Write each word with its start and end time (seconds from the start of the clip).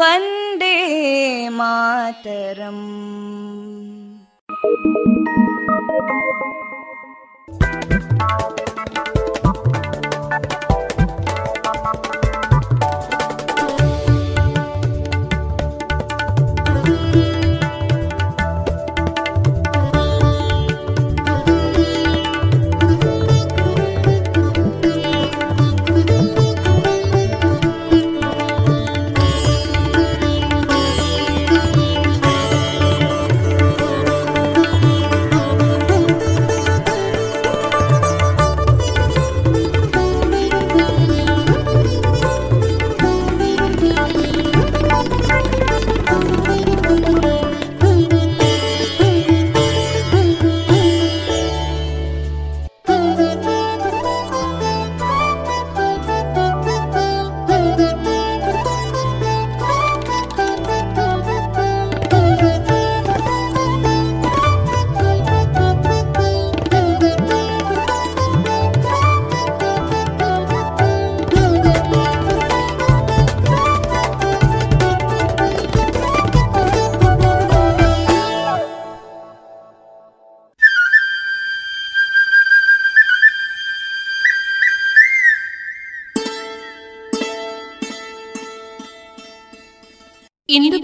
वन्दे 0.00 0.76
मातरम् 1.58 2.86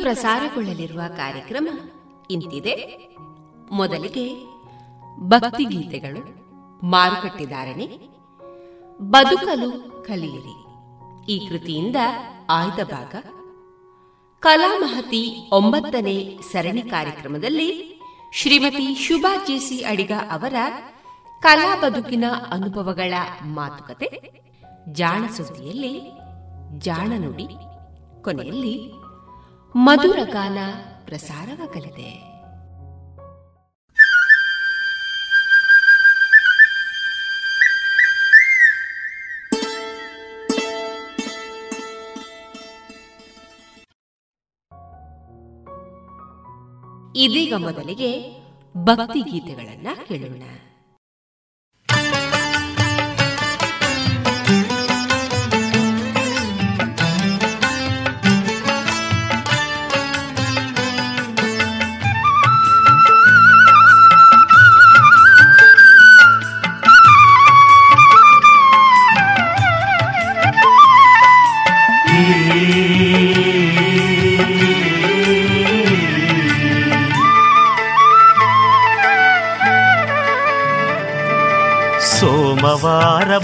ಪ್ರಸಾರಗೊಳ್ಳಲಿರುವ 0.09 1.01
ಕಾರ್ಯಕ್ರಮ 1.17 1.67
ಇಂತಿದೆ. 2.31 2.75
ಮೊದಲಿಗೆ 3.71 4.45
ಭಕ್ತಿಗೀತೆಗಳು 5.19 6.21
ಮಾರುಕಟ್ಟೆದಾರಣೆ 6.85 7.99
ಬದುಕಲು 9.01 9.71
ಕಲಿಯಿರಿ. 10.07 10.55
ಈ 11.31 11.49
ಕೃತಿಯಿಂದ 11.49 11.95
ಆಯ್ದ 12.49 12.83
ಭಾಗ. 12.83 13.15
ಕಲಾಮಹತಿ 14.39 15.49
ಒಂಬತ್ತನೇ 15.51 16.39
ಸರಣಿ 16.51 16.81
ಕಾರ್ಯಕ್ರಮದಲ್ಲಿ 16.81 17.99
ಶ್ರೀಮತಿ 18.33 18.95
ಶುಭಾ 18.95 19.45
ಜೇಸಿ 19.47 19.85
ಅಡಿಗ 19.85 20.11
ಅವರ 20.31 20.53
ಕಲಾ 21.41 21.81
ಬದುಕಿನ 21.81 22.23
ಅನುಭವಗಳ 22.51 23.13
ಮಾತುಕತೆ. 23.45 24.31
ಜಾಣ 24.91 25.27
ಸುದ್ದಿಯಲ್ಲಿ 25.27 26.11
ಜಾಣ 26.77 27.11
ನುಡಿ. 27.17 27.47
ಕೊನೆಯಲ್ಲಿ 28.23 28.91
ಮಧುರ 29.75 30.19
ಗಾನ 30.23 30.57
ಪ್ರಸಾರವಾಗಲಿದೆ. 31.05 32.29
ಇದೀಗ 47.15 47.53
ಮೊದಲಿಗೆ 47.53 48.41
ಭಕ್ತಿ 48.77 49.21
ಗೀತೆಗಳನ್ನ 49.21 49.87
ಕೇಳೋಣ. 50.07 50.43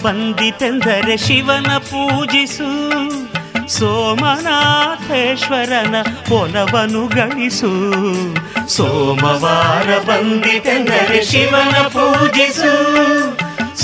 ಬಂದಿತೆಂದರೆ 0.03 1.17
ಶಿವನ 1.17 1.77
ಪೂಜಿಸು, 1.77 2.99
ಸೋಮನಾಥೇಶ್ವರನ 3.67 5.95
ಒಲವನು 6.31 7.07
ಗಳಿಸು. 7.07 7.71
ಸೋಮವಾರ 8.67 9.97
ಬಂದಿತೆಂದರೆ 9.97 11.25
ಶಿವನ 11.25 11.87
ಪೂಜಿಸು, 11.87 12.75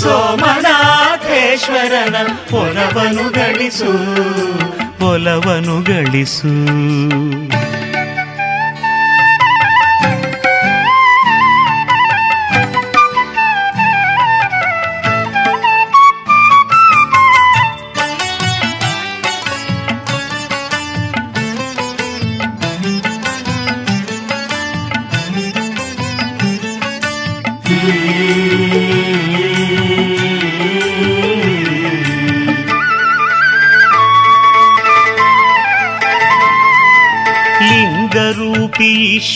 ಸೋಮನಾಥೇಶ್ವರನ 0.00 2.16
ಒಲವನು 2.52 3.30
ಗಳಿಸು 3.30 3.92
ಒಲವನು 5.06 5.82
ಗಳಿಸು. 5.82 7.61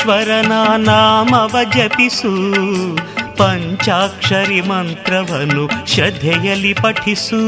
ಈಶ್ವರನ 0.06 0.52
ನಾಮವ 0.76 1.56
ಜಪಿಸು 1.76 2.32
ಪಂಚಾಕ್ಷರಿ 3.36 4.60
ಮಂತ್ರವನ್ನು 4.60 5.86
ಶ್ರದ್ಧೆಯಲ್ಲಿ 5.86 6.74
ಪಠಿಸು. 6.74 7.40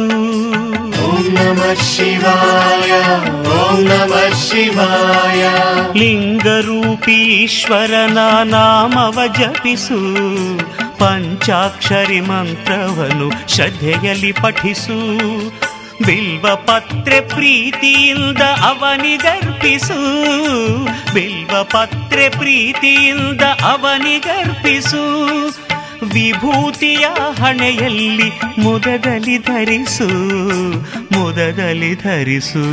ಓಂ 1.05 1.33
ನಮ 1.33 1.83
ಶಿವಾಯ 1.83 2.93
ಓಂ 3.49 3.85
ನಮ 3.85 4.35
ಶಿವಾಯ. 4.35 5.49
ಲಿಂಗರೂಪೀಶ್ವರನ 5.99 8.19
ನಾಮವ 8.45 9.19
ಜಪಿಸು 9.38 10.00
ಪಂಚಾಕ್ಷರಿ 10.99 12.21
ಮಂತ್ರವನ್ನು 12.21 13.55
ಶ್ರದ್ಧೆಯಲ್ಲಿ 13.55 14.33
ಪಠಿಸು. 14.33 14.99
ಬಿಲ್ವ 16.07 16.57
ಪತ್ರೆ 16.57 17.21
ಪ್ರೀತಿಯಿಂದ 17.21 18.38
ಅವನಿಗರ್ಪಿಸು. 18.38 19.99
ಬಿಲ್ವ 21.15 21.38
ಪತ್ರೆ 21.52 22.28
ಪ್ರೀತಿಯಿಂದ 22.28 23.43
ಅವನಿಗರ್ಪಿಸು. 23.43 25.28
ವಿಭೂತಿಯ 26.02 27.07
ಹಣೆಯಲ್ಲಿ 27.43 28.33
ಮುದದಲ್ಲಿ 28.59 29.38
ಧರಿಸು 29.38 30.09
ಮುದದಲ್ಲಿ 31.19 31.95
ಧರಿಸು. 31.95 32.64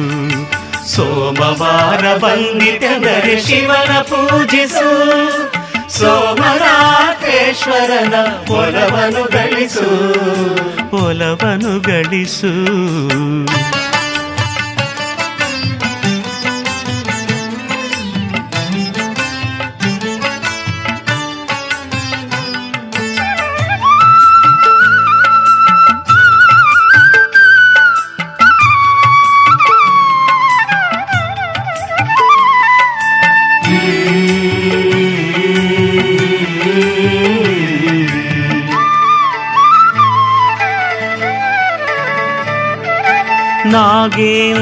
ಸೋಮವಾರ 0.96 2.17
ಬಂದಿತೆಂದರೆ 2.17 3.41
ಶಿವನ 3.41 4.01
ಪೂಜಿಸು. 4.01 6.00
ಸೋಮರಾಕೇಶ್ವರನ 6.00 8.13
ಒಲವನು 8.51 9.32
ಗಳಿಸು. 9.32 11.05
ಒಲವನು 11.05 11.79
ಗಳಿಸು. 11.79 12.53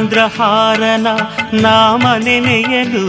ನಾಗೇಂದ್ರಹಾರನ 0.03 1.07
ನಾಮ 1.53 2.03
ನೆನೆಯಲು 2.23 3.05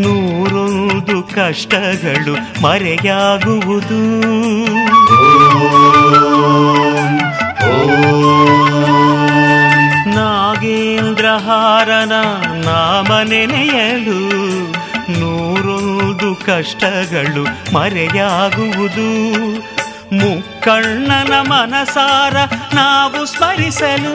ನೂರೊಂದು 0.00 1.22
ಕಷ್ಟಗಳು 1.22 2.62
ಮರೆಯಾಗುವುದು. 2.62 4.00
ನಾಗೇಂದ್ರಹಾರನ 10.14 12.12
ನಾಮ 12.64 13.18
ನೆನೆಯಲು 13.22 14.20
ನೂರೊಂದು 15.20 16.34
ಕಷ್ಟಗಳು 16.46 17.74
ಮರೆಯಾಗುವುದು. 17.74 19.36
ಮುಕ್ಕಣ್ಣನ 20.12 21.34
ಮನಸಾರ 21.40 22.36
ನಾವು 22.74 23.26
ಸ್ಮರಿಸಲು 23.26 24.14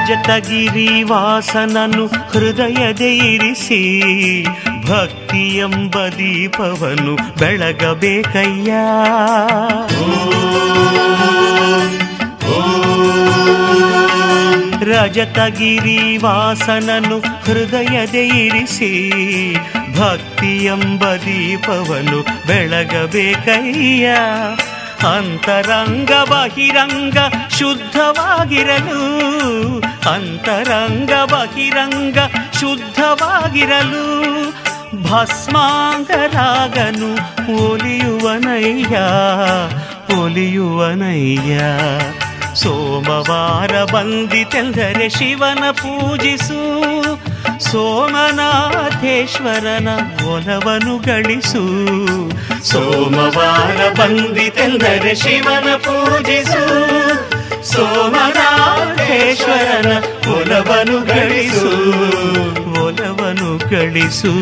ರಜತಗಿರಿವಾಸನನು 0.00 2.06
ಹೃದಯದೆ 2.06 3.16
ಇರಿಸಿ, 3.16 4.46
ಭಕ್ತಿ 4.88 5.56
ಎಂಬ 5.56 6.08
ದೀಪವನ್ನು 6.08 7.38
ಬೆಳಗಬೇಕಯ್ಯ. 7.38 8.72
ರಜತಗಿರಿವಾಸನನು 14.84 17.20
ಹೃದಯದ 17.20 18.14
ಇರಿಸಿ, 18.14 19.56
ಭಕ್ತಿ 19.98 20.64
ಎಂಬ 20.64 21.04
ದೀಪವನ್ನು 21.04 22.46
ಬೆಳಗಬೇಕಯ್ಯ. 22.46 24.08
ಅಂತರಂಗ 25.16 26.10
ಬಹಿರಂಗ 26.30 27.18
ಶುದ್ಧವಾಗಿರಲು 27.58 29.39
ಅಂತರಂಗ 30.08 31.12
ಬಹಿರಂಗ 31.12 32.18
ಶುದ್ಧವಾಗಿರಲು 32.60 34.04
ಭಸ್ಮಾಂಗರಾಗನು 35.02 37.10
ಒಲಿಯುವನಯ್ಯ 37.72 38.96
ಒಲಿಯುವನಯ್ಯ. 40.22 41.60
ಸೋಮವಾರ 42.54 43.84
ಬಂದಿತೆಂದರೆ 43.84 45.08
ಶಿವನ 45.08 45.70
ಪೂಜಿಸು, 45.70 46.62
ಸೋಮನಾಥೇಶ್ವರನ 47.70 49.88
ಒಲವನು 50.26 50.98
ಗಳಿಸು. 50.98 51.64
ಸೋಮವಾರ 52.64 53.92
ಬಂದಿತೆಂದರೆ 53.92 55.14
ಶಿವನ 55.14 55.76
ಪೂಜಿಸು, 55.76 56.64
ಸೋಮನಾಥ 57.72 58.89
ಮಹೇಶ್ವರನ 59.10 59.90
ಒಲವನು 60.34 60.96
ಗಳಿಸು 61.06 61.72
ಒಲವನು 62.82 63.48
ಗಳಿಸು. 63.70 64.32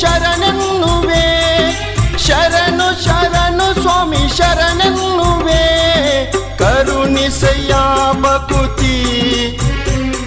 ಶರಣನ್ನುವೆ. 0.00 1.26
ಶರಣು 2.18 3.04
ಶರಣು 3.04 3.74
ಸ್ವಾಮಿ 3.80 4.36
ಶರಣನ್ನುವೆ. 4.36 5.64
ಕರುಣಿಸಯ್ಯ 6.58 7.74
ಬಕುತಿ 8.22 8.96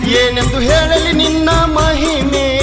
ಏನೆಂದು 0.07 0.59
ಹೇಳಲಿ 0.59 1.13
ನಿನ್ನ 1.13 1.49
ಮಹಿಮೆ. 1.49 2.62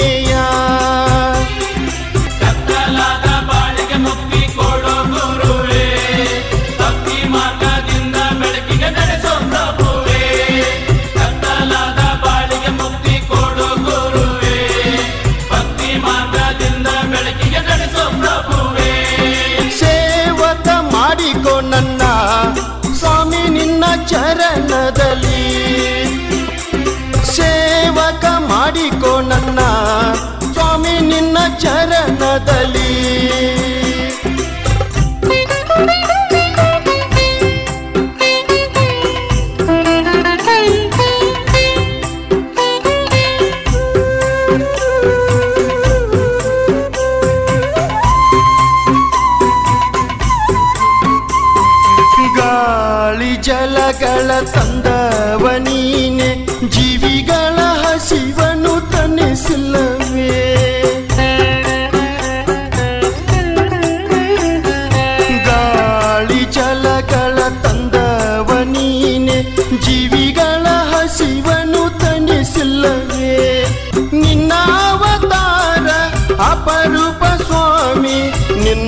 chara 24.11 24.50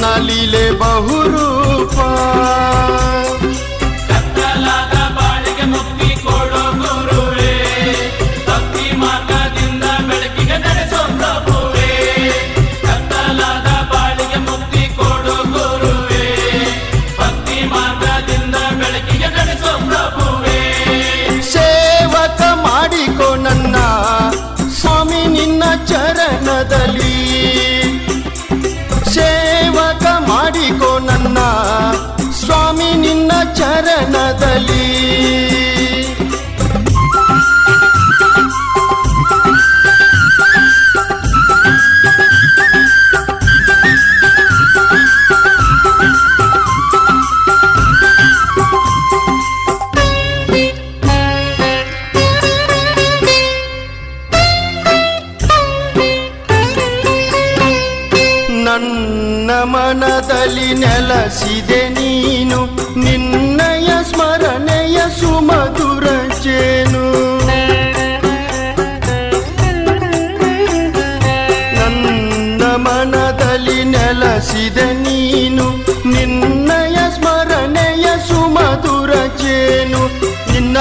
നലിലെ 0.04 0.66
ബഹു 0.82 1.23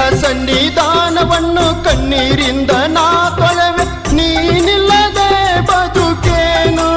ಸನ್ನಿಧಾನವನ್ನು 0.09 1.83
ಕಣ್ಣೀರಿಂದ 1.83 2.71
ನಾ 2.71 3.29
ತೊಳವೆ 3.29 4.13
ನೀನಿಲ್ಲದೆ 4.15 5.61
ಬದುಕೇನು? 5.61 6.87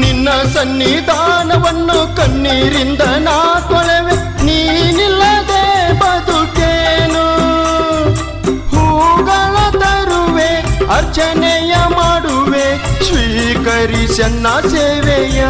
ನಿನ್ನ 0.00 0.28
ಸನ್ನಿಧಾನವನ್ನು 0.28 2.16
ಕಣ್ಣೀರಿಂದ 2.16 3.00
ನಾ 3.00 3.60
ತೊಳವೆ 3.68 4.44
ನೀನಿಲ್ಲದೆ 4.44 5.92
ಬದುಕೇನು? 5.98 7.24
ಹೂಗಳ 8.68 9.70
ತರುವೆ, 9.70 10.50
ಅರ್ಚನೆಯ 10.86 11.74
ಮಾಡುವೆ. 11.88 12.66
ಸ್ವೀಕರಿಸನ್ನ 13.04 14.46
ಸೇವೆಯ 14.68 15.44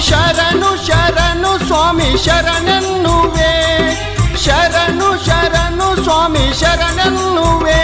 ಶರಣು 0.00 0.86
ಶರಣು 0.86 1.66
ಸ್ವಾಮಿ 1.66 2.24
ಶರಣನ್ನುವೆ. 2.24 3.52
ಶರಣು 4.44 5.26
ಶರಣು 5.26 6.02
ಸ್ವಾಮಿ 6.02 6.60
ಶರಣನ್ನುವೆ. 6.60 7.82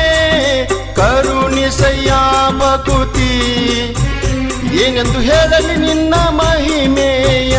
ಕರುಣಿಸಯ್ಯ 0.95 2.13
ಬಕುತಿ 2.59 3.33
ಏನೆಂದು 4.75 5.21
ಹೇಳಲಿ 5.21 5.77
ನಿನ್ನ 5.77 6.15
ಮಹಿಮೆಯ. 6.15 7.59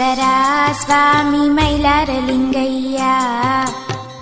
ಮೈಲಾರೇಶ್ವರ 0.00 0.84
ಸ್ವಾಮಿ 0.84 1.48
ಮೈಲಾರಲಿಂಗಯ್ಯ, 1.48 3.02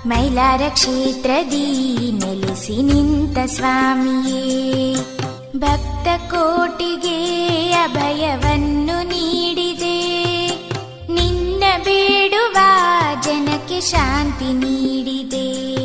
ಮೈಲಾರ 0.06 0.62
ಕ್ಷೇತ್ರದಿ 0.68 1.66
ನೆಲೆಸಿ 2.12 2.82
ನಿಂತ 2.82 3.38
ಸ್ವಾಮಿಯೇ. 3.46 4.94
ಭಕ್ತ 5.56 6.30
ಕೋಟಿಗೆ 6.30 7.18
ಅಭಯವನ್ನು 7.72 9.02
ನೀಡಿದೆ. 9.02 10.00
ನಿನ್ನ 11.12 11.64
ಬೇಡುವ 11.84 12.58
ಜನಕ್ಕೆ 13.22 13.80
ಶಾಂತಿ 13.80 14.52
ನೀಡಿದೆ. 14.52 15.77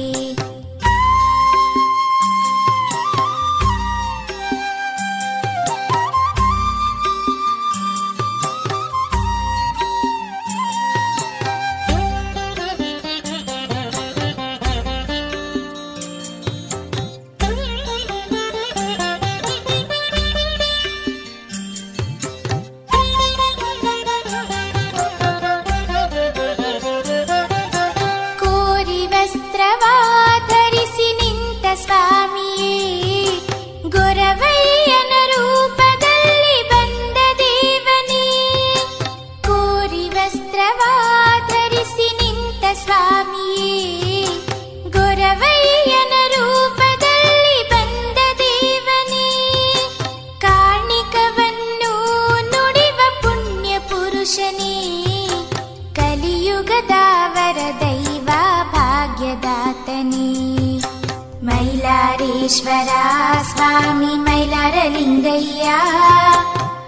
ಸ್ವಾಮಿ 63.64 64.14
ಮೈಲಾರಲಿಂಗಯ್ಯ 64.24 65.66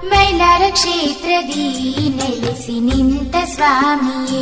ಮೈಲಾರ 0.10 0.64
ಕ್ಷೇತ್ರದಿ 0.70 1.68
ನೆಲೆಸಿ 2.18 2.76
ನಿಂತ 2.80 3.36
ಸ್ವಾಮಿಯೇ 3.54 4.42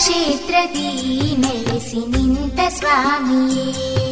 ಕ್ಷೇತ್ರದಿ 0.00 0.88
ನೆಲೆಸಿ 1.36 2.00
ನಿಂತ 2.06 2.60
ಸ್ವಾಮಿಯೇ 2.68 4.09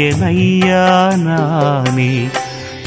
ಅರಿಯನಯ್ಯ 0.00 0.72
ನಾನೇ. 1.16 2.28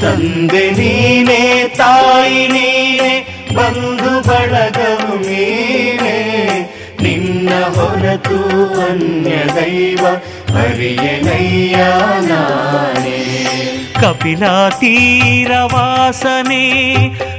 ತಂದೆ 0.00 0.70
ನೀನೇ, 0.70 1.74
ತಾಯಿ 1.76 2.48
ನೀನೇ, 2.48 3.26
ಬಂಧು 3.54 4.28
ಬಳಗವು 4.28 5.16
ನೀನೇ. 5.16 6.18
ನಿನ್ನ 7.02 7.48
ಹೊರತು 7.74 8.38
ಅನ್ಯ 8.80 9.30
ದೈವ 9.54 10.06
ಅರಿಯನಯ್ಯ 10.56 11.76
ನಾನೇ. 12.28 13.24
ಕಪಿಲ 14.00 14.68
ತೀರವಾಸನೆ 14.68 15.74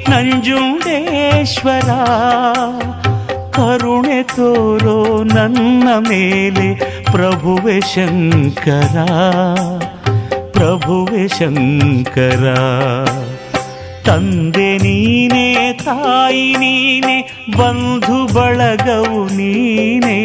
ನಂಜುಂಡೇಶ್ವರ. 0.09 1.89
ಕರುಣೆ 3.51 4.23
ತೋರೋ 4.23 5.23
ನನ್ನ 5.23 5.89
ಮೇಲೆ 6.09 6.95
ಪ್ರಭುವೆ 7.15 7.79
ಶಂಕರ 7.81 8.95
ಪ್ರಭುವೆ 10.51 11.27
ಶಂಕರ. 11.27 12.43
ತಂದೆ 14.05 14.77
ನೀನೇ, 14.77 15.73
ತಾಯಿ 15.85 16.55
ನೀನೆ, 16.55 17.15
ಬಂಧು 17.57 18.33
ಬಳಗವು 18.33 19.25
ನೀನೇ, 19.37 20.19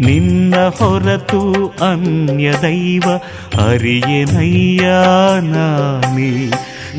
ನಿನ್ನ 0.00 0.54
ಹೊರತು 0.78 1.42
ಅನ್ಯ 1.82 2.52
ದೈವ 2.62 3.06
ಅರಿಯನಯ್ಯ 3.68 4.86
ನಾನೇ 5.52 6.32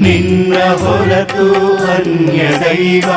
ನಿನ್ನ 0.02 0.54
ಹೊರತು 0.74 1.48
ಅನ್ಯ 1.86 2.42
ದೈವ 2.60 3.10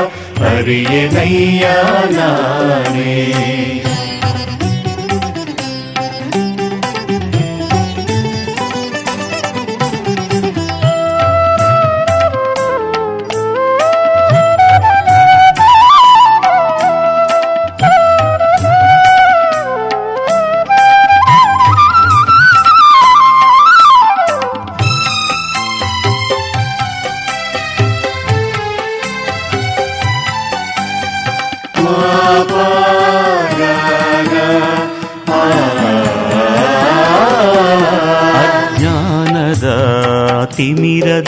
ಅರಿಯನಯ್ಯ 0.46 1.66
ನಾನೇ 2.10 3.12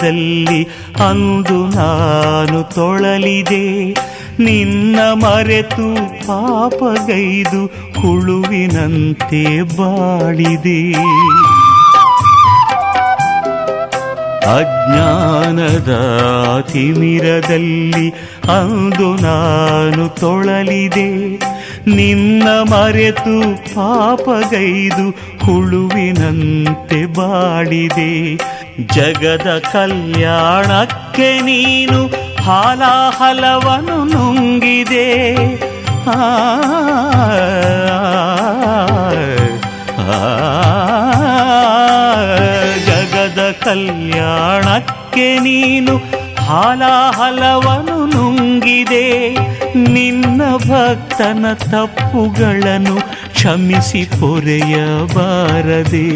ತಿಮಿರದಲ್ಲಿ 0.03 0.65
ಅಂದು 1.09 1.67
ನಾನು 1.67 2.63
ತೊಳಲಿದೆ. 2.63 3.93
ನಿನ್ನ 4.43 5.01
ಮರೆತು 5.13 5.95
ಪಾಪಗೈದು 6.27 7.67
ಹುಳುವಿನಂತೆ 8.01 9.63
ಬಾಳಿದೆ. 9.77 10.93
ಅಜ್ಞಾನದ 14.43 15.91
ತಿಮಿರದಲ್ಲಿ 16.73 18.11
ಅಂದು 18.59 19.15
ನಾನು 19.15 20.09
ತೊಳಲಿದೆ. 20.09 21.37
ನಿನ್ನ 21.87 22.49
ಮರೆತು 22.49 23.57
ಪಾಪಗೈದು 23.75 25.11
ಹುಳುವಿನಂತೆ 25.45 27.07
ಬಾಳಿದೆ. 27.07 28.35
ಜಗದ 28.93 29.49
ಕಲ್ಯಾಣಕ್ಕೆ 29.73 31.29
ನೀನು 31.41 31.99
ಹಾಲಾಹಲವನ್ನು 32.41 33.99
ನುಂಗಿದೆ 34.13 35.09
ಆ 36.09 36.19
ಜಗದ 42.89 43.43
ಕಲ್ಯಾಣಕ್ಕೆ 43.65 45.27
ನೀನು 45.41 45.95
ಹಾಲಾಹಲವನ್ನು 46.47 47.99
ನುಂಗಿದೆ 48.15 49.07
ನಿನ್ನ 49.93 50.41
ಭಕ್ತನ 50.67 51.45
ತಪ್ಪುಗಳನ್ನು 51.65 52.97
ಕ್ಷಮಿಸಿ 53.35 54.03
ಪೊರೆಯಬಾರದೆ 54.17 56.09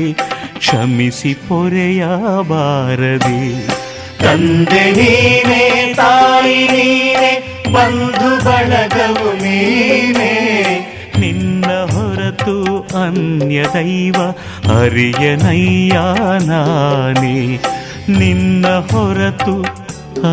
ಕ್ಷಮಿಸಿ 0.66 1.34
ಪೊರೆಯಬಾರದೆ. 1.34 3.64
ತಂದೆ 4.18 4.90
ನೀನೆ 4.90 5.94
ತಾಯಿ 5.94 6.64
ನೀನೆ 6.64 7.62
ಬಂಧು 7.72 8.44
ಬಳಗವು 8.44 9.32
ನೀನೆ. 9.32 10.34
ನಿನ್ನ 11.20 11.66
ಹೊರತು 11.66 12.86
ಅನ್ಯ 13.02 13.64
ದೈವ 13.74 14.34
ಅರಿಯನಯ್ಯ 14.80 15.98
ನಾನೇ. 16.46 17.60
ನಿನ್ನ 18.08 18.66
ಹೊರತು 18.66 19.64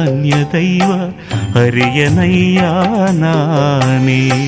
ಅನ್ಯ 0.01 0.31
ದೈವ 0.31 1.11
ಅರಿಯನಯ್ಯ 1.55 2.61
ನಾನೇ. 3.11 4.43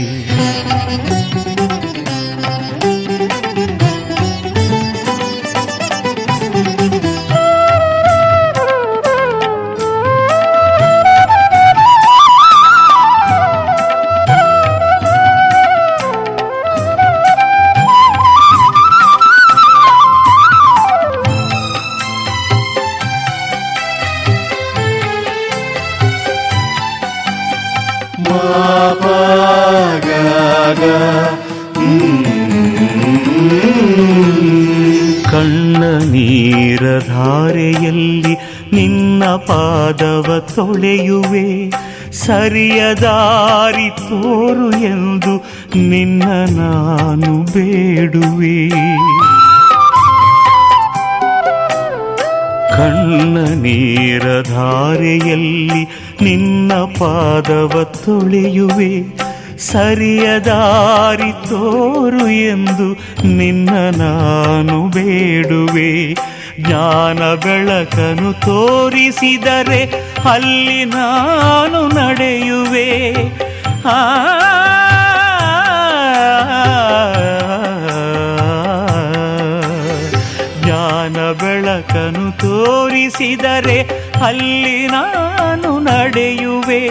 ಧಾರೆಯಲ್ಲಿ 37.66 38.34
ನಿನ್ನ 38.76 39.26
ಪಾದವ 39.26 40.48
ತೊಳೆಯುವೆ. 40.56 41.70
ಸರಿಯ 42.12 42.94
ದಾರಿ 43.02 43.90
ತೋರು 43.90 44.72
ಎಂದು 44.72 45.38
ನಿನ್ನ 45.76 46.24
ನಾನು 46.60 47.44
ಬೇಡುವೆ. 47.44 48.70
ಕಣ್ಣ 52.70 53.38
ನೀರ 53.38 54.42
ಧಾರೆಯಲ್ಲಿ 54.42 55.84
ನಿನ್ನ 56.22 56.74
ಪಾದವ 56.74 57.84
ತೊಳೆಯುವೆ. 58.06 59.26
ಸರಿಯ 59.58 60.40
ದಾರಿ 60.40 61.32
ತೋರು 61.32 62.30
ಎಂದು 62.30 62.94
ನಿನ್ನ 63.28 63.70
ನಾನು 63.98 64.88
ಬೇಡುವೆ. 64.88 66.14
ಜ್ಞಾನ 66.60 67.22
ಬೆಳಕನು 67.36 68.30
ತೋರಿಸಿದರೆ 68.46 69.82
ಅಲ್ಲಿ 70.30 70.86
ನಾನು 70.94 71.82
ನಡೆಯುವೆ 71.98 72.90
ಆ 73.92 74.00
ಜ್ಞಾನ 80.60 81.18
ಬೆಳಕನು 81.34 82.26
ತೋರಿಸಿದರೆ 82.38 83.80
ಅಲ್ಲಿ 84.26 84.78
ನಾನು 84.88 85.72
ನಡೆಯುವೆ 85.90 86.84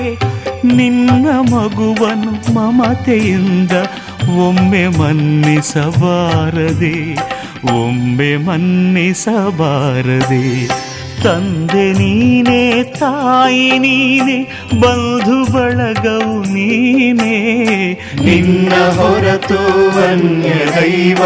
ನಿನ್ನ 0.76 1.26
ಮಗುವನು 1.52 2.32
ಮಮತೆಯಿಂದ 2.54 3.72
ಒಮ್ಮೆ 4.38 4.84
ಮನ್ನಿಸಬಾರದೆ 4.98 6.96
ಒಮ್ಮೆ 7.72 8.36
ಮನ್ನಿಸಬಾರದೆ. 8.36 10.68
ತಂದೆ 11.22 11.92
ನೀನೇ, 11.92 12.84
ತಾಯಿ 12.84 13.78
ನೀನೆ, 13.78 14.66
ಬಂಧು 14.80 15.52
ಬಳಗವು 15.52 16.42
ನೀನೇ. 16.42 17.98
ನಿನ್ನ 18.24 18.72
ಹೊರತು 18.72 20.10
ಅನ್ಯ 20.10 20.48
ದೈವ 20.48 21.18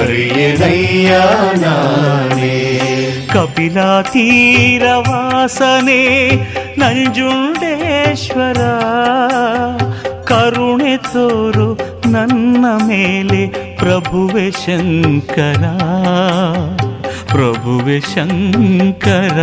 ಅರಿಯ 0.00 1.20
ನಾನೇ. 1.56 2.78
ಕಪಿಲ 3.32 4.00
ತೀರವಾಸನೆ 4.00 6.30
ನಂಜುಂಡೇಶ್ವರ. 6.78 8.60
ಕರುಣೆ 10.24 10.96
ತೋರು 10.96 11.78
ನನ್ನ 12.10 12.66
ಮೇಲೆ 12.86 13.67
ಪ್ರಭುವೆ 13.78 14.50
ಶಂಕರ 14.50 15.64
ಪ್ರಭುವೆ 17.26 18.00
ಶಂಕರ. 18.00 19.36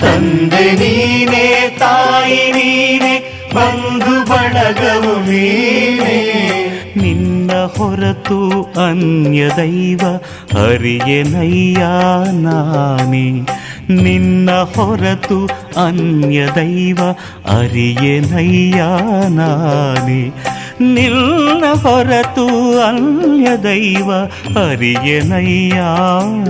ತಂದೆ 0.00 0.72
ನೀನೇ, 0.72 1.76
ತಾಯಿ 1.78 2.52
ನೀನೇ, 2.52 3.32
ಬಂಧು 3.54 4.30
ಬಳಗವು 4.30 5.30
ನೀನೇ. 5.30 6.18
ನಿನ್ನ 6.96 7.52
ಹೊರತು 7.76 8.62
ಅನ್ಯ 8.62 9.48
ದೈವ 9.56 10.00
ಹರಿಯನಯ್ಯ 10.54 11.78
ನಾನೇ. 12.32 13.30
ನಿನ್ನ 14.02 14.50
ಹೊರತು 14.50 15.46
ಅನ್ಯ 15.86 16.46
ದೈವ 16.54 16.98
ಅರಿಯನಯ್ಯ 17.58 18.84
ನಾನೇ. 19.28 20.32
ನಿನ್ನ 20.82 21.64
ಹೊರತು 21.82 22.78
ಅನ್ಯ 22.80 23.56
ದೈವ 23.56 24.12
ಅರಿಯನಯ್ಯ 24.68 25.74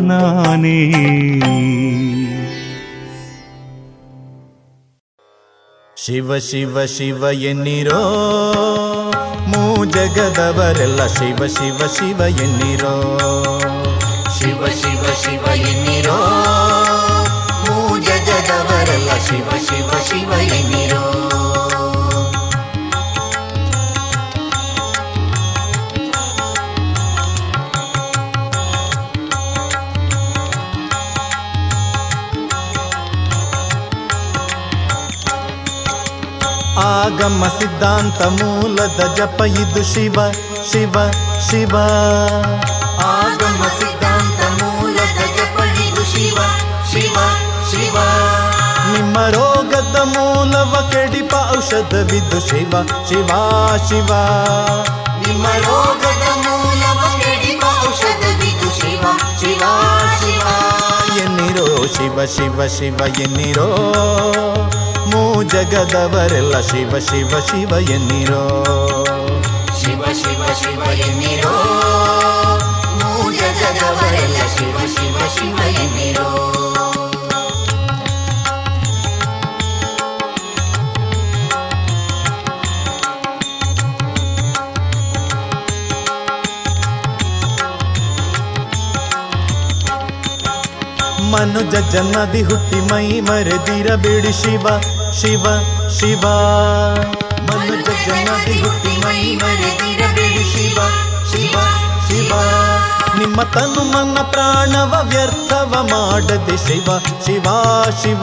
ನಾನೇ. 0.01 0.93
ಶಿವ 5.97 6.39
ಶಿವ 6.39 6.85
ಶಿವ 6.85 7.25
ಎನ್ನಿರೋ? 7.25 8.03
ಮೂ 9.47 9.85
ಜಗದವರೆಲ್ಲ 9.85 11.07
ಶಿವ 11.07 11.47
ಶಿವ 11.47 11.79
ಶಿವ 11.87 12.21
ಎನ್ನಿರೋ? 12.21 13.19
ಶಿವ 14.39 14.67
ಶಿವ 14.67 15.03
ಶಿವ 15.03 15.55
ಎನ್ನಿರೋ? 15.55 16.17
ಮೂ 17.63 17.99
ಜಗದವರೆಲ್ಲ 17.99 19.11
ಶಿವ 19.11 19.51
ಶಿವ 19.59 19.91
ಶಿವ 19.91 20.33
ಎನ್ನಿರೋ? 20.41 21.12
ಆಗಮ 36.93 37.45
ಸಿದ್ಧಾಂತ 37.59 38.43
ಮೂಲದ 38.43 39.01
ಜಪ 39.17 39.41
ಇದು 39.63 39.83
ಶಿವ 39.95 40.17
ಶಿವ 40.73 40.95
ಶಿವ. 41.51 41.75
ಆಗಮ 43.17 43.63
ಸಿದ್ಧಾಂತ 43.81 44.41
ಮೂಲದ 44.61 45.21
ಜಪ 45.37 45.59
ಇದು 45.87 46.05
ಶಿವ 46.05 46.39
ಶಿವ 46.93 47.17
ಶಿವ. 47.71 47.97
ನಿಮ್ಮ 48.93 49.19
ರೋಗದ 49.37 49.97
ಮೂಲವ 50.15 50.75
ಕೆಡಿಪ 50.93 51.35
ಔಷಧವಿದು 51.59 52.41
ಶಿವ 52.49 52.73
ಶಿವ 53.09 53.31
ಶಿವ. 53.89 54.11
ನಿಮ್ಮ 55.27 55.47
ರೋಗದ 55.67 56.27
ಮೂಲವ 56.45 57.01
ಕೆಡಿಪ 57.21 57.65
ಔಷಧವಿದು 57.89 58.69
ಶಿವ 58.81 59.05
ಶಿವ 59.41 59.63
ಶಿವ. 60.23 60.47
ಎನ್ನಿರೋ 61.23 61.67
ಶಿವ 61.97 62.27
ಶಿವ 62.37 62.67
ಶಿವ 62.79 63.01
ಎನ್ನಿರೋ 63.21 63.69
ಮೂ 65.15 65.43
ಜಗದವರೆಲ್ಲ 65.43 66.61
ಶಿವ 66.61 66.99
ಶಿವ 66.99 67.29
ಶಿವ 67.29 67.91
ಎನ್ನಿರೋ. 67.91 68.65
ಶಿವ 69.81 70.05
ಶಿವ 70.13 70.47
ಶಿವ 70.61 70.83
ಎನ್ನಿರೋ. 70.83 71.55
ಜಗದವರೆಲ್ಲ 73.41 74.37
ಶಿವ 74.57 74.79
ಶಿವ 74.87 75.19
ಶಿವ 75.39 75.59
ಎನ್ನಿರೋ. 75.69 76.53
ಮನುಜ 91.31 91.75
ಜನ್ಮದಿ 91.93 92.43
ಹುಟ್ಟಿ 92.43 92.81
ಮೈ 92.81 93.21
ಮರೆದಿರಬೇಡಿ 93.21 94.33
ಶಿವ. 94.33 94.67
ಶಿವ 95.21 95.45
ಶಿವ. 95.99 96.21
ಮನುಜ 97.43 97.89
ಜನ್ಮದಿ 98.07 98.63
ಹುಟ್ಟಿ 98.63 99.01
ಮೈ 99.05 99.39
ಶಿವ 100.53 100.81
ಶಿವ 101.33 101.61
ಶಿವ. 102.09 102.35
ನಿಮ್ಮ 103.19 103.43
ತನು 103.43 103.85
ಮನ 103.85 104.19
ಪ್ರಾಣವ 104.23 105.07
ವ್ಯರ್ಥವ 105.09 105.89
ಮಾಡದೆ 105.91 106.57
ಶಿವ 106.57 106.99
ಶಿವ 107.27 107.43
ಶಿವ. 108.03 108.21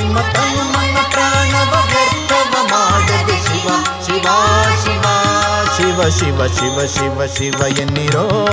ನಿಮ್ಮ 0.00 0.18
ತನು 0.20 0.72
ಮನ 0.72 0.98
ಪ್ರಾಣವ 1.10 1.74
ವ್ಯರ್ಥವ 1.74 2.62
ಮಾಡದೆ 2.62 3.36
ಶಿವ 3.44 3.68
ಶಿವ 4.06 4.26
ಶಿವ. 4.84 5.02
ಶಿವ 5.76 6.10
ಶಿವ 6.18 6.46
ಶಿವ 6.46 6.86
ಶಿವ 6.86 7.26
ಶಿವ 7.26 7.78
ಎನ್ನಿರೋ. 7.78 8.46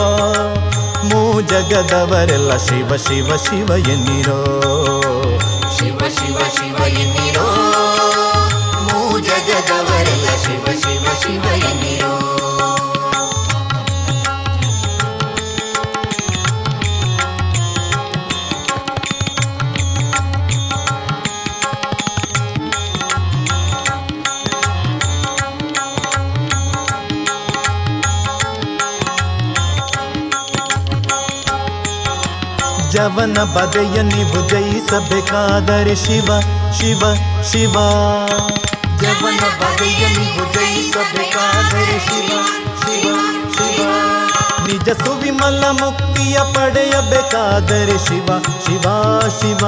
ಮೂ 1.04 1.42
ಜಗದವರೆಲ್ಲ 1.42 2.58
ಶಿವ 2.58 2.96
ಶಿವ 2.96 3.36
ಶಿವ 3.36 3.88
ಎನ್ನಿರೋ. 3.90 4.46
ಜವನ 33.10 33.44
ಬದೆಯ 33.44 34.02
ನೀವು 34.02 34.50
ಜಯಿಸಬೇಕಾದರೆ 34.50 35.96
ಶಿವ 35.96 36.30
ಶಿವ 36.80 37.02
ಶಿವ. 37.44 37.76
ಜವನ 39.02 39.42
ಬದೆಯ 39.60 40.02
ನೀವು 40.08 40.44
ಜಯಿಸಬೇಕಾದರೆ 40.54 41.98
ಶಿವ 42.00 42.30
ಶಿವ 42.82 43.16
ಶಿವ. 43.56 43.88
ನಿಜ 44.68 44.90
ಸುವಿಮಲ 45.02 45.64
ಮುಕ್ತಿಯ 45.72 46.38
ಪಡೆಯಬೇಕಾದರೆ 46.54 47.98
ಶಿವ 48.08 48.28
ಶಿವ 48.66 48.86
ಶಿವ. 49.40 49.64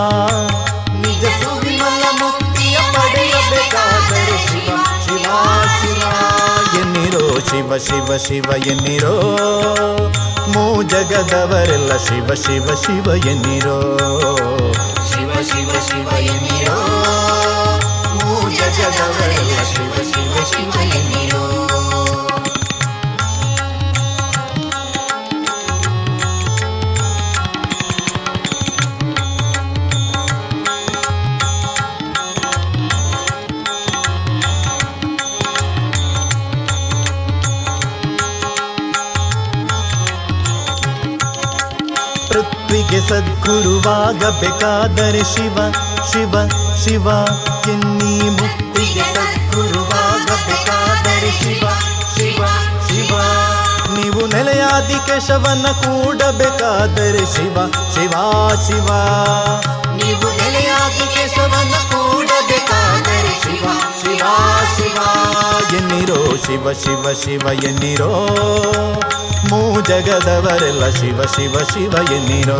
ನಿಜ 1.01 1.23
ಸುವಿಮಲ 1.41 2.03
ಮುಕ್ತಿಯ 2.21 2.77
ಪಡೆಯಬೇಕಾದರೆ 2.93 4.37
ಶಿವ 4.47 4.69
ಶಿವ 5.05 5.31
ಶಿವ. 5.79 6.03
ಎನ್ನಿರೋ 6.81 7.25
ಶಿವ 7.49 7.77
ಶಿವ 7.77 8.17
ಶಿವ 8.17 8.67
ಎನ್ನಿರೋ 8.67 9.15
ಮೂ 10.53 10.81
ಜಗದವರೆಲ್ಲ 10.83 11.91
ಶಿವ 11.97 12.33
ಶಿವ 12.35 12.67
ಶಿವ 12.75 13.07
ಎನ್ನಿರೋ 13.27 13.77
ಸದ್ಗುರುವಾಗಬೇಕಾದರೆ 44.41 45.23
ಶಿವ 45.23 45.57
ಶಿವ 46.11 46.33
ಶಿವ. 46.85 47.07
ಎನ್ನಿ 47.71 48.29
ಮುಕ್ತಿಗೆ 48.29 48.99
ಸದ್ಗುರುವಾಗಬೇಕಾದರೆ 48.99 51.31
ಶಿವ 51.31 51.67
ಶಿವ 52.15 52.45
ಶಿವ. 52.87 53.21
ನೀವು 53.95 54.27
ನೆಲೆಯಾದಿ 54.27 54.93
ಕೇಶವನ್ನ 54.93 55.67
ಕೂಡಬೇಕಾದರೆ 55.67 57.17
ಶಿವ 57.17 57.57
ಶಿವ 57.93 58.11
ಶಿವ. 58.67 58.87
ನೀವು 59.95 60.37
ನೆಲೆಯಾದಿ 60.37 61.15
ಕೇಶವನ್ನ 61.15 61.73
ಕೂಡಬೇಕಾದರೆ 61.91 63.41
ಶಿವ 63.41 63.65
ಶಿವ 64.01 64.25
ಶಿವ. 64.77 64.97
ಎನ್ನಿರೋ 65.75 66.37
ಶಿವ 66.37 66.73
ಶಿವ 66.73 67.13
ಶಿವ, 67.13 67.63
ಎನ್ನಿರೋ. 67.63 68.27
ಮೂ 69.49 69.81
ಜಗದವರೆಲ್ಲ 69.81 70.89
ಶಿವ 70.89 71.23
ಶಿವ 71.23 71.57
ಶಿವ, 71.73 72.11
ಎನ್ನಿರೋ. 72.11 72.59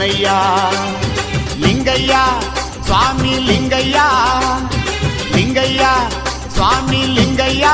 ಇರಲಾರೆ 0.00 0.10
ನನ್ನಯ್ಯ 0.20 0.32
ಲಿಂಗಯ್ಯ 1.62 2.14
ಸ್ವಾಮಿ 2.86 3.32
ಲಿಂಗಯ್ಯ 3.46 3.98
ಲಿಂಗಯ್ಯ 5.34 5.84
ಸ್ವಾಮಿ 6.54 7.00
ಲಿಂಗಯ್ಯ 7.16 7.66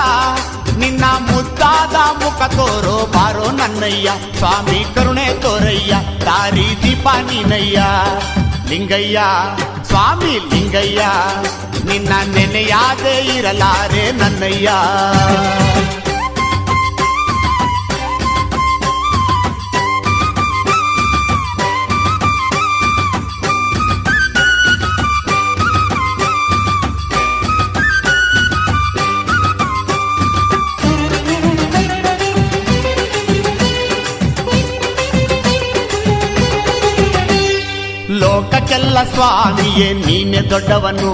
ನಿನ್ನ 0.79 1.05
ಮುದ್ದಾದ 1.27 1.97
ಮುಖ 2.21 2.41
ತೋರೋ 2.57 2.97
ಬಾರೋ 3.15 3.49
ನನ್ನಯ್ಯ 3.51 4.09
ಸ್ವಾಮಿ 4.39 4.81
ಕರುಣೆ 4.95 5.29
ತೋರಯ್ಯ 5.43 5.95
ದಾರಿ 6.25 6.69
ದೀಪ 6.83 7.09
ನೀನಯ್ಯ 7.29 7.83
ಲಿಂಗಯ್ಯ 8.71 9.19
ಸ್ವಾಮಿ 9.83 10.35
ಲಿಂಗಯ್ಯ 10.53 11.03
ನಿನ್ನ 11.85 12.13
ನೆನೆಯಾದೆ 12.35 13.17
ಇರಲಾರೆ 13.37 14.05
ನನ್ನಯ್ಯ 14.13 14.71
ಲೋಕಕ್ಕೆಲ್ಲ 38.94 39.00
ಸ್ವಾಮಿಯೇ 39.12 39.86
ನೀನೆ 40.00 40.42
ದೊಡ್ಡವನು 40.50 41.12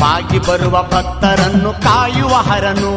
ಬಾಗಿ 0.00 0.38
ಬರುವ 0.46 0.76
ಭಕ್ತರನ್ನು 0.92 1.70
ಕಾಯುವ 1.86 2.34
ಹರನು 2.48 2.92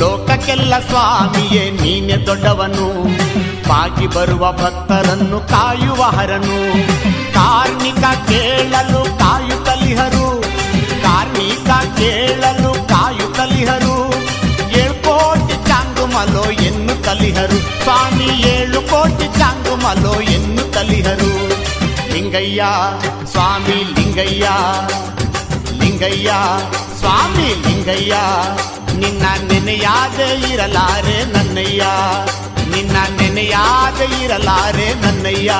ಲೋಕಕ್ಕೆಲ್ಲ 0.00 0.74
ಸ್ವಾಮಿಯೇ 0.88 1.62
ನೀನೆ 1.76 2.16
ದೊಡ್ಡವನು 2.26 2.86
ಬಾಗಿ 3.68 4.06
ಬರುವ 4.14 4.44
ಭಕ್ತರನ್ನು 4.52 5.38
ಕಾಯುವ 5.52 6.00
ಹರನು 6.16 6.58
ಕಾರ್ಮಿಕ 7.36 8.04
ಕೇಳಲು 8.30 9.02
ಕಾಯುತ್ತಲಿಹರು 9.22 10.26
ಕಾರ್ಮಿಕ 11.06 11.70
ಕೇಳಲು 12.00 12.72
ಕಾಯುತ್ತಲಿಹರು 12.92 13.96
ಏಳು 14.80 14.96
ಕೋಟಿ 15.06 15.58
ಚಾಂಗುಮಲೋ 15.68 16.46
ಎನ್ನು 16.66 16.96
ಕಲಿಹರು 17.04 17.60
ಸ್ವಾಮಿ 17.84 18.30
ಏಳು 18.54 18.82
ಕೋಟಿ 18.88 19.28
ಚಾಂಗುಮಲೋ 19.38 20.16
ಎನ್ನು 20.36 20.66
ಕಲಿಹರು 20.72 21.32
ಲಿಂಗಯ್ಯ 22.33 22.65
ಸ್ವಾಮಿ 23.25 23.77
ಲಿಂಗಯ್ಯ 23.95 24.45
ಲಿಂಗಯ್ಯ 25.79 26.29
ಸ್ವಾಮಿ 26.99 27.47
ಲಿಂಗಯ್ಯ 27.65 28.13
ನಿನ್ನ 29.01 29.25
ನೆನೆಯಾದೆ 29.49 30.27
ಇರಲಾರೆ 30.51 31.17
ನನ್ನಯ್ಯ 31.33 31.83
ನಿನ್ನ 32.71 32.95
ನೆನೆಯಾದೆ 33.17 34.07
ಇರಲಾರೆ 34.23 34.87
ನನ್ನಯ್ಯ 35.03 35.51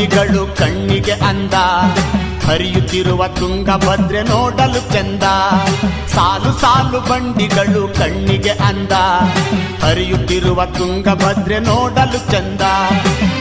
ಸಾಲು 0.00 0.46
ಕಣ್ಣಿಗೆ 0.56 1.12
ಅಂದ. 1.12 1.54
ಹರಿಯುತ್ತಿರುವ 2.48 3.26
ತುಂಗಭದ್ರೆ 3.28 4.22
ನೋಡಲು 4.22 4.92
ಚಂದ. 4.92 5.22
ಸಾಲು 6.08 6.60
ಸಾಲು 6.60 7.00
ಬಂಡಿಗಳು 7.00 7.88
ಕಣ್ಣಿಗೆ 7.88 8.50
ಅಂದ. 8.50 8.92
ಹರಿಯುತ್ತಿರುವ 9.84 10.64
ತುಂಗಭದ್ರೆ 10.64 11.58
ನೋಡಲು 11.58 12.32
ಚಂದ. 12.32 12.60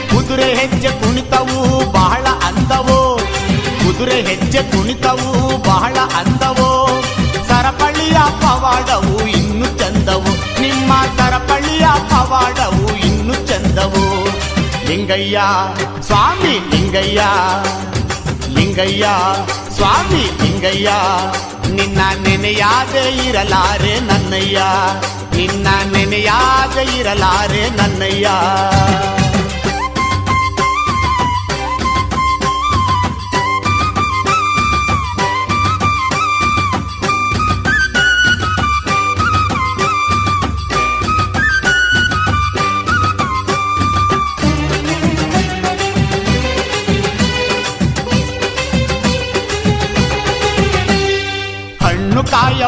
ಕುದುರೆ 0.10 0.56
ಹೆಜ್ಜೆ 0.56 0.88
ಕುಣಿತವು 0.88 1.92
ಬಹಳ 1.92 2.28
ಅಂದವೋ? 2.48 3.20
ಕುದುರೆ 3.80 4.22
ಹೆಜ್ಜೆ 4.22 4.58
ಕುಣಿತವು 4.58 5.64
ಬಹಳ 5.64 5.96
ಅಂದವೋ? 6.16 7.02
ಸರಪಳಿಯ 7.48 8.18
ಪವಾಡವು 8.42 9.28
ಇನ್ನು 9.28 9.80
ಚಂದವು. 9.80 10.62
ನಿಮ್ಮ 10.62 10.94
ಸರಪಳಿಯ 11.18 11.86
ಪವಾಡವು 12.10 12.98
ಇನ್ನು 12.98 13.34
ಚಂದವು. 13.34 14.29
ಲಿಂಗಯ್ಯ 14.90 15.40
ಸ್ವಾಮಿ 16.02 16.54
ಲಿಂಗಯ್ಯ 16.72 17.22
ಲಿಂಗಯ್ಯ 18.56 19.06
ಸ್ವಾಮಿ 19.76 20.24
ಲಿಂಗಯ್ಯ 20.42 20.90
ನಿನ್ನ 21.76 22.02
ನೆನೆಯಾದೆ 22.24 23.04
ಇರಲಾರೆ 23.28 23.94
ನನ್ನಯ್ಯ 24.08 24.60
ನಿನ್ನ 25.36 25.68
ನೆನೆಯಾದೆ 25.94 26.86
ಇರಲಾರೆ 27.00 27.64
ನನ್ನಯ್ಯ 27.78 28.28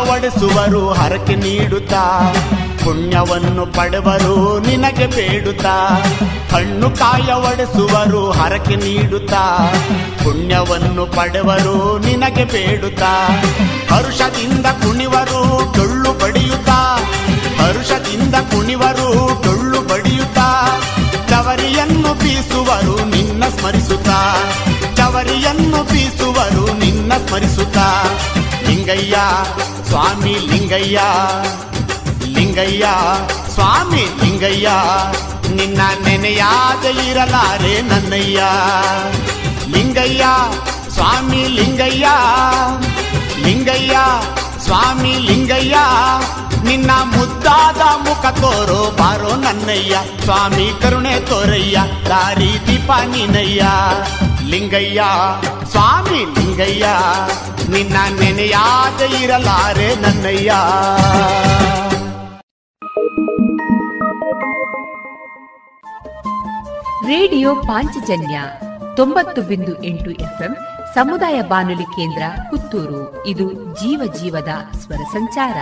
ಒಡೆಸುವರು 0.09 0.93
ಹರಕೆ 0.93 1.35
ನೀಡುತ್ತಾ? 1.35 2.33
ಪುಣ್ಯವನ್ನು 2.83 3.65
ಪಡೆವರು, 3.65 4.59
ನಿನಗೆ 4.59 5.07
ಬೇಡುತ್ತಾ? 5.07 6.03
ಹಣ್ಣು 6.53 6.89
ಕಾಯ 6.89 7.31
ಒಡೆಸುವರು 7.31 8.31
ಹರಕೆ 8.31 8.75
ನೀಡುತ್ತಾ? 8.75 9.73
ಪುಣ್ಯವನ್ನು 10.23 11.05
ಪಡೆವರು, 11.05 11.99
ನಿನಗೆ 11.99 12.43
ಬೇಡುತ್ತಾ? 12.43 13.27
ಹರುಷದಿಂದ 13.91 14.65
ಕುಣಿವರು, 14.65 15.73
ಡೊಳ್ಳು 15.77 16.13
ಬಡಿಯುತ್ತಾ? 16.13 16.97
ಹರುಷದಿಂದ 17.59 18.35
ಕುಣಿವರು, 18.35 19.41
ಡೊಳ್ಳು 19.43 19.81
ಬಡಿಯುತ್ತಾ? 19.81 20.79
ಚವರಿಯನ್ನು 21.29 22.13
ಬೀಸುವರು, 22.13 23.05
ನಿನ್ನ 23.05 23.43
ಸ್ಮರಿಸುತ್ತಾ? 23.59 24.37
ಚವರಿಯನ್ನು 24.95 25.83
ಬೀಸುವರು, 25.83 26.79
ನಿನ್ನ 26.79 27.13
ಸ್ಮರಿಸುತ್ತಾ? 27.27 28.03
ಲಿಂಗಯ್ಯ 28.91 29.17
ಸ್ವಾಮಿ 29.89 30.33
ಲಿಂಗಯ್ಯ 30.47 30.99
ಲಿಂಗಯ್ಯ 32.35 32.85
ಸ್ವಾಮಿ 33.53 34.01
ಲಿಂಗಯ್ಯ 34.21 34.69
ನಿನ್ನ 35.55 35.81
ನೆನೆಯಾದ 36.03 36.83
ಇರಲಾರೆ 37.05 37.73
ನನ್ನಯ್ಯ 37.81 38.39
ಲಿಂಗಯ್ಯ 39.75 40.23
ಸ್ವಾಮಿ 40.89 41.41
ಲಿಂಗಯ್ಯ 41.57 42.07
ಲಿಂಗಯ್ಯ 43.45 43.95
ಸ್ವಾಮಿ 44.65 45.13
ಲಿಂಗಯ್ಯ 45.29 45.77
ನಿನ್ನ 46.63 46.91
ಮುದ್ದಾದ 47.13 47.81
ಮುಖ 48.03 48.25
ತೋರೋ 48.41 48.81
ಬಾರೋ 48.99 49.33
ನನ್ನಯ್ಯ 49.37 49.95
ಸ್ವಾಮಿ 50.25 50.67
ಕರುಣೆ 50.81 51.15
ತೋರಯ್ಯ 51.29 51.77
ದಾರಿ 52.09 52.51
ದೀಪ 52.67 52.91
ನೀನಯ್ಯ 53.13 53.63
ಲಿಂಗಯ್ಯ 54.45 55.01
ಸ್ವಾಮಿ 55.71 56.21
ಲಿಂಗಯ್ಯ, 56.39 56.85
ನಿನ್ನ 57.69 57.97
ನೆನೆಯಾದ 58.19 59.01
ಇರಲಾರೆ 59.01 59.95
ನನ್ನಯ್ಯ. 59.95 60.51
ರೇಡಿಯೋ 67.07 67.55
ಪಾಂಚಜನ್ಯ 67.55 68.41
ತೊಂಬತ್ತು 68.95 69.41
ಬಿಂದು 69.41 69.83
ಎಂಟು 69.83 70.11
ಎಫ್ಎಂ 70.11 70.57
ಸಮುದಾಯ 70.93 71.41
ಬಾನುಲಿ 71.41 71.83
ಕೇಂದ್ರ 71.83 72.23
ಪುತ್ತೂರು. 72.49 73.27
ಇದು 73.27 73.51
ಜೀವ 73.53 74.13
ಜೀವದ 74.13 74.49
ಸ್ವರ 74.77 75.03
ಸಂಚಾರ. 75.11 75.57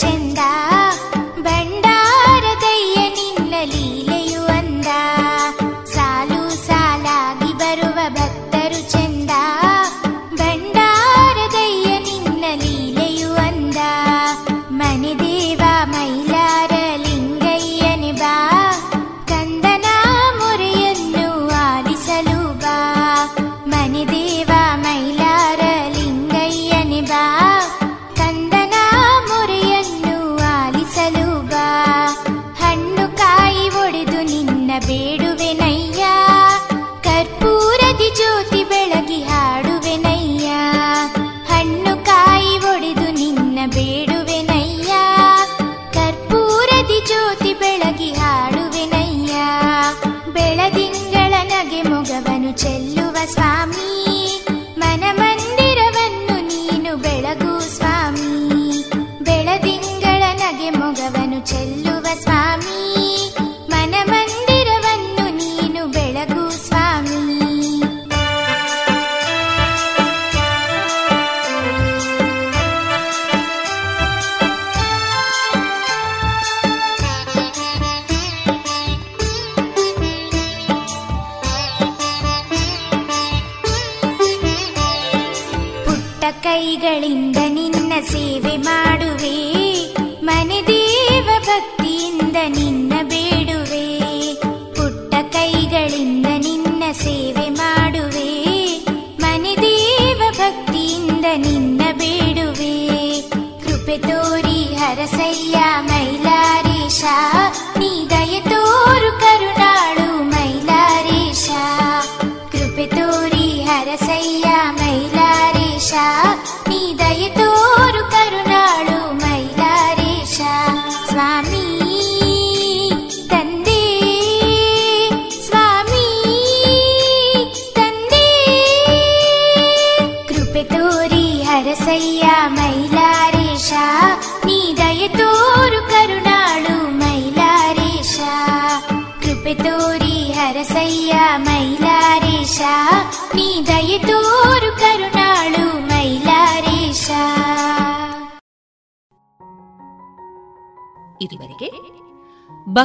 చెందా 0.00 0.77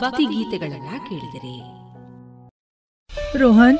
ಭಕ್ತಿ 0.02 0.26
ಗೀತೆಗಳನ್ನ 0.26 0.90
ಕೇಳಿದಿರಿ. 1.10 1.58
ರೋಹನ್ 3.38 3.80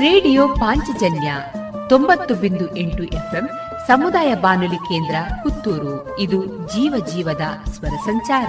ರೇಡಿಯೋ 0.00 0.48
ಪಾಂಚಜನ್ಯ 0.48 1.34
ತೊಂಬತ್ತು 1.88 2.34
ಬಿಂದು 2.34 2.76
ಎಂಟು 2.76 3.02
ಎಫ್ಎಂ 3.02 3.48
ಸಮುದಾಯ 3.86 4.34
ಬಾನುಲಿ 4.34 4.76
ಕೇಂದ್ರ 4.76 5.14
ಪುತ್ತೂರು. 5.42 6.18
ಇದು 6.18 6.46
ಜೀವ 6.46 7.06
ಜೀವದ 7.06 7.40
ಸ್ವರ 7.70 7.88
ಸಂಚಾರ. 7.88 8.48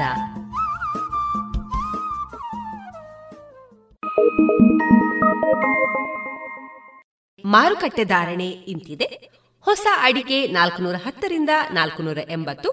ಮಾರುಕಟ್ಟೆ 7.45 8.03
ಧಾರಣೆ 8.03 8.47
ಇಂತಿದೆ. 8.47 9.31
ಹೊಸ 9.61 9.87
ಅಡಿಕೆ 10.01 10.47
ನಾಲ್ಕುನೂರ 10.47 10.95
ಹತ್ತರಿಂದ 10.95 11.49
ನಾಲ್ಕುನೂರ 11.73 12.17
ಎಂಬತ್ತು, 12.29 12.69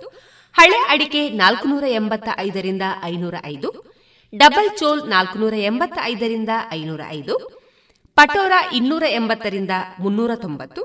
ಹಳೆ 0.56 0.76
ಅಡಿಕೆ 0.76 1.28
ನಾಲ್ಕುನೂರ 1.28 1.84
ಎಂಬತ್ತ 1.84 2.28
ಐದರಿಂದ 2.38 2.82
ಐನೂರ 3.04 3.34
ಐದು 3.46 3.97
ಡಬಲ್ 4.33 4.70
ಚೋಲ್ 4.76 5.03
ನಾಲ್ಕುನೂರ 5.09 5.55
ಎಂಬತ್ತ 5.55 5.99
ಐದರಿಂದ 6.03 6.53
ಐನೂರ 6.72 7.01
ಐದು, 7.11 7.35
ಪಟೋರ 8.16 8.53
ಇನ್ನೂರ 8.72 9.05
ಎಂಬತ್ತರಿಂದ 9.11 9.70
ಮುನ್ನೂರ 10.01 10.31
ತೊಂಬತ್ತು, 10.35 10.83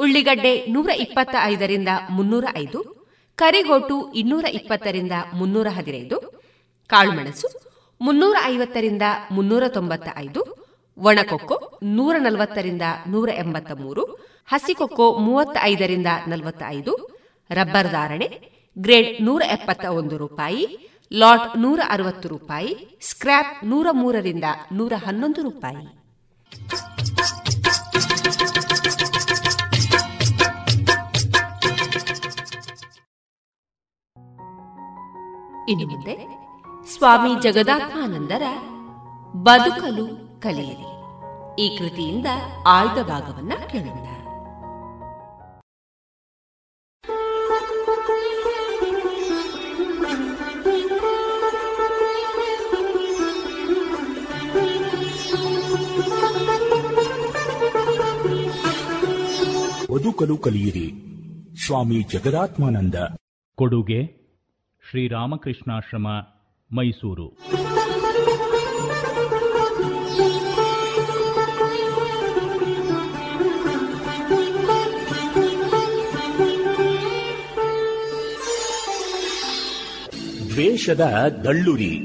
ಉಳ್ಳಿಗಡ್ಡೆ 0.00 0.66
ನೂರ 0.68 0.90
ಇಪ್ಪತ್ತ 0.98 1.34
ಐದರಿಂದ 1.42 1.88
ಮುನ್ನೂರ 2.10 2.44
ಐದು, 2.56 2.80
ಕರಿಗೋಟು 3.38 4.12
ಇನ್ನೂರ 4.14 4.44
ಇಪ್ಪತ್ತರಿಂದ 4.52 5.12
ಮುನ್ನೂರ 5.32 5.68
ಹದಿನೈದು, 5.68 6.16
ಕಾಳುಮೆಣಸು 6.90 7.48
ಮುನ್ನೂರ 8.00 8.36
ಐವತ್ತರಿಂದ 8.44 9.02
ಮುನ್ನೂರ 9.30 9.64
ತೊಂಬತ್ತ 9.68 10.08
ಐದು 10.16 10.40
ಒಣಕೊಕ್ಕೋ 10.98 11.56
ನೂರ 11.82 12.16
ನಲವತ್ತರಿಂದ 12.18 12.82
ನೂರ 13.06 13.28
ಎಂಬತ್ತ 13.36 13.72
ಮೂರು 13.80 14.02
ಹಸಿಕೊಕ್ಕೋ 14.48 15.18
ಮೂವತ್ತ 15.18 15.56
ಐದರಿಂದ 15.62 16.06
ನಲವತ್ತ 16.26 16.62
ಐದು 16.68 16.92
ರಬ್ಬರ್ 17.50 17.88
ಧಾರಣೆ 17.88 18.28
ಗ್ರೇಡ್ 18.76 19.22
ನೂರ 19.22 19.42
ಎಪ್ಪತ್ತ 19.50 19.84
ಒಂದು 19.84 20.18
ರೂಪಾಯಿ 20.18 20.64
ಲಾಟ್ 21.12 21.58
ನೂರ 21.58 21.80
ಅರವತ್ತು 21.90 22.28
ರೂಪಾಯಿ, 22.28 22.98
ಸ್ಕ್ರ್ಯಾಪ್ 23.02 23.64
ನೂರ 23.64 23.86
ಮೂರರಿಂದ 23.92 24.44
ನೂರ 24.72 24.92
ಹನ್ನೊಂದು 25.06 25.42
ರೂಪಾಯಿ. 25.42 26.02
ಇನ್ನು 35.68 36.02
ಸ್ವಾಮಿ 36.96 37.40
ಜಗದಾತ್ಮಾನಂದರ 37.40 38.42
ಬದುಕಲು 39.32 40.06
ಕಲಿಯಿರಿ. 40.40 40.92
ಈ 41.62 41.78
ಕೃತಿಯಿಂದ 41.78 42.26
ಆಯ್ದ 42.66 43.02
ಭಾಗವನ್ನ 43.02 43.52
ಕೇಳೋಣ. 43.70 44.11
ಬದುಕಲು 59.92 60.36
ಕಲಿಯಿರಿ. 60.38 60.92
ಸ್ವಾಮಿ 61.66 62.02
ಜಗದಾತ್ಮಾನಂದ. 62.02 62.94
ಕೊಡುಗೆ 63.54 64.04
ಶ್ರೀರಾಮಕೃಷ್ಣಾಶ್ರಮ 64.90 66.08
ಮೈಸೂರು. 66.72 67.28
ದ್ವೇಷದ 80.52 81.00
ದಳ್ಳುರಿ 81.44 81.98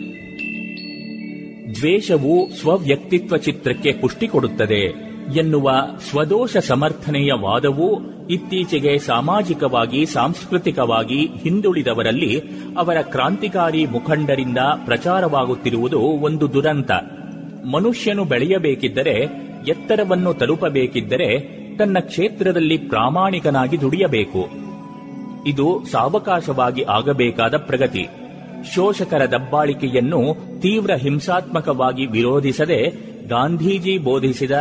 ದ್ವೇಷವು 1.75 2.55
ಸ್ವವ್ಯಕ್ತಿತ್ವ 2.55 3.37
ಚಿತ್ರಕ್ಕೆ 3.37 3.93
ಪುಷ್ಟಿ 3.93 4.27
ಕೊಡುತ್ತದೆ. 4.27 5.06
ಎನ್ನುವ 5.35 5.71
ಸ್ವದೋಷ 6.09 6.57
ಸಮರ್ಥನೆಯ 6.57 7.31
ವಾದವು 7.33 7.99
ಇತ್ತೀಚೆಗೆ 8.27 8.97
ಸಾಮಾಜಿಕವಾಗಿ, 8.97 10.05
ಸಾಂಸ್ಕೃತಿಕವಾಗಿ 10.05 11.25
ಹಿಂದುಳಿದವರಲ್ಲಿ 11.25 12.43
ಅವರ 12.77 13.01
ಕ್ರಾಂತಿಕಾರಿ 13.01 13.85
ಮುಖಂಡರಿಂದ 13.85 14.57
ಪ್ರಚಾರವಾಗುತ್ತಿರುವುದು 14.85 15.99
ಒಂದು 15.99 16.53
ದುರಂತ. 16.53 16.91
ಮನುಷ್ಯನು 17.71 18.23
ಬೆಳೆಯಬೇಕಿದ್ದರೆ, 18.23 19.13
ಎತ್ತರವನ್ನು 19.67 20.33
ತಲುಪಬೇಕಿದ್ದರೆ 20.33 21.39
ತನ್ನ 21.77 21.97
ಕ್ಷೇತ್ರದಲ್ಲಿ 21.99 22.77
ಪ್ರಾಮಾಣಿಕನಾಗಿ 22.77 23.81
ದುಡಿಯಬೇಕು. 23.81 24.49
ಇದು 25.47 25.83
ಸಾವಕಾಶವಾಗಿ 25.91 26.83
ಆಗಬೇಕಾದ 26.83 27.57
ಪ್ರಗತಿ. 27.57 28.07
ಶೋಷಕರ 28.75 29.25
ದಬ್ಬಾಳಿಕೆಯನ್ನು 29.25 30.35
ತೀವ್ರ 30.61 30.91
ಹಿಂಸಾತ್ಮಕವಾಗಿ 30.93 32.05
ವಿರೋಧಿಸದೆ 32.05 33.07
ಗಾಂಧೀಜಿ 33.27 33.97
ಬೋಧಿಸಿದ 33.97 34.51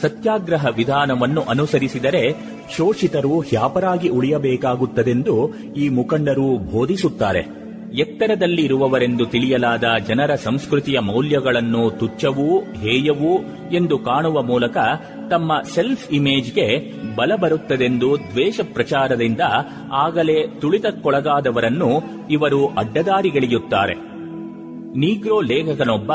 ಸತ್ಯಾಗ್ರಹ 0.00 0.66
ವಿಧಾನವನ್ನು 0.76 1.42
ಅನುಸರಿಸಿದರೆ 1.42 2.34
ಶೋಷಿತರು 2.76 3.40
ಹ್ಯಾಪರಾಗಿ 3.40 4.08
ಉಳಿಯಬೇಕಾಗುತ್ತದೆಂದು 4.08 5.54
ಈ 5.76 5.88
ಮುಖಂಡರು 5.88 6.58
ಬೋಧಿಸುತ್ತಾರೆ. 6.72 7.64
ಎತ್ತರದಲ್ಲಿರುವವರೆಂದು 7.94 9.26
ತಿಳಿಯಲಾದ 9.26 9.84
ಜನರ 10.08 10.34
ಸಂಸ್ಕೃತಿಯ 10.34 10.98
ಮೌಲ್ಯಗಳನ್ನು 10.98 11.90
ತುಚ್ಛವೂ 11.90 12.58
ಹೇಯವೂ 12.58 13.38
ಎಂದು 13.72 13.98
ಕಾಣುವ 13.98 14.42
ಮೂಲಕ 14.42 14.76
ತಮ್ಮ 15.30 15.60
ಸೆಲ್ಫ್ 15.74 16.10
ಇಮೇಜ್ಗೆ 16.12 16.92
ಬಲ 17.16 17.32
ಬರುತ್ತದೆಂದು 17.36 18.16
ದ್ವೇಷ 18.30 18.60
ಪ್ರಚಾರದಿಂದ 18.72 19.40
ಆಗಲೇ 19.92 20.46
ತುಳಿತಕ್ಕೊಳಗಾದವರನ್ನು 20.60 21.90
ಇವರು 22.30 22.66
ಅಡ್ಡದಾರಿಗೆಳೆಯುತ್ತಾರೆ. 22.66 23.94
ನೀಗ್ರೋ 24.98 25.40
ಲೇಖಕನೊಬ್ಬ, 25.40 26.12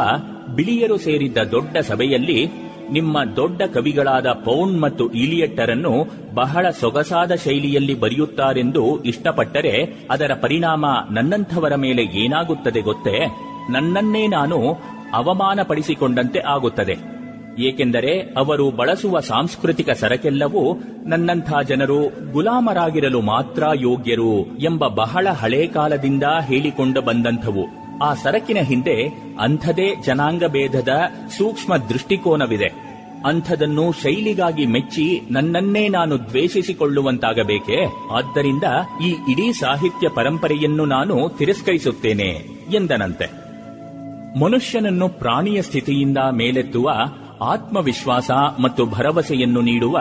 ಬಿಳಿಯರು 0.55 0.97
ಸೇರಿದ್ದ 0.97 1.37
ದೊಡ್ಡ 1.37 1.77
ಸಭೆಯಲ್ಲಿ 1.77 2.68
ನಿಮ್ಮ 2.91 3.23
ದೊಡ್ಡ 3.35 3.61
ಕವಿಗಳಾದ 3.73 4.27
ಪೌಂಡ್ 4.27 4.81
ಮತ್ತು 4.81 5.11
ಇಲಿಯಟ್ಟರನ್ನು 5.11 6.05
ಬಹಳ 6.33 6.69
ಸೊಗಸಾದ 6.69 7.35
ಶೈಲಿಯಲ್ಲಿ 7.35 7.99
ಬರೆಯುತ್ತಾರೆಂದು 7.99 9.03
ಇಷ್ಟಪಟ್ಟರೆ 9.03 9.93
ಅದರ 10.11 10.31
ಪರಿಣಾಮ 10.41 10.85
ನನ್ನಂಥವರ 11.11 11.75
ಮೇಲೆ 11.75 12.03
ಏನಾಗುತ್ತದೆ 12.03 12.81
ಗೊತ್ತೇ? 12.81 13.27
ನನ್ನನ್ನೇ 13.69 14.27
ನಾನು 14.27 14.77
ಅವಮಾನಪಡಿಸಿಕೊಂಡಂತೆ 15.13 16.39
ಆಗುತ್ತದೆ. 16.39 17.19
ಏಕೆಂದರೆ 17.59 18.19
ಅವರು 18.19 18.71
ಬಳಸುವ 18.71 19.19
ಸಾಂಸ್ಕೃತಿಕ 19.19 19.89
ಸರಕೆಲ್ಲವೂ 19.89 20.77
ನನ್ನಂಥ 21.05 21.53
ಜನರು 21.67 22.31
ಗುಲಾಮರಾಗಿರಲು 22.31 23.21
ಮಾತ್ರ 23.21 23.63
ಯೋಗ್ಯರು 23.75 24.57
ಎಂಬ 24.57 24.87
ಬಹಳ 24.87 25.27
ಹಳೇ 25.29 25.67
ಕಾಲದಿಂದ 25.67 26.23
ಹೇಳಿಕೊಂಡು 26.47 27.01
ಬಂದಂಥವು. 27.01 27.88
ಆ 28.01 28.13
ಸರಕಿನ 28.13 28.57
ಹಿಂದೆ 28.61 29.03
ಅಂಥದೇ 29.39 29.95
ಜನಾಂಗ 29.95 30.43
ಭೇದದ 30.47 30.89
ಸೂಕ್ಷ್ಮ 31.37 31.77
ದೃಷ್ಟಿಕೋನವಿದೆ. 31.77 32.89
ಅಂಥದನ್ನು 33.25 33.91
ಶೈಲಿಗಾಗಿ 33.91 34.65
ಮೆಚ್ಚಿ 34.65 35.21
ನನ್ನನ್ನೇ 35.31 35.87
ನಾನು 35.87 36.19
ದ್ವೇಷಿಸಿಕೊಳ್ಳುವಂತಾಗಬೇಕೆ? 36.19 37.77
ಆದ್ದರಿಂದ 38.11 38.63
ಈ 39.05 39.09
ಇಡೀ 39.31 39.51
ಸಾಹಿತ್ಯ 39.51 40.09
ಪರಂಪರೆಯನ್ನು 40.09 40.85
ನಾನು 40.85 41.29
ತಿರಸ್ಕರಿಸುತ್ತೇನೆ, 41.29 42.29
ಎಂದನಂತೆ. 42.75 43.49
ಮನುಷ್ಯನನ್ನು 44.39 45.09
ಪ್ರಾಣಿಯ 45.09 45.61
ಸ್ಥಿತಿಯಿಂದ 45.61 46.17
ಮೇಲೆತ್ತುವ 46.31 46.91
ಆತ್ಮವಿಶ್ವಾಸ 47.41 48.31
ಮತ್ತು 48.61 48.85
ಭರವಸೆಯನ್ನು 48.85 49.61
ನೀಡುವ 49.61 49.99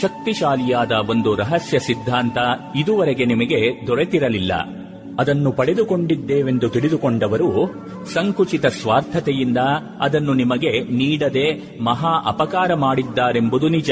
ಶಕ್ತಿಶಾಲಿಯಾದ 0.00 0.92
ಒಂದು 0.92 1.34
ರಹಸ್ಯ 1.34 1.78
ಸಿದ್ಧಾಂತ 1.78 2.38
ಇದುವರೆಗೆ 2.76 3.24
ನಿಮಗೆ 3.24 3.86
ದೊರೆತಿರಲಿಲ್ಲ. 3.86 4.79
ಅದನ್ನು 5.18 5.52
ಪಡೆದುಕೊಂಡಿದ್ದೇವೆಂದು 5.52 6.68
ತಿಳಿದುಕೊಂಡವರು 6.68 7.70
ಸಂಕುಚಿತ 8.14 8.66
ಸ್ವಾರ್ಥತೆಯಿಂದ 8.66 9.58
ಅದನ್ನು 10.00 10.34
ನಿಮಗೆ 10.34 10.80
ನೀಡದೆ 10.80 11.78
ಮಹಾ 11.82 12.22
ಅಪಕಾರ 12.26 12.74
ಮಾಡಿದ್ದಾರೆಂಬುದು 12.74 13.68
ನಿಜ. 13.68 13.90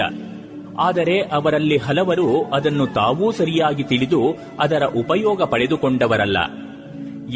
ಆದರೆ 0.79 1.21
ಅವರಲ್ಲಿ 1.21 1.77
ಹಲವರು 1.77 2.45
ಅದನ್ನು 2.45 2.87
ತಾವೂ 2.87 3.33
ಸರಿಯಾಗಿ 3.33 3.83
ತಿಳಿದು 3.83 4.37
ಅದರ 4.61 4.83
ಉಪಯೋಗ 4.85 5.43
ಪಡೆದುಕೊಂಡವರಲ್ಲ. 5.43 6.39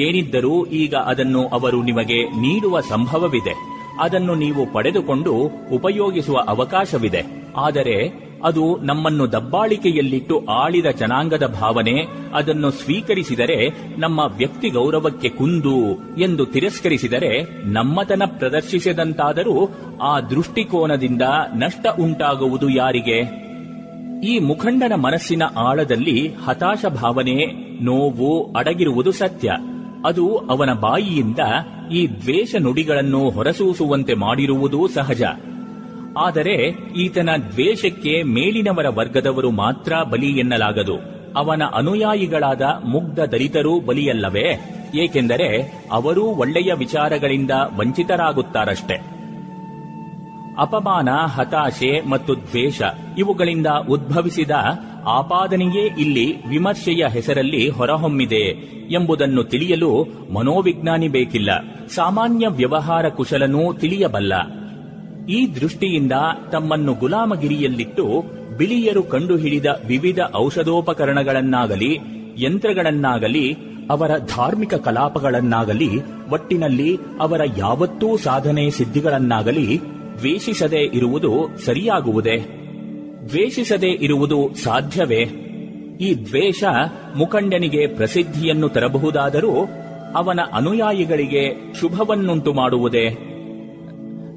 ಏನಿದ್ದರೂ 0.00 0.66
ಈಗ 0.66 0.94
ಅದನ್ನು 0.94 1.48
ಅವರು 1.48 1.82
ನಿಮಗೆ 1.82 2.22
ನೀಡುವ 2.22 2.80
ಸಂಭವವಿದೆ. 2.80 3.54
ಅದನ್ನು 4.00 4.34
ನೀವು 4.34 4.72
ಪಡೆದುಕೊಂಡು 4.72 5.32
ಉಪಯೋಗಿಸುವ 5.72 6.38
ಅವಕಾಶವಿದೆ. 6.48 7.52
ಆದರೆ 7.56 8.21
ಅದು 8.44 8.78
ನಮ್ಮನ್ನು 8.82 9.32
ದಬ್ಬಾಳಿಕೆಯಲ್ಲಿಟ್ಟು 9.32 10.44
ಆಳಿದ 10.44 10.86
ಜನಾಂಗದ 10.98 11.56
ಭಾವನೆ, 11.60 12.06
ಅದನ್ನು 12.34 12.70
ಸ್ವೀಕರಿಸಿದರೆ 12.70 13.68
ನಮ್ಮ 14.00 14.20
ವ್ಯಕ್ತಿ 14.36 14.68
ಗೌರವಕ್ಕೆ 14.68 15.28
ಕುಂದು 15.28 15.94
ಎಂದು 16.20 16.46
ತಿರಸ್ಕರಿಸಿದರೆ 16.46 17.42
ನಮ್ಮತನ 17.64 18.22
ಪ್ರದರ್ಶಿಸಿದಂತಾದರೂ 18.26 19.70
ಆ 20.02 20.20
ದೃಷ್ಟಿಕೋನದಿಂದ 20.20 21.22
ನಷ್ಟ 21.54 21.86
ಉಂಟಾಗುವುದು 22.00 22.68
ಯಾರಿಗೆ? 22.68 23.42
ಈ 24.24 24.38
ಮುಖಂಡನ 24.38 24.92
ಮನಸ್ಸಿನ 24.94 25.42
ಆಳದಲ್ಲಿ 25.42 26.28
ಹತಾಶ 26.28 26.84
ಭಾವನೆ, 27.02 27.46
ನೋವು 27.84 28.52
ಅಡಗಿರುವುದು 28.52 29.12
ಸತ್ಯ. 29.12 29.52
ಅದು 30.06 30.36
ಅವನ 30.36 30.72
ಬಾಯಿಯಿಂದ 30.72 31.38
ಈ 31.92 32.06
ದ್ವೇಷ 32.06 32.54
ನುಡಿಗಳನ್ನು 32.60 33.30
ಹೊರಸೂಸುವಂತೆ 33.30 34.14
ಮಾಡಿರುವುದೂ 34.14 34.88
ಸಹಜ. 34.88 35.22
ಆದರೆ 36.16 36.54
ಈತನ 36.96 37.28
ದ್ವೇಷಕ್ಕೆ 37.52 38.22
ಮೇಲಿನವರ 38.22 38.86
ವರ್ಗದವರು 38.88 39.50
ಮಾತ್ರ 39.50 39.92
ಬಲಿ 40.10 40.38
ಎನ್ನಲಾಗದು. 40.38 40.96
ಅವನ 41.36 41.62
ಅನುಯಾಯಿಗಳಾದ 41.74 42.62
ಮುಗ್ಧ 42.84 43.20
ದಲಿತರೂ 43.20 43.80
ಬಲಿಯಲ್ಲವೇ? 43.80 44.60
ಏಕೆಂದರೆ 44.94 45.82
ಅವರೂ 45.92 46.22
ಒಳ್ಳೆಯ 46.22 46.72
ವಿಚಾರಗಳಿಂದ 46.72 47.50
ವಂಚಿತರಾಗುತ್ತಾರಷ್ಟೆ. 47.78 48.94
ಅಪಮಾನ, 50.58 51.08
ಹತಾಶೆ 51.10 52.00
ಮತ್ತು 52.00 52.36
ದ್ವೇಷ 52.36 52.82
ಇವುಗಳಿಂದ 53.18 53.66
ಉದ್ಭವಿಸಿದ 53.88 54.50
ಆಪಾದನೆಯೇ 55.06 55.86
ಇಲ್ಲಿ 55.98 56.48
ವಿಮರ್ಶೆಯ 56.48 57.06
ಹೆಸರಲ್ಲಿ 57.08 57.68
ಹೊರಹೊಮ್ಮಿದೆ 57.68 58.72
ಎಂಬುದನ್ನು 58.90 59.44
ತಿಳಿಯಲು 59.44 60.06
ಮನೋವಿಜ್ಞಾನಿ 60.34 61.08
ಬೇಕಿಲ್ಲ. 61.08 61.50
ಸಾಮಾನ್ಯ 61.88 62.46
ವ್ಯವಹಾರ 62.48 63.08
ಕುಶಲನೂ 63.08 63.72
ತಿಳಿಯಬಲ್ಲ. 63.72 64.61
ಈ 65.28 65.54
ದೃಷ್ಟಿಯಿಂದ 65.54 66.12
ತಮ್ಮನ್ನು 66.52 66.94
ಗುಲಾಮಗಿರಿಯಲ್ಲಿಟ್ಟು 66.94 68.24
ಬಿಳಿಯರು 68.58 69.02
ಕಂಡುಹಿಡಿದ 69.02 69.66
ವಿವಿಧ 69.86 70.18
ಔಷಧೋಪಕರಣಗಳನ್ನಾಗಲಿ, 70.36 71.98
ಯಂತ್ರಗಳನ್ನಾಗಲಿ, 72.36 73.52
ಅವರ 73.90 74.10
ಧಾರ್ಮಿಕ 74.18 74.74
ಕಲಾಪಗಳನ್ನಾಗಲಿ, 74.74 75.88
ಒಟ್ಟಿನಲ್ಲಿ 76.30 76.98
ಅವರ 77.20 77.40
ಯಾವತ್ತೂ 77.58 78.16
ಸಾಧನೆ 78.16 78.70
ಸಿದ್ಧಿಗಳನ್ನಾಗಲಿ 78.70 79.80
ದ್ವೇಷಿಸದೇ 80.18 80.90
ಇರುವುದು 80.92 81.58
ಸರಿಯಾಗುವುದೇ? 81.64 82.36
ದ್ವೇಷಿಸದೇ 83.28 83.90
ಇರುವುದು 83.90 84.54
ಸಾಧ್ಯವೇ? 84.54 85.24
ಈ 86.00 86.14
ದ್ವೇಷ 86.14 86.64
ಮುಖಂಡನಿಗೆ 87.16 87.86
ಪ್ರಸಿದ್ಧಿಯನ್ನು 87.86 88.68
ತರಬಹುದಾದರೂ 88.68 89.68
ಅವನ 90.14 90.40
ಅನುಯಾಯಿಗಳಿಗೆ 90.52 91.74
ಶುಭವನ್ನುಂಟು 91.80 92.52
ಮಾಡುವುದೇ? 92.52 93.31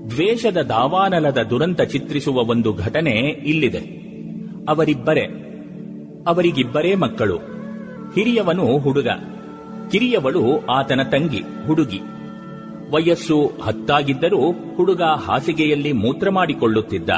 ದ್ವೇಷದ 0.10 0.58
ದಾವಾನಲದ 0.58 1.38
ದುರಂತ 1.49 1.82
ಚಿತ್ರಿಸುವ 1.82 2.36
ಒಂದು 2.36 2.74
ಘಟನೆ 2.74 3.12
ಇಲ್ಲಿದೆ. 3.45 4.06
ಅವರಿಬ್ಬರೇ, 4.70 5.24
ಅವರಿಗಿಬ್ಬರೇ 6.28 6.95
ಮಕ್ಕಳು. 6.95 7.38
ಹಿರಿಯವನು 8.16 8.78
ಹುಡುಗ, 8.78 9.08
ಕಿರಿಯವಳು 9.91 10.66
ಆತನ 10.66 11.01
ತಂಗಿ, 11.03 11.41
ಹುಡುಗಿ. 11.68 11.99
ವಯಸ್ಸು 12.91 13.51
ಹತ್ತಾಗಿದ್ದರೂ 13.64 14.51
ಹುಡುಗ 14.51 15.01
ಹಾಸಿಗೆಯಲ್ಲಿ 15.01 15.91
ಮೂತ್ರ 15.91 16.30
ಮಾಡಿಕೊಳ್ಳುತ್ತಿದ್ದ. 16.30 17.10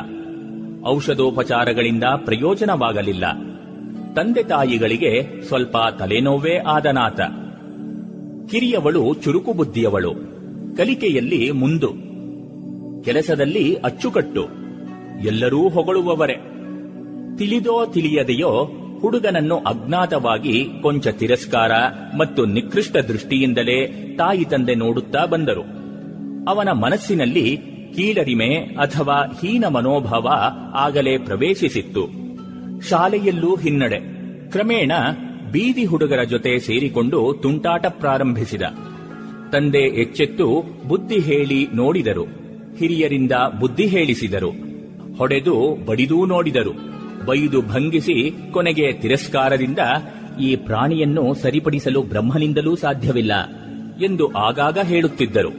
ಔಷಧೋಪಚಾರಗಳಿಂದ 0.88 2.04
ಪ್ರಯೋಜನವಾಗಲಿಲ್ಲ. 2.04 3.26
ತಂದೆ 4.16 4.44
ತಾಯಿಗಳಿಗೆ 4.44 5.42
ಸ್ವಲ್ಪ 5.48 5.78
ತಲೆನೋವೇ 6.00 6.58
ಆದನಾತ 6.58 7.22
ಕಿರಿಯವಳು 8.52 9.14
ಚುರುಕು 9.14 9.54
ಬುದ್ಧಿಯವಳು 9.54 10.14
ಕಲಿಕೆಯಲ್ಲಿ 10.78 11.52
ಮುಂದು. 11.52 12.07
ಕೆಲಸದಲ್ಲಿ 13.08 13.76
ಅಚ್ಚುಕಟ್ಟು. 13.76 14.48
ಎಲ್ಲರೂ 15.26 15.70
ಹೊಗಳುವವರೇ. 15.70 16.34
ತಿಳಿದೋ 17.38 17.86
ತಿಳಿಯದೆಯೋ 17.86 18.70
ಹುಡುಗನನ್ನು 19.02 19.58
ಅಜ್ಞಾತವಾಗಿ 19.58 20.70
ಕೊಂಚ 20.82 21.08
ತಿರಸ್ಕಾರ 21.08 21.72
ಮತ್ತು 22.18 22.46
ನಿಕೃಷ್ಟ 22.46 22.98
ದೃಷ್ಟಿಯಿಂದಲೇ 22.98 23.88
ತಾಯಿ 24.18 24.46
ತಂದೆ 24.46 24.76
ನೋಡುತ್ತಾ 24.76 25.26
ಬಂದರು. 25.26 25.62
ಅವನ 26.50 26.72
ಮನಸ್ಸಿನಲ್ಲಿ 26.72 27.58
ಕೀಳರಿಮೆ 27.96 28.56
ಅಥವಾ 28.56 29.38
ಹೀನ 29.42 29.68
ಮನೋಭಾವ 29.68 30.28
ಆಗಲೇ 30.74 31.18
ಪ್ರವೇಶಿಸಿತ್ತು. 31.18 32.10
ಶಾಲೆಯಲ್ಲೂ 32.90 33.56
ಹಿನ್ನಡೆ. 33.56 34.00
ಕ್ರಮೇಣ 34.50 34.92
ಬೀದಿ 35.52 35.86
ಹುಡುಗರ 35.86 36.24
ಜೊತೆ 36.24 36.60
ಸೇರಿಕೊಂಡು 36.60 37.34
ತುಂಟಾಟ 37.42 37.86
ಪ್ರಾರಂಭಿಸಿದ. 37.86 38.62
ತಂದೆ 39.52 40.02
ಎಚ್ಚೆತ್ತು 40.02 40.64
ಬುದ್ಧಿ 40.88 41.20
ಹೇಳಿ 41.20 41.68
ನೋಡಿದರು. 41.74 42.47
ಹಿರಿಯರಿಂದ 42.78 43.32
ಬುದ್ಧಿ 43.60 43.88
ಹೇಳಿಸಿದರು. 43.88 44.52
ಹೊಡೆದು 45.18 45.86
ಬಡಿದೂ 45.86 46.26
ನೋಡಿದರು. 46.26 46.98
ಬೈದು 47.26 47.62
ಭಂಗಿಸಿ 47.62 48.36
ಕೊನೆಗೆ 48.52 48.94
ತಿರಸ್ಕಾರದಿಂದ 48.94 49.80
ಈ 50.42 50.56
ಪ್ರಾಣಿಯನ್ನು 50.56 51.34
ಸರಿಪಡಿಸಲು 51.34 52.02
ಬ್ರಹ್ಮನಿಂದಲೂ 52.02 52.76
ಸಾಧ್ಯವಿಲ್ಲ 52.76 53.32
ಎಂದು 54.04 54.32
ಆಗಾಗ 54.38 54.78
ಹೇಳುತ್ತಿದ್ದರು. 54.84 55.50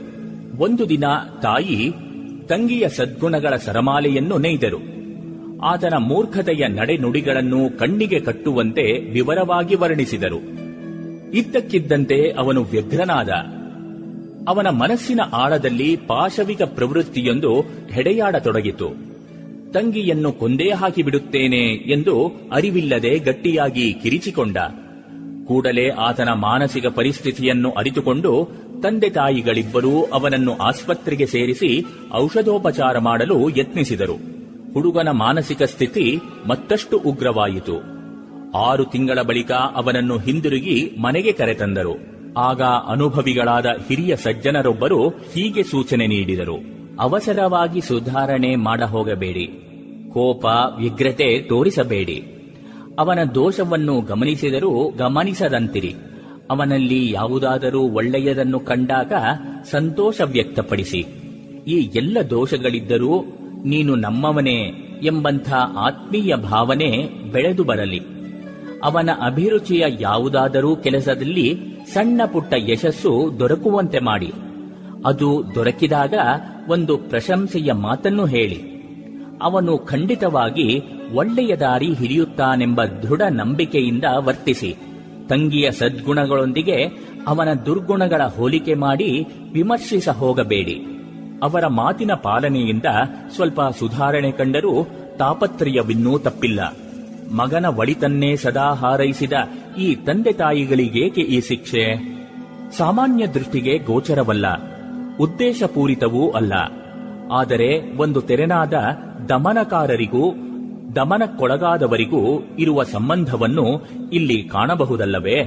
ಒಂದು 0.59 0.89
ದಿನ 0.89 1.05
ತಾಯಿ 1.43 1.91
ತಂಗಿಯ 2.49 2.89
ಸದ್ಗುಣಗಳ 2.89 3.57
ಸರಮಾಲೆಯನ್ನು 3.57 4.39
ನೇಯ್ದರು. 4.39 4.99
ಆತನ 5.63 5.95
ಮೂರ್ಖತೆಯ 5.99 6.69
ನಡೆನುಡಿಗಳನ್ನು 6.69 7.79
ಕಣ್ಣಿಗೆ 7.79 8.21
ಕಟ್ಟುವಂತೆ 8.21 9.13
ವಿವರವಾಗಿ 9.13 9.75
ವರ್ಣಿಸಿದರು. 9.75 10.39
ಇದ್ದಕ್ಕಿದ್ದಂತೆ 11.35 12.31
ಅವನು 12.31 12.63
ವ್ಯಗ್ರನಾದ. 12.63 13.29
ಅವನ 14.49 14.69
ಮನಸ್ಸಿನ 14.69 15.21
ಆಳದಲ್ಲಿ 15.33 15.97
ಪಾಶವಿಕ 15.97 16.63
ಪ್ರವೃತ್ತಿಯೊಂದು 16.63 17.61
ಹೆಡೆಯಾಡತೊಡಗಿತು. 17.91 18.89
ತಂಗಿಯನ್ನು 19.73 20.33
ಕೊಂದೇ 20.33 20.71
ಹಾಕಿಬಿಡುತ್ತೇನೆ 20.71 21.63
ಎಂದು 21.93 22.33
ಅರಿವಿಲ್ಲದೆ 22.53 23.19
ಗಟ್ಟಿಯಾಗಿ 23.19 23.93
ಕಿರಿಚಿಕೊಂಡ. 23.93 24.57
ಕೂಡಲೇ 25.47 25.89
ಆತನ 25.89 26.29
ಮಾನಸಿಕ 26.33 26.87
ಪರಿಸ್ಥಿತಿಯನ್ನು 26.87 27.71
ಅರಿತುಕೊಂಡು 27.71 28.49
ತಂದೆ 28.83 29.11
ತಾಯಿಗಳಿಬ್ಬರೂ 29.11 30.03
ಅವನನ್ನು 30.03 30.57
ಆಸ್ಪತ್ರೆಗೆ 30.57 31.27
ಸೇರಿಸಿ 31.27 31.85
ಔಷಧೋಪಚಾರ 32.15 32.99
ಮಾಡಲು 32.99 33.49
ಯತ್ನಿಸಿದರು. 33.49 34.17
ಹುಡುಗನ 34.73 35.09
ಮಾನಸಿಕ 35.11 35.63
ಸ್ಥಿತಿ 35.63 36.19
ಮತ್ತಷ್ಟು 36.47 36.99
ಉಗ್ರವಾಯಿತು. 36.99 37.77
ಆರು 38.59 38.85
ತಿಂಗಳ 38.85 39.23
ಬಳಿಕ 39.23 39.53
ಅವನನ್ನು 39.53 40.19
ಹಿಂದಿರುಗಿ 40.19 40.97
ಮನೆಗೆ 41.03 41.33
ಕರೆತಂದರು. 41.33 42.18
ಆಗ 42.39 42.63
ಅನುಭವಿಗಳಾದ 42.63 43.67
ಹಿರಿಯ 43.89 44.17
ಸಜ್ಜನರೊಬ್ಬರು 44.17 45.09
ಹೀಗೆ 45.09 45.63
ಸೂಚನೆ 45.63 46.07
ನೀಡಿದರು. 46.07 46.57
ಅವಸರವಾಗಿ 47.01 47.81
ಸುಧಾರಣೆ 47.81 48.57
ಮಾಡ 48.57 48.83
ಹೋಗಬೇಡಿ 48.83 49.47
ಕೋಪ, 50.13 50.45
ವ್ಯಗ್ರತೆ 50.79 51.41
ತೋರಿಸಬೇಡಿ. 51.41 52.23
ಅವನ 52.99 53.19
ದೋಷವನ್ನು 53.35 54.01
ಗಮನಿಸಿದರೂ 54.01 54.91
ಗಮನಿಸದಂತಿರಿ. 54.91 55.95
ಅವನಲ್ಲಿ 56.51 57.11
ಯಾವುದಾದರೂ 57.11 57.81
ಒಳ್ಳೆಯದನ್ನು 57.81 58.61
ಕಂಡಾಗ 58.61 59.13
ಸಂತೋಷ 59.71 60.21
ವ್ಯಕ್ತಪಡಿಸಿ. 60.25 61.07
ಈ 61.67 61.91
ಎಲ್ಲ 61.95 62.19
ದೋಷಗಳಿದ್ದರೂ 62.31 63.25
ನೀನು 63.65 63.95
ನಮ್ಮವನೇ 63.95 64.73
ಎಂಬಂಥ 65.03 65.53
ಆತ್ಮೀಯ 65.77 66.37
ಭಾವನೆ 66.37 67.09
ಬೆಳೆದು 67.33 67.65
ಬರಲಿ. 67.65 68.18
ಅವನ 68.85 69.11
ಅಭಿರುಚಿಯ 69.27 69.85
ಯಾವುದಾದರೂ 70.01 70.77
ಕೆಲಸದಲ್ಲಿ 70.77 71.61
ಸಣ್ಣ 71.95 72.21
ಪುಟ್ಟ 72.33 72.55
ಯಶಸ್ಸು 72.57 73.33
ದೊರಕುವಂತೆ 73.39 73.99
ಮಾಡಿ. 73.99 74.33
ಅದು 75.07 75.45
ದೊರಕಿದಾಗ 75.55 76.15
ಒಂದು 76.69 76.97
ಪ್ರಶಂಸೆಯ 76.97 77.73
ಮಾತನ್ನು 77.73 78.25
ಹೇಳಿ. 78.25 78.79
ಅವನು 79.43 79.79
ಖಂಡಿತವಾಗಿ 79.79 80.83
ಒಳ್ಳೆಯ 81.15 81.57
ದಾರಿ 81.57 81.93
ಹಿಡಿಯುತ್ತಾನೆಂಬ 81.93 82.85
ದೃಢ 82.85 83.23
ನಂಬಿಕೆಯಿಂದ 83.31 84.05
ವರ್ತಿಸಿ. 84.17 84.77
ತಂಗಿಯ 85.29 85.71
ಸದ್ಗುಣಗಳೊಂದಿಗೆ 85.71 86.85
ಅವನ 87.27 87.49
ದುರ್ಗುಣಗಳ 87.67 88.23
ಹೋಲಿಕೆ 88.23 88.75
ಮಾಡಿ 88.75 89.27
ವಿಮರ್ಶಿಸ 89.53 90.09
ಹೋಗಬೇಡಿ. 90.09 90.85
ಅವರ 91.43 91.67
ಮಾತಿನ 91.67 92.13
ಪಾಲನೆಯಿಂದ 92.15 92.85
ಸ್ವಲ್ಪ 93.35 93.61
ಸುಧಾರಣೆ 93.79 94.31
ಕಂಡರೂ 94.31 94.87
ತಾಪತ್ರಯವಿನ್ನೂ 95.19 96.19
ತಪ್ಪಿಲ್ಲ. 96.19 96.77
ಮಗನ 97.33 97.67
ಒಳಿತನ್ನೇ 97.67 98.37
ಸದಾ 98.37 98.73
ಹಾರೈಸಿದ 98.73 99.33
ಈ 99.79 99.95
ತಂದೆ 99.95 100.33
ತಾಯಿಗಳಿಗೇಕೆ 100.33 101.21
ಈ 101.21 101.41
ಶಿಕ್ಷೆ? 101.41 101.85
ಸಾಮಾನ್ಯ 102.77 103.27
ದೃಷ್ಟಿಗೆ 103.27 103.79
ಗೋಚರವಲ್ಲ, 103.79 104.47
ಉದ್ದೇಶಪೂರಿತವೂ 105.17 106.31
ಅಲ್ಲ. 106.31 106.53
ಆದರೆ 107.33 107.97
ಒಂದು 107.97 108.21
ತೆರೆನಾದ 108.21 108.75
ದಮನಕಾರರಿಗೂ, 109.29 110.35
ದಮನಕ್ಕೊಳಗಾದವರಿಗೂ 110.97 112.41
ಇರುವ 112.59 112.83
ಸಂಬಂಧವನ್ನು 112.83 113.67
ಇಲ್ಲಿ 114.13 114.43
ಕಾಣಬಹುದಲ್ಲವೇ? 114.43 115.45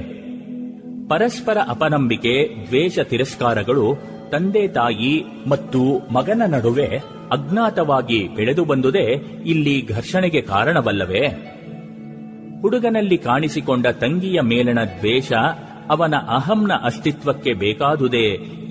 ಪರಸ್ಪರ 1.08 1.58
ಅಪನಂಬಿಕೆ, 1.68 2.66
ದ್ವೇಷ 2.66 2.98
ತಿರಸ್ಕಾರಗಳು 2.98 3.98
ತಂದೆ 4.30 4.68
ತಾಯಿ 4.68 5.24
ಮತ್ತು 5.48 6.08
ಮಗನ 6.14 6.42
ನಡುವೆ 6.46 6.90
ಅಜ್ಞಾತವಾಗಿ 7.32 8.28
ಬೆಳೆದು 8.28 8.64
ಬಂದುದೇ 8.64 9.06
ಇಲ್ಲಿ 9.46 9.86
ಘರ್ಷಣೆಗೆ 9.86 10.40
ಕಾರಣವಲ್ಲವೇ? 10.40 11.51
ಹುಡುಗನಲ್ಲಿ 12.62 13.18
ಕಾಣಿಸಿಕೊಂಡ 13.18 13.86
ತಂಗಿಯ 13.86 14.40
ಮೇಲಣ 14.40 14.78
ದ್ವೇಷ 14.98 15.32
ಅವನ 15.90 16.14
ಅಹಂನ 16.16 16.72
ಅಸ್ತಿತ್ವಕ್ಕೆ 16.84 17.52
ಬೇಕಾದುದೇ 17.52 18.26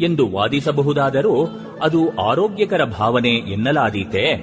ಎಂದು 0.05 0.31
ವಾದಿಸಬಹುದಾದರೂ 0.31 1.49
ಅದು 1.81 2.21
ಆರೋಗ್ಯಕರ 2.21 2.83
ಭಾವನೆ 2.83 3.29
ಎನ್ನಲಾದೀತೆ. 3.29 4.33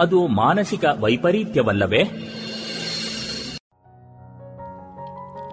ಅದು 0.00 0.26
ಮಾನಸಿಕ 0.26 0.84
ವೈಪರೀತ್ಯವಲ್ಲವೇ? 1.00 2.02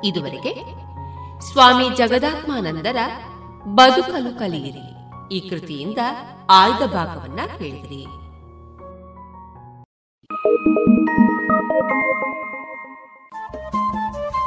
ಇದುವರೆಗೆ 0.03 0.53
ಸ್ವಾಮಿ 1.51 1.95
ಜಗದಾತ್ಮಾನಂದರ 1.95 2.95
ಬದುಕಲು 3.73 4.39
ಕಲಿಯಿರಿ. 4.39 4.93
ಈ 5.35 5.49
ಕೃತಿಯಿಂದ 5.49 5.97
ಆಯ್ದ 6.49 6.93
ಭಾಗವನ್ನ 6.93 7.39
ಕೇಳಿದಿರಿ. 7.57 8.05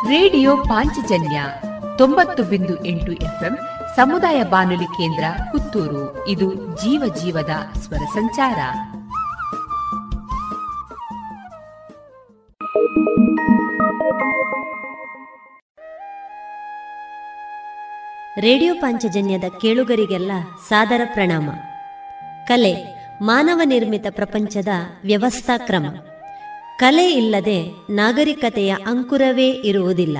ರೇಡಿಯೋ 0.09 0.57
ಪಾಂಚಜನ್ಯ 0.57 1.42
ತೊಂಬತ್ತು 1.98 2.42
ಬಿಂದು 2.42 2.84
ಎಂಟು 2.84 3.12
ಎಫ್ಎಂ 3.12 3.59
ಸಮುದಾಯ 3.96 4.42
ಬಾನುಲಿ 4.42 4.84
ಕೇಂದ್ರ 4.84 5.24
ಪುತ್ತೂರು. 5.52 6.28
ಇದು 6.28 6.54
ಜೀವ 6.54 7.14
ಜೀವದ 7.14 7.78
ಸ್ವರ 7.78 7.96
ಸಂಚಾರ. 7.96 8.59
ರೇಡಿಯೋ 18.40 18.74
ಪಾಂಚಜನ್ಯದ 18.74 19.44
ಕೇಳುಗರಿಗೆಲ್ಲ 19.61 20.32
ಸಾದರ 20.68 21.00
ಪ್ರಣಾಮ. 21.12 21.50
ಕಲೆ, 22.48 22.74
ಮಾನವ 23.22 23.61
ನಿರ್ಮಿತ 23.64 24.07
ಪ್ರಪಂಚದ 24.11 24.68
ವ್ಯವಸ್ಥಾ 25.04 25.59
ಕ್ರಮ. 25.59 25.84
ಕಲೆ 26.79 27.12
ಇಲ್ಲದೆ 27.12 27.87
ನಾಗರಿಕತೆಯ 27.91 28.77
ಅಂಕುರವೇ 28.87 29.51
ಇರುವುದಿಲ್ಲ. 29.51 30.18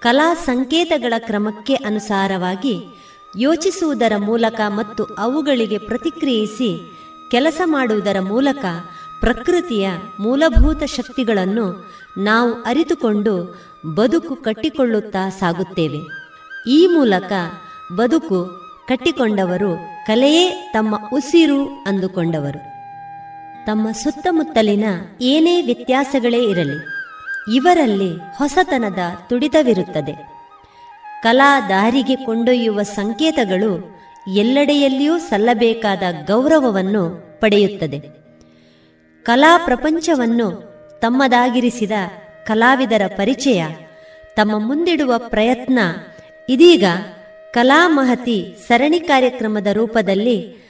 ಕಲಾ 0.00 0.34
ಸಂಕೇತಗಳ 0.34 1.14
ಕ್ರಮಕ್ಕೆ 1.18 1.74
ಅನುಸಾರವಾಗಿ 1.74 2.82
ಯೋಚಿಸುವುದರ 3.38 4.12
ಮೂಲಕ 4.16 4.60
ಮತ್ತು 4.68 5.04
ಅವುಗಳಿಗೆ 5.04 5.78
ಪ್ರತಿಕ್ರಿಯಿಸಿ 5.78 6.92
ಕೆಲಸ 7.30 7.60
ಮಾಡುವುದರ 7.64 8.20
ಮೂಲಕ 8.20 8.64
ಪ್ರಕೃತಿಯ 9.20 9.90
ಮೂಲಭೂತ 10.20 10.82
ಶಕ್ತಿಗಳನ್ನು 10.84 11.92
ನಾವು 12.18 12.52
ಅರಿತುಕೊಂಡು 12.52 13.60
ಬದುಕು 13.94 14.36
ಕಟ್ಟಿಕೊಳ್ಳುತ್ತಾ 14.36 15.28
ಸಾಗುತ್ತೇವೆ. 15.28 15.98
ಈ 16.70 16.86
ಮೂಲಕ 16.86 17.32
ಬದುಕು 17.96 18.44
ಕಟ್ಟಿಕೊಂಡವರು 18.88 19.76
ಕಲೆಯೇ 20.06 20.70
ತಮ್ಮ 20.72 20.96
ಉಸಿರು 21.12 21.64
ಅಂದುಕೊಂಡವರು. 21.64 22.69
ತಮ್ಮ 23.66 23.90
ಸುತ್ತಮುತ್ತಲಿನ 23.90 24.84
ಏನೇ 25.20 25.62
ವ್ಯತ್ಯಾಸಗಳೇ 25.62 26.42
ಇರಲಿ, 26.44 26.78
ಇವರಲ್ಲಿ 27.56 28.36
ಹೊಸತನದ 28.36 28.98
ತುಡಿತವಿರುತ್ತದೆ. 29.28 30.30
ಕಲಾ 31.22 31.60
ದಾರಿಗೆ 31.60 32.16
ಕೊಂಡೊಯ್ಯುವ 32.16 32.82
ಸಂಕೇತಗಳು 32.82 34.00
ಎಲ್ಲೆಡೆಯಲ್ಲಿಯೂ 34.36 35.18
ಸಲ್ಲಬೇಕಾದ 35.18 36.02
ಗೌರವವನ್ನು 36.26 37.30
ಪಡೆಯುತ್ತದೆ. 37.40 38.00
ಕಲಾ 39.22 39.58
ಪ್ರಪಂಚವನ್ನು 39.64 40.50
ತಮ್ಮದಾಗಿರಿಸಿದ 41.02 41.92
ಕಲಾವಿದರ 42.46 43.02
ಪರಿಚಯ, 43.16 43.64
ತಮ್ಮ 44.36 44.66
ಮುಂದಿಡುವ 44.66 45.14
ಪ್ರಯತ್ನ 45.18 45.78
ಇದೀಗ 46.48 46.84
ಕಲಾ 47.52 47.88
ಮಹತಿ 47.88 48.56
ಸರಣಿ 48.68 49.00
ಕಾರ್ಯಕ್ರಮದ 49.00 49.66
ರೂಪದಲ್ಲಿ 49.66 50.69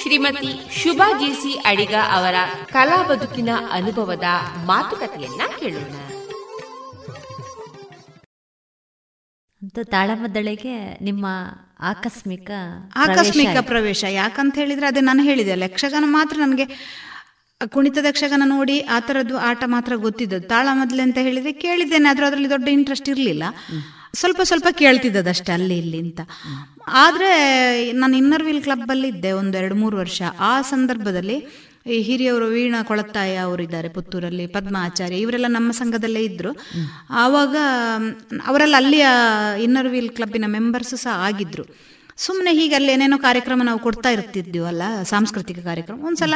ಶ್ರೀಮತಿ 0.00 0.50
ಶುಭಾ 0.80 1.06
ಜೇಸಿ 1.20 1.52
ಅಡಿಗ 1.70 1.94
ಅವರ 2.12 2.34
ಕಲಾ 2.72 2.98
ಬದುಕಿನ 3.02 3.50
ಅನುಭವದ 3.70 4.28
ಮಾತುಕತೆಯನ್ನ 4.70 5.42
ಕೇಳೋಣ. 5.60 5.94
ತಾಳಮದ್ದಳೆಗೆ 9.92 10.74
ನಿಮ್ಮ 11.04 11.26
ಆಕಸ್ಮಿಕ 11.80 12.50
ಆಕಸ್ಮಿಕ 13.04 13.56
ಪ್ರವೇಶ. 13.60 14.04
ಯಾಕಂತ 14.20 14.54
ಹೇಳಿದ್ರೆ 14.58 14.86
ಅದೇ 14.86 15.00
ನಾನು 15.00 15.22
ಹೇಳಿದೆ 15.22 15.52
ಯಕ್ಷಗಾನ 15.64 16.04
ಮಾತ್ರ 16.06 16.36
ನನಗೆ 16.44 16.66
ಕುಣಿತದ 17.74 18.06
ಯಕ್ಷಗಾನ 18.08 18.42
ನೋಡಿ 18.44 18.76
ಆ 18.94 18.98
ಥರದ್ದು 19.00 19.36
ಆಟ 19.48 19.62
ಮಾತ್ರ 19.66 19.92
ಗೊತ್ತಿದ್ದದ್ದು. 19.96 20.48
ತಾಳ 20.48 20.68
ಮೊದಲು 20.72 21.02
ಅಂತ 21.02 21.18
ಹೇಳಿದ್ರೆ 21.26 21.52
ಕೇಳಿದ್ದೇನೆ 21.64 22.08
ಆದರೂ 22.08 22.26
ಅದರಲ್ಲಿ 22.26 22.50
ದೊಡ್ಡ 22.50 22.68
ಇಂಟ್ರೆಸ್ಟ್ 22.68 23.08
ಇರಲಿಲ್ಲ. 23.08 23.44
ಸ್ವಲ್ಪ 24.14 24.40
ಸ್ವಲ್ಪ 24.42 24.66
ಕೇಳ್ತಿದ್ದದಷ್ಟೇ 24.70 25.52
ಅಲ್ಲಿ 25.52 25.78
ಇಲ್ಲಿ 25.78 25.98
ಅಂತ. 25.98 26.20
ಆದರೆ 26.88 27.92
ನಾನು 27.92 28.16
ಇನ್ನರ್ 28.16 28.44
ವೀಲ್ 28.44 28.62
ಕ್ಲಬ್ಬಲ್ಲಿ 28.62 29.08
ಇದ್ದೆ 29.08 29.32
ಒಂದು 29.32 29.58
ಎರಡು 29.58 29.74
ಮೂರು 29.74 29.96
ವರ್ಷ. 29.96 30.22
ಆ 30.40 30.62
ಸಂದರ್ಭದಲ್ಲಿ 30.62 31.66
ಈ 31.86 32.02
ಹಿರಿಯವರು 32.02 32.46
ವೀಣಾ 32.46 32.82
ಕೊಳತ್ತಾಯ 32.82 33.36
ಅವರಿದ್ದಾರೆ 33.36 33.88
ಪುತ್ತೂರಲ್ಲಿ 33.88 34.46
ಪದ್ಮ 34.46 34.76
ಆಚಾರ್ಯ 34.80 35.16
ಇವರೆಲ್ಲ 35.16 35.46
ನಮ್ಮ 35.48 35.72
ಸಂಘದಲ್ಲೇ 35.72 36.20
ಇದ್ದರು 36.20 36.56
ಆವಾಗ 37.10 37.56
ಅವರೆಲ್ಲ 38.46 38.74
ಅಲ್ಲಿಯ 38.76 39.06
ಇನ್ನರ್ 39.62 39.88
ವೀಲ್ 39.88 40.10
ಕ್ಲಬ್ಬಿನ 40.10 40.44
ಮೆಂಬರ್ಸ್ 40.46 40.96
ಸಹ 40.96 41.18
ಆಗಿದ್ರು. 41.18 41.95
ಸುಮ್ಮನೆ 42.18 42.52
ಹೀಗೆ 42.52 42.74
ಅಲ್ಲಿ 42.74 42.92
ಏನೇನೋ 42.92 43.18
ಕಾರ್ಯಕ್ರಮ 43.18 43.62
ನಾವು 43.62 43.78
ಕೊಡ್ತಾ 43.78 44.10
ಇರ್ತಿದ್ದೀವಲ್ಲ, 44.10 44.82
ಸಾಂಸ್ಕೃತಿಕ 45.02 45.58
ಕಾರ್ಯಕ್ರಮ, 45.58 46.04
ಒಂದ್ಸಲ 46.04 46.34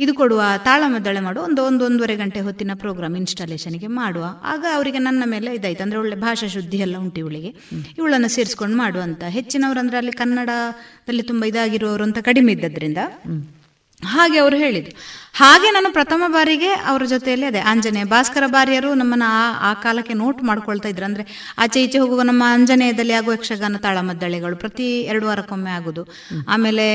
ಇದು 0.00 0.14
ಕೊಡುವ 0.14 0.42
ತಾಳಮದ್ದಳೆ 0.64 1.20
ಮಾಡುವ, 1.20 1.44
ಒಂದು 1.44 1.64
ಒಂದು, 1.64 1.84
ಒಂದೂವರೆ 1.84 2.16
ಗಂಟೆ 2.16 2.40
ಹೊತ್ತಿನ 2.40 2.70
ಪ್ರೋಗ್ರಾಮ್ 2.74 3.16
ಇನ್ಸ್ಟಾಲೇಷನ್ಗೆ 3.16 3.86
ಮಾಡುವ. 3.86 4.24
ಆಗ 4.44 4.64
ಅವರಿಗೆ 4.74 4.98
ನನ್ನ 4.98 5.22
ಮೇಲೆ 5.26 5.54
ಇದಾಯ್ತು. 5.54 5.82
ಅಂದ್ರೆ 5.82 5.98
ಒಳ್ಳೆ 5.98 6.16
ಭಾಷಾ 6.16 6.46
ಶುದ್ಧಿ 6.46 6.78
ಎಲ್ಲ 6.78 6.96
ಉಂಟು 6.96 7.20
ಇವಳಿಗೆ. 7.20 7.54
ಇವಳನ್ನು 7.98 8.28
ಸೇರಿಸ್ಕೊಂಡು 8.28 8.76
ಮಾಡುವಂತ 8.76 9.22
ಹೆಚ್ಚಿನವರು 9.28 9.80
ಅಂದರೆ 9.80 9.96
ಅಲ್ಲಿ 9.96 10.12
ಕನ್ನಡದಲ್ಲಿ 10.12 11.22
ತುಂಬ 11.22 11.44
ಇದಾಗಿರೋರು 11.44 12.04
ಅಂತ 12.04 12.18
ಕಡಿಮೆ 12.18 12.52
ಇದ್ದದ್ರಿಂದ. 12.52 12.98
ಹಾಗೆ 14.04 14.38
ಅವರು 14.38 14.56
ಹೇಳಿದ್ರು. 14.56 14.96
ಹಾಗೆ 15.34 15.70
ನಾನು 15.70 15.92
ಪ್ರಥಮ 15.92 16.22
ಬಾರಿಗೆ 16.28 16.68
ಅವರ 16.68 17.04
ಜೊತೆಯಲ್ಲಿ 17.04 17.46
ಅದೇ 17.46 17.58
ಆಂಜನೇಯ 17.58 18.04
ಭಾಸ್ಕರ 18.04 18.42
ಬಾರಿಯರು 18.46 18.94
ನಮ್ಮನ್ನ 18.94 19.22
ಆ 19.26 19.70
ಆ 19.70 19.74
ಕಾಲಕ್ಕೆ 19.74 20.14
ನೋಟ್ 20.14 20.42
ಮಾಡ್ಕೊಳ್ತಾ 20.42 20.88
ಇದ್ರು. 20.88 21.04
ಅಂದ್ರೆ 21.04 21.54
ಆಚೆ 21.58 21.82
ಈಚೆ 21.82 21.98
ಹೋಗುವ 21.98 22.22
ನಮ್ಮ 22.22 22.42
ಆಂಜನೇಯದಲ್ಲಿ 22.46 23.12
ಆಗುವ 23.12 23.32
ಯಕ್ಷಗಾನ 23.32 23.76
ತಾಳಮದ್ದಳೆಗಳು 23.76 24.56
ಪ್ರತಿ 24.56 25.00
ಎರಡು 25.00 25.26
ವಾರಕ್ಕೊಮ್ಮೆ 25.26 25.70
ಆಗುದು. 25.70 26.08
ಆಮೇಲೆ 26.48 26.86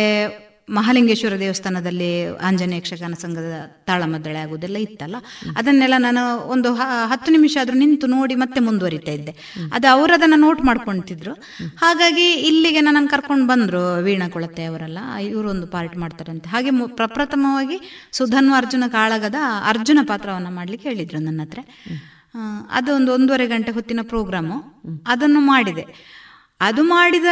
ಮಹಾಲಿಂಗೇಶ್ವರ 0.69 1.39
ದೇವಸ್ಥಾನದಲ್ಲಿ 1.39 2.27
ಆಂಜನೇಯ 2.37 2.77
ಯಕ್ಷಗಾನ 2.77 3.13
ಸಂಘದ 3.13 3.53
ತಾಳಮದ್ದಳೆ 3.85 4.35
ಆಗುವುದೆಲ್ಲ 4.35 4.77
ಇತ್ತಲ್ಲ? 4.77 5.15
ಅದನ್ನೆಲ್ಲ 5.57 5.93
ನಾನು 5.97 6.37
ಒಂದು 6.37 6.73
ಹತ್ತು 6.73 7.31
ನಿಮಿಷ 7.31 7.57
ಆದರೂ 7.61 7.73
ನಿಂತು 7.73 8.07
ನೋಡಿ 8.07 8.35
ಮತ್ತೆ 8.35 8.59
ಮುಂದುವರಿತಾ 8.59 9.11
ಇದ್ದೆ. 9.11 9.59
ಅದು 9.73 9.87
ಅವರು 9.87 10.13
ಅದನ್ನ 10.13 10.33
ನೋಟ್ 10.37 10.65
ಮಾಡ್ಕೊಂತಿದ್ರು. 10.65 11.33
ಹಾಗಾಗಿ 11.77 12.33
ಇಲ್ಲಿಗೆ 12.33 12.81
ನನ್ನನ್ನು 12.81 13.09
ಕರ್ಕೊಂಡು 13.09 13.47
ಬಂದ್ರು 13.47 14.03
ವೀಣಾ 14.03 14.29
ಕೊಳತೆ 14.29 14.63
ಅವರೆಲ್ಲ. 14.63 14.97
ಇವರು 15.15 15.49
ಒಂದು 15.49 15.67
ಪಾರ್ಟ್ 15.67 15.97
ಮಾಡ್ತಾರಂತೆ. 15.97 16.49
ಹಾಗೆ 16.49 16.71
ಪ್ರಪ್ರಥಮವಾಗಿ 16.87 18.07
ಸುಧನ್ವ 18.11 18.53
ಅರ್ಜುನ 18.57 18.83
ಕಾಳಗದ 18.87 19.35
ಅರ್ಜುನ 19.65 19.99
ಪಾತ್ರವನ್ನ 20.03 20.47
ಮಾಡ್ಲಿಕ್ಕೆ 20.49 20.89
ಹೇಳಿದ್ರು 20.89 21.19
ನನ್ನ 21.19 21.41
ಹತ್ರ 21.41 21.59
ಅದೊಂದು 22.71 23.13
ಒಂದೂವರೆ 23.13 23.47
ಗಂಟೆ 23.47 23.71
ಹೊತ್ತಿನ 23.71 23.99
ಪ್ರೋಗ್ರಾಮು 24.03 24.57
ಅದನ್ನು 25.07 25.39
ಮಾಡಿದೆ. 25.39 25.85
ಅದು 26.67 26.81
ಮಾಡಿದ 26.95 27.29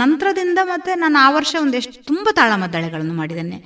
ನಂತರದಿಂದ 0.00 0.60
ಮತ್ತೆ 0.72 0.92
ನಾನು 1.04 1.16
ಆ 1.24 1.28
ವರ್ಷ 1.38 1.54
ಒಂದೆಷ್ಟು 1.64 1.98
ತುಂಬ 2.10 2.28
ತಾಳಮದ್ದಳೆಗಳನ್ನು 2.40 3.14
ಮಾಡಿದ್ದೇನೆ 3.20 3.58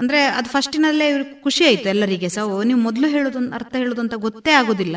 ಅಂದರೆ 0.00 0.18
ಅದು 0.38 0.48
ಫಸ್ಟಿನಲ್ಲೇ 0.52 1.06
ಖುಷಿ 1.44 1.62
ಆಯಿತು 1.68 1.86
ಎಲ್ಲರಿಗೆ. 1.92 2.28
ಸಹ 2.34 2.58
ನೀವು 2.68 2.80
ಮೊದಲು 2.86 3.06
ಹೇಳೋದು 3.14 3.38
ಅರ್ಥ 3.56 3.72
ಹೇಳೋದು 3.80 4.00
ಅಂತ 4.04 4.16
ಗೊತ್ತೇ 4.24 4.52
ಆಗೋದಿಲ್ಲ. 4.58 4.96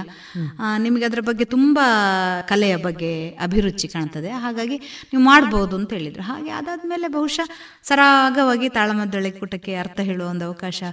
ನಿಮಗೆ 0.86 1.06
ಅದರ 1.08 1.22
ಬಗ್ಗೆ 1.30 1.45
ತುಂಬ 1.54 1.80
ಕಲೆಯ 2.52 2.76
ಬಗ್ಗೆ 2.86 3.12
ಅಭಿರುಚಿ 3.45 3.88
ಕಾಣ್ತದೆ. 3.93 4.32
ಹಾಗಾಗಿ 4.43 4.78
ನೀವು 5.12 5.24
ಮಾಡ್ಬೋದು 5.30 5.76
ಅಂತ 5.80 5.89
ಹೇಳಿದರು. 5.97 6.24
ಹಾಗೆ 6.32 6.52
ಅದಾದ್ಮೇಲೆ 6.60 7.10
ಬಹುಶಃ 7.18 7.47
ಸರಾಗವಾಗಿ 7.89 8.70
ತಾಳಮದ್ದಳೆ 8.78 9.32
ಕೂಟಕ್ಕೆ 9.39 9.74
ಅರ್ಥ 9.84 9.99
ಹೇಳುವ 10.10 10.28
ಒಂದು 10.34 10.45
ಅವಕಾಶ 10.49 10.84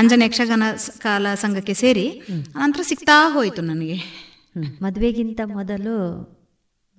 ಆಂಜನ 0.00 0.20
ಯಕ್ಷಗಾನ 0.28 0.70
ಕಾಲ 1.06 1.34
ಸಂಘಕ್ಕೆ 1.44 1.76
ಸೇರಿ 1.82 2.06
ನಂತರ 2.62 2.82
ಸಿಗ್ತಾ 2.90 3.18
ಹೋಯಿತು 3.36 3.64
ನನಗೆ. 3.70 3.98
ಮದುವೆಗಿಂತ 4.86 5.40
ಮೊದಲು 5.58 5.96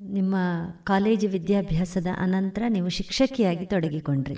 ನಿಮ್ಮ 0.01 0.35
ಕಾಲೇಜು 0.83 1.27
ವಿದ್ಯಾಭ್ಯಾಸದ 1.27 2.07
ಅನಂತರ 2.17 2.63
ನೀವು 2.69 2.89
ಶಿಕ್ಷಕಿಯಾಗಿ 2.89 3.65
ತೊಡಗಿಕೊಂಡ್ರಿ. 3.65 4.35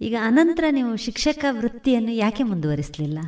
ಈಗ 0.00 0.16
ಅನಂತರ 0.22 0.64
ನೀವು 0.70 0.96
ಶಿಕ್ಷಕ 0.96 1.44
ವೃತ್ತಿಯನ್ನು 1.50 2.12
ಯಾಕೆ 2.12 2.42
ಮುಂದುವರಿಸಲಿಲ್ಲ? 2.42 3.18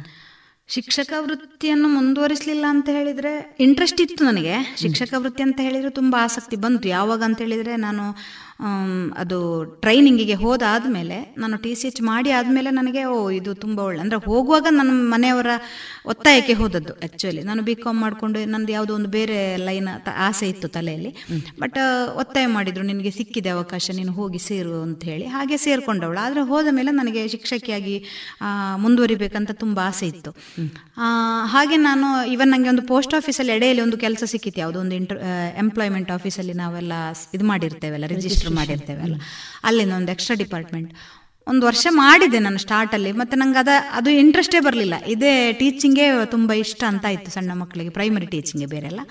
ಶಿಕ್ಷಕ 0.66 1.12
ವೃತ್ತಿಯನ್ನು 1.19 1.89
ಮುಂದುವರಿಸಲಿಲ್ಲ 1.89 2.64
ಅಂತ 2.69 2.89
ಹೇಳಿದರೆ 2.93 3.57
ಇಂಟ್ರೆಸ್ಟ್ 3.61 4.01
ಇತ್ತು 4.01 4.25
ನನಗೆ. 4.25 4.75
ಶಿಕ್ಷಕ 4.77 5.14
ವೃತ್ತಿ 5.16 5.43
ಅಂತ 5.43 5.61
ಹೇಳಿದರೆ 5.61 5.91
ತುಂಬ 5.91 6.16
ಆಸಕ್ತಿ 6.21 6.57
ಬಂತು. 6.57 6.89
ಯಾವಾಗ 6.89 7.23
ಅಂತ 7.23 7.39
ಹೇಳಿದ್ರೆ 7.39 7.77
ನಾನು 7.77 8.16
ಅದು 9.23 9.37
ಟ್ರೈನಿಂಗಿಗೆ 9.83 10.37
ಹೋದಾದ್ಮೇಲೆ 10.43 11.19
ನಾನು 11.43 11.57
ಟಿ 11.65 11.73
ಸಿ 11.81 11.85
ಎಚ್ 11.89 12.01
ಮಾಡಿ 12.09 12.31
ಆದಮೇಲೆ 12.39 12.71
ನನಗೆ 12.79 13.03
ಓ 13.13 13.19
ಇದು 13.37 13.51
ತುಂಬ 13.65 13.79
ಒಳ್ಳೆ. 13.89 14.01
ಅಂದರೆ 14.05 14.19
ಹೋಗುವಾಗ 14.27 14.67
ನನ್ನ 14.79 14.95
ಮನೆಯವರ 15.13 15.51
ಒತ್ತಾಯಕ್ಕೆ 16.13 16.55
ಹೋದದ್ದು 16.61 16.93
ಆ್ಯಕ್ಚುಲಿ 16.99 17.43
ನಾನು 17.49 17.63
ಬಿ 17.68 17.75
ಕಾಮ್ 17.85 17.99
ಮಾಡಿಕೊಂಡು 18.05 18.41
ನಂದು 18.55 18.72
ಯಾವುದೋ 18.76 18.93
ಒಂದು 18.99 19.11
ಬೇರೆ 19.17 19.37
ಲೈನ್ 19.68 19.89
ಆಸೆ 20.29 20.49
ಇತ್ತು 20.53 20.71
ತಲೆಯಲ್ಲಿ. 20.76 21.13
ಬಟ್ 21.63 21.79
ಒತ್ತಾಯ 22.22 22.47
ಮಾಡಿದರು 22.57 22.87
ನಿನಗೆ 22.91 23.13
ಸಿಕ್ಕಿದೆ 23.18 23.53
ಅವಕಾಶ 23.57 23.91
ನೀನು 23.99 24.14
ಹೋಗಿ 24.18 24.41
ಸೇರು 24.49 24.75
ಅಂತ 24.87 25.01
ಹೇಳಿ. 25.11 25.26
ಹಾಗೆ 25.37 25.59
ಸೇರಿಕೊಂಡವಳು. 25.67 26.21
ಆದರೆ 26.26 26.43
ಹೋದ 26.51 26.67
ಮೇಲೆ 26.79 26.93
ನನಗೆ 27.01 27.22
ಶಿಕ್ಷಕಿಯಾಗಿ 27.35 27.97
ಮುಂದುವರಿಬೇಕಂತ 28.87 29.51
ತುಂಬ 29.63 29.79
ಆಸೆ 29.91 30.09
ಇತ್ತು. 30.13 30.33
ಹಾಗೆ 31.55 31.79
ನಾನು 31.89 32.07
ಇವನ್ 32.35 32.53
ನನಗೆ 32.55 32.71
ಒಂದು 32.75 32.87
ಪೋಸ್ಟ್ 32.93 33.17
ಆಫೀಸಲ್ಲಿ 33.21 33.55
ಎಡೆಯಲ್ಲಿ 33.59 33.85
ಒಂದು 33.87 33.99
ಕೆಲಸ 34.07 34.22
ಸಿಕ್ಕಿತ್ತು. 34.35 34.63
ಯಾವುದೋ 34.64 34.80
ಒಂದು 34.85 34.97
ಇಂಟರ್ 35.01 35.22
ಎಂಪ್ಲಾಯ್ಮೆಂಟ್ 35.64 36.13
ಆಫೀಸಲ್ಲಿ 36.18 36.57
ನಾವೆಲ್ಲ 36.64 36.93
ಇದು 37.39 37.47
ಮಾಡಿರ್ತೇವಲ್ಲ 37.53 38.07
ರಿಜಿಸ್ಟರ್ 38.17 38.47
ಮಾಡಿರ್ತೇವೆ 38.58 39.03
ಅಲ್ಲ. 39.07 39.16
ಅಲ್ಲಿಂದ 39.68 39.95
ಒಂದು 40.00 40.12
ಎಕ್ಸ್ಟ್ರಾ 40.14 40.37
ಡಿಪಾರ್ಟ್ಮೆಂಟ್ 40.45 40.91
ಒಂದು 41.46 41.64
ವರ್ಷ 41.66 41.87
ಮಾಡಿದೆ 42.00 42.38
ನಾನು 42.46 42.58
ಸ್ಟಾರ್ಟಲ್ಲಿ 42.64 43.11
ಮತ್ತೆ 43.20 43.34
ನಂಗೆ 43.41 43.61
ಅದ 43.62 43.75
ಅದು 43.99 44.11
ಇಂಟ್ರೆಸ್ಟೇ 44.22 44.61
ಬರಲಿಲ್ಲ. 44.66 44.96
ಇದೇ 45.14 45.34
ಟೀಚಿಂಗೇ 45.61 46.07
ತುಂಬ 46.34 46.53
ಇಷ್ಟ 46.64 46.83
ಅಂತ 46.92 47.04
ಇತ್ತು 47.16 47.30
ಸಣ್ಣ 47.37 47.53
ಮಕ್ಕಳಿಗೆ 47.61 47.92
ಪ್ರೈಮರಿ 47.99 48.26
ಟೀಚಿಂಗೆ 48.34 48.68
ಬೇರೆ 48.75 48.88
ಅಲ್ಲ. 48.92 49.03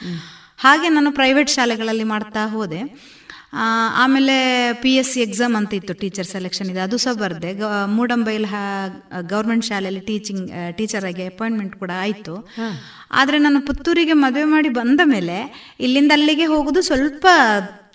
ಹಾಗೆ 0.65 0.89
ನಾನು 0.97 1.11
ಪ್ರೈವೇಟ್ 1.19 1.51
ಶಾಲೆಗಳಲ್ಲಿ 1.55 2.05
ಮಾಡ್ತಾ 2.13 2.43
ಹೋದೆ. 2.55 2.81
ಆಮೇಲೆ 4.03 4.35
ಪಿ 4.81 4.91
ಎಸ್ 4.99 5.11
ಸಿ 5.13 5.19
ಎಕ್ಸಾಮ್ 5.25 5.53
ಅಂತ 5.59 5.71
ಇತ್ತು 5.77 5.93
ಟೀಚರ್ 6.01 6.27
ಸೆಲೆಕ್ಷನ್ 6.33 6.69
ಇದೆ 6.71 6.81
ಅದು 6.85 6.97
ಸಹ 7.03 7.13
ಬರದೆ. 7.21 7.51
ಮೂಡಂಬೈಲ್ 7.97 8.45
ಗೌರ್ಮೆಂಟ್ 9.33 9.65
ಶಾಲೆಯಲ್ಲಿ 9.69 10.01
ಟೀಚಿಂಗ್ 10.09 10.43
ಟೀಚರ್ 10.79 11.05
ಆಗಿ 11.09 11.25
ಅಪಾಯಿಂಟ್ಮೆಂಟ್ 11.33 11.75
ಕೂಡ 11.81 11.91
ಆಯಿತು. 12.05 12.35
ಆದರೆ 13.19 13.37
ನಾನು 13.45 13.61
ಪುತ್ತೂರಿಗೆ 13.67 14.17
ಮದುವೆ 14.25 14.47
ಮಾಡಿ 14.55 14.71
ಬಂದ 14.79 14.99
ಮೇಲೆ 15.15 15.37
ಇಲ್ಲಿಂದ 15.87 16.11
ಅಲ್ಲಿಗೆ 16.17 16.47
ಹೋಗೋದು 16.53 16.83
ಸ್ವಲ್ಪ 16.89 17.25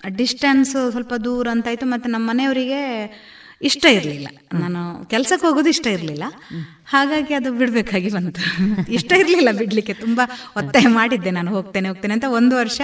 ಡಿಸ್ಟೆನ್ಸ್ 0.07 0.91
ಸ್ವಲ್ಪ 0.91 1.13
ದೂರ 1.13 1.47
ಅಂತಾಯ್ತು 1.51 1.85
ಮತ್ತೆ 1.85 2.09
ನಮ್ಮ 2.09 2.29
ಮನೆಯವರಿಗೆ 2.29 2.81
ಇಷ್ಟ 3.61 3.85
ಇರಲಿಲ್ಲ. 3.85 4.27
ನಾನು 4.53 5.05
ಕೆಲಸಕ್ಕೆ 5.05 5.47
ಹೋಗೋದು 5.47 5.69
ಇಷ್ಟ 5.69 5.87
ಇರಲಿಲ್ಲ. 5.87 6.23
ಹಾಗಾಗಿ 6.91 7.33
ಅದು 7.37 7.49
ಬಿಡಬೇಕಾಗಿ 7.59 8.09
ಬಂತು. 8.15 8.41
ಇಷ್ಟ 8.97 9.11
ಇರಲಿಲ್ಲ 9.21 9.51
ಬಿಡಲಿಕ್ಕೆ, 9.59 9.93
ತುಂಬ 10.01 10.21
ಒತ್ತಾಯ 10.59 10.87
ಮಾಡಿದ್ದೆ 10.97 11.31
ನಾನು, 11.37 11.49
ಹೋಗ್ತೇನೆ 11.55 11.87
ಹೋಗ್ತೇನೆ 11.91 12.13
ಅಂತ 12.17 12.27
ಒಂದು 12.39 12.53
ವರ್ಷ 12.61 12.81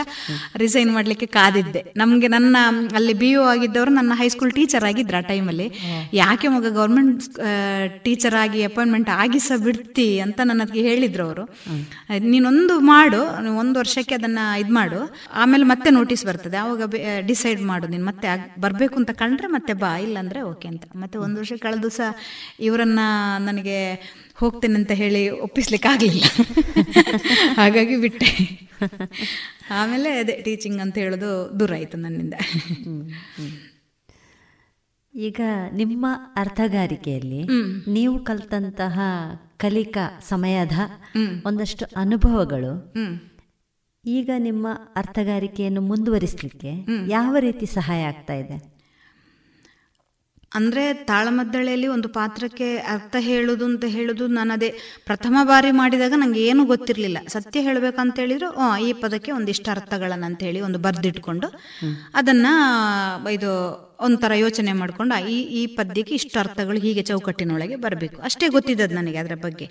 ರಿಸೈನ್ 0.62 0.92
ಮಾಡಲಿಕ್ಕೆ 0.98 1.28
ಕಾದಿದ್ದೆ. 1.38 1.82
ನಮಗೆ 2.02 2.28
ನನ್ನ, 2.36 2.58
ಅಲ್ಲಿ 3.00 3.14
ಬಿ 3.22 3.30
ಯು 3.34 3.42
ಆಗಿದ್ದವರು 3.54 3.92
ನನ್ನ 3.98 4.14
ಹೈಸ್ಕೂಲ್ 4.22 4.54
ಟೀಚರ್ 4.60 4.86
ಆಗಿದ್ರು 4.90 5.20
ಆ 5.20 5.24
ಟೈಮಲ್ಲಿ 5.32 5.68
ಯಾಕೆ 6.22 6.48
ಮಗ 6.56 6.72
ಗೌರ್ಮೆಂಟ್ 6.80 7.26
ಟೀಚರ್ 8.06 8.38
ಆಗಿ 8.44 8.62
ಅಪಾಯಿಂಟ್ಮೆಂಟ್ 8.70 9.12
ಆಗಿ 9.24 9.42
ಸಹ 9.48 9.58
ಬಿಡ್ತಿ 9.68 10.08
ಅಂತ 10.26 10.40
ನನಗೆ 10.52 10.84
ಹೇಳಿದ್ರು 10.90 11.26
ಅವರು. 11.28 11.46
ನೀನೊಂದು 12.34 12.78
ಮಾಡು 12.94 13.22
ಒಂದು 13.64 13.76
ವರ್ಷಕ್ಕೆ 13.82 14.16
ಅದನ್ನು 14.20 14.46
ಇದು 14.64 14.74
ಮಾಡು. 14.80 15.02
ಆಮೇಲೆ 15.44 15.68
ಮತ್ತೆ 15.74 15.90
ನೋಟಿಸ್ 16.00 16.26
ಬರ್ತದೆ. 16.30 16.58
ಆವಾಗ 16.64 16.82
ಡಿಸೈಡ್ 17.32 17.64
ಮಾಡು, 17.72 17.86
ನೀನು 17.94 18.06
ಮತ್ತೆ 18.12 18.28
ಬರಬೇಕು 18.66 18.96
ಅಂತ 19.02 19.12
ಕಂಡ್ರೆ 19.24 19.50
ಮತ್ತೆ 19.58 19.76
ಬಾ, 19.84 19.94
ಇಲ್ಲಾಂದರೆ 20.08 20.42
ಓಕೆ 20.52 20.68
ಅಂತ. 20.74 20.84
ಮತ್ತೆ 21.04 21.18
ಒಂದು 21.28 21.38
ವರ್ಷ 21.42 21.54
ಕಳೆದು 21.68 21.92
ಸಹ 22.00 22.10
ಇವರನ್ನು 22.70 23.08
ನನಗೆ 23.48 23.78
ಹೋಗ್ತೇನೆ 24.36 24.76
ಅಂತ 24.76 24.92
ಹೇಳಿ 24.92 25.22
ಒಪ್ಪಿಸ್ಲಿಕ್ಕೆ 25.30 25.90
ಆಗಲಿಲ್ಲ 25.90 26.26
ಹಾಗಾಗಿ 27.54 27.96
ಬಿಟ್ಟೆ. 27.96 28.30
ಆಮೇಲೆ 29.72 30.10
ಅದೇ 30.20 30.36
ಟೀಚಿಂಗ್ 30.46 30.80
ಅಂತ 30.82 30.98
ಹೇಳೋದು 30.98 31.32
ದೂರ 31.60 31.72
ಆಯಿತು 31.74 31.98
ನನ್ನಿಂದ. 31.98 32.36
ಈಗ 35.14 35.42
ನಿಮ್ಮ 35.74 36.06
ಅರ್ಥಗಾರಿಕೆಯಲ್ಲಿ 36.36 37.42
ನೀವು 37.94 38.16
ಕಲ್ತಂತಹ 38.24 39.00
ಕಲಿಕಾ 39.58 40.06
ಸಮಯದ 40.30 40.76
ಒಂದಷ್ಟು 41.46 41.86
ಅನುಭವಗಳು 41.98 42.74
ಈಗ 44.06 44.30
ನಿಮ್ಮ 44.38 44.68
ಅರ್ಥಗಾರಿಕೆಯನ್ನು 44.96 45.82
ಮುಂದುವರಿಸಲಿಕ್ಕೆ 45.82 46.72
ಯಾವ 47.08 47.36
ರೀತಿ 47.40 47.66
ಸಹಾಯ 47.66 48.02
ಆಗ್ತಾ 48.04 48.34
ಇದೆ? 48.34 48.58
ಅಂದರೆ 50.52 50.84
ತಾಳಮದ್ದಳೆಯಲ್ಲಿ 51.10 51.88
ಒಂದು 51.96 52.08
ಪಾತ್ರಕ್ಕೆ 52.18 52.68
ಅರ್ಥ 52.94 53.16
ಹೇಳುದು 53.28 53.66
ಅಂತ 53.72 53.86
ಹೇಳುದು 53.96 54.26
ನಾನು 54.38 54.52
ಅದೇ 54.58 54.70
ಪ್ರಥಮ 55.08 55.36
ಬಾರಿ 55.50 55.72
ಮಾಡಿದಾಗ 55.80 56.14
ನನಗೆ 56.24 56.42
ಏನು 56.50 56.62
ಗೊತ್ತಿರಲಿಲ್ಲ. 56.72 57.20
ಸತ್ಯ 57.28 57.62
ಹೇಳಬೇಕಂತ 57.68 58.16
ಹೇಳಿದ್ರು 58.24 58.50
ಈ 58.88 58.90
ಪದಕ್ಕೆ 59.04 59.32
ಒಂದಿಷ್ಟು 59.32 59.70
ಅರ್ಥಗಳನ್ನು 59.72 60.28
ಅಂತ 60.30 60.42
ಹೇಳಿ 60.48 60.62
ಒಂದು 60.68 60.80
ಬರ್ದಿಟ್ಕೊಂಡು 60.86 61.50
ಅದನ್ನ, 62.22 62.48
ಇದು 63.38 63.52
ಒಂಥರ 64.08 64.34
ಯೋಚನೆ 64.46 64.74
ಮಾಡ್ಕೊಂಡು 64.82 65.16
ಈ 65.36 65.38
ಈ 65.60 65.64
ಪದ್ಯಕ್ಕೆ 65.80 66.16
ಇಷ್ಟು 66.20 66.38
ಅರ್ಥಗಳು 66.40 66.80
ಹೀಗೆ 66.86 67.04
ಚೌಕಟ್ಟಿನೊಳಗೆ 67.10 67.78
ಬರಬೇಕು. 67.86 68.20
ಅಷ್ಟೇ 68.30 68.48
ಗೊತ್ತಿದ್ದದ್ದು 68.58 68.98
ನನಗೆ 69.02 69.20
ಅದರ 69.24 69.38
ಬಗ್ಗೆ. 69.46 69.68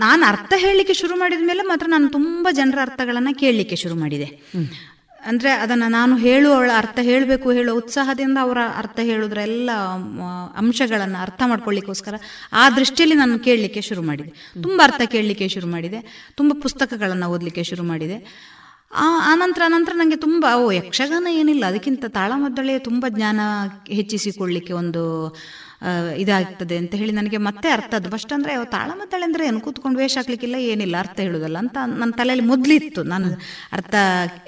ನಾನು 0.00 0.22
ಅರ್ಥ 0.32 0.52
ಹೇಳಲಿಕ್ಕೆ 0.64 0.94
ಶುರು 0.98 1.14
ಮಾಡಿದ 1.20 1.44
ಮೇಲೆ 1.46 1.62
ಮಾತ್ರ 1.68 1.86
ನಾನು 1.94 2.08
ತುಂಬ 2.16 2.48
ಜನರ 2.58 2.78
ಅರ್ಥಗಳನ್ನ 2.82 3.30
ಕೇಳಲಿಕ್ಕೆ 3.40 3.76
ಶುರು 3.82 3.96
ಮಾಡಿದೆ. 4.02 4.28
ಅಂದರೆ 5.26 5.50
ಅದನ್ನು 5.50 5.90
ನಾನು 5.90 6.16
ಹೇಳುವವಳ 6.16 6.70
ಅರ್ಥ 6.76 6.98
ಹೇಳಬೇಕು, 7.02 7.52
ಹೇಳೋ 7.52 7.76
ಉತ್ಸಾಹದಿಂದ 7.76 8.38
ಅವರ 8.40 8.58
ಅರ್ಥ 8.76 9.00
ಹೇಳಿದ್ರ 9.02 9.38
ಎಲ್ಲ 9.38 9.70
ಅಂಶಗಳನ್ನು 10.56 11.18
ಅರ್ಥ 11.18 11.42
ಮಾಡ್ಕೊಳ್ಳಿಕ್ಕೋಸ್ಕರ 11.46 12.14
ಆ 12.52 12.70
ದೃಷ್ಟಿಯಲ್ಲಿ 12.70 13.16
ನಾನು 13.16 13.38
ಕೇಳಲಿಕ್ಕೆ 13.38 13.80
ಶುರು 13.80 14.02
ಮಾಡಿದೆ. 14.02 14.52
ತುಂಬ 14.62 14.82
ಅರ್ಥ 14.84 15.02
ಕೇಳಲಿಕ್ಕೆ 15.04 15.48
ಶುರು 15.48 15.66
ಮಾಡಿದೆ. 15.66 16.30
ತುಂಬ 16.34 16.52
ಪುಸ್ತಕಗಳನ್ನು 16.62 17.30
ಓದಲಿಕ್ಕೆ 17.30 17.62
ಶುರು 17.62 17.82
ಮಾಡಿದೆ. 17.82 18.48
ಆನಂತರ 19.00 19.62
ನಂತರ 19.66 19.92
ನನಗೆ 19.94 20.16
ತುಂಬ, 20.16 20.46
ಓ, 20.56 20.70
ಯಕ್ಷಗಾನ 20.70 21.26
ಏನಿಲ್ಲ. 21.30 21.64
ಅದಕ್ಕಿಂತ 21.66 22.04
ತಾಳಮದ್ದಳೆ 22.04 22.78
ತುಂಬ 22.78 23.06
ಜ್ಞಾನ 23.08 23.40
ಹೆಚ್ಚಿಸಿಕೊಳ್ಳಿಕ್ಕೆ 23.88 24.72
ಒಂದು 24.72 25.36
ಇದಾಗ್ತದೆ 26.22 26.76
ಅಂತ 26.82 26.92
ಹೇಳಿ 27.00 27.12
ನನಗೆ 27.18 27.38
ಮತ್ತೆ 27.46 27.68
ಅರ್ಥ 27.74 27.92
ಅದು 27.98 28.08
ಫಸ್ಟ್ 28.12 28.32
ಅಂದರೆ 28.36 28.52
ತಾಳೆ 28.74 28.92
ಅಂದರೆ 29.26 29.42
ಏನು? 29.48 29.58
ಕೂತ್ಕೊಂಡು 29.66 29.98
ವೇಷ 30.00 30.14
ಹಾಕ್ಲಿಕ್ಕಿಲ್ಲ, 30.18 30.56
ಏನಿಲ್ಲ, 30.70 30.94
ಅರ್ಥ 31.04 31.18
ಹೇಳೋದಲ್ಲ 31.26 31.58
ಅಂತ 31.64 31.76
ನನ್ನ 32.00 32.10
ತಲೆಯಲ್ಲಿ 32.20 32.44
ಮೊದಲಿತ್ತು 32.50 33.02
ನಾನು 33.12 33.28
ಅರ್ಥ 33.76 33.94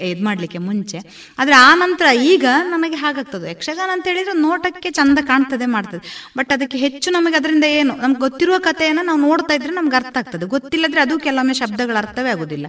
ಇದು 0.08 0.24
ಮಾಡಲಿಕ್ಕೆ 0.28 0.60
ಮುಂಚೆ. 0.68 0.98
ಆದರೆ 1.40 1.56
ಆ 1.66 1.68
ನಂತರ 1.82 2.06
ಈಗ 2.32 2.46
ನನಗೆ 2.72 2.98
ಹಾಗಾಗ್ತದೆ. 3.02 3.46
ಯಕ್ಷಗಾನ 3.54 3.90
ಅಂತ 3.96 4.06
ಹೇಳಿದ್ರೆ 4.10 4.34
ನೋಟಕ್ಕೆ 4.46 4.90
ಚಂದ 4.98 5.18
ಕಾಣ್ತದೆ, 5.30 5.68
ಮಾಡ್ತದೆ. 5.74 6.02
ಬಟ್ 6.40 6.50
ಅದಕ್ಕೆ 6.56 6.80
ಹೆಚ್ಚು 6.84 7.10
ನಮಗೆ 7.16 7.38
ಅದರಿಂದ 7.40 7.68
ಏನು? 7.78 7.94
ನಮ್ಗೆ 8.02 8.20
ಗೊತ್ತಿರುವ 8.26 8.58
ಕಥೆಯನ್ನು 8.68 9.04
ನಾವು 9.10 9.20
ನೋಡ್ತಾ 9.28 9.54
ಇದ್ರೆ 9.60 9.74
ನಮ್ಗೆ 9.78 9.98
ಅರ್ಥ 10.00 10.16
ಆಗ್ತದೆ. 10.22 10.48
ಗೊತ್ತಿಲ್ಲದ್ರೆ 10.56 11.02
ಅದು 11.06 11.16
ಕೆಲವೊಮ್ಮೆ 11.26 11.56
ಶಬ್ದಗಳ 11.62 11.96
ಅರ್ಥವೇ 12.02 12.32
ಆಗೋದಿಲ್ಲ. 12.34 12.66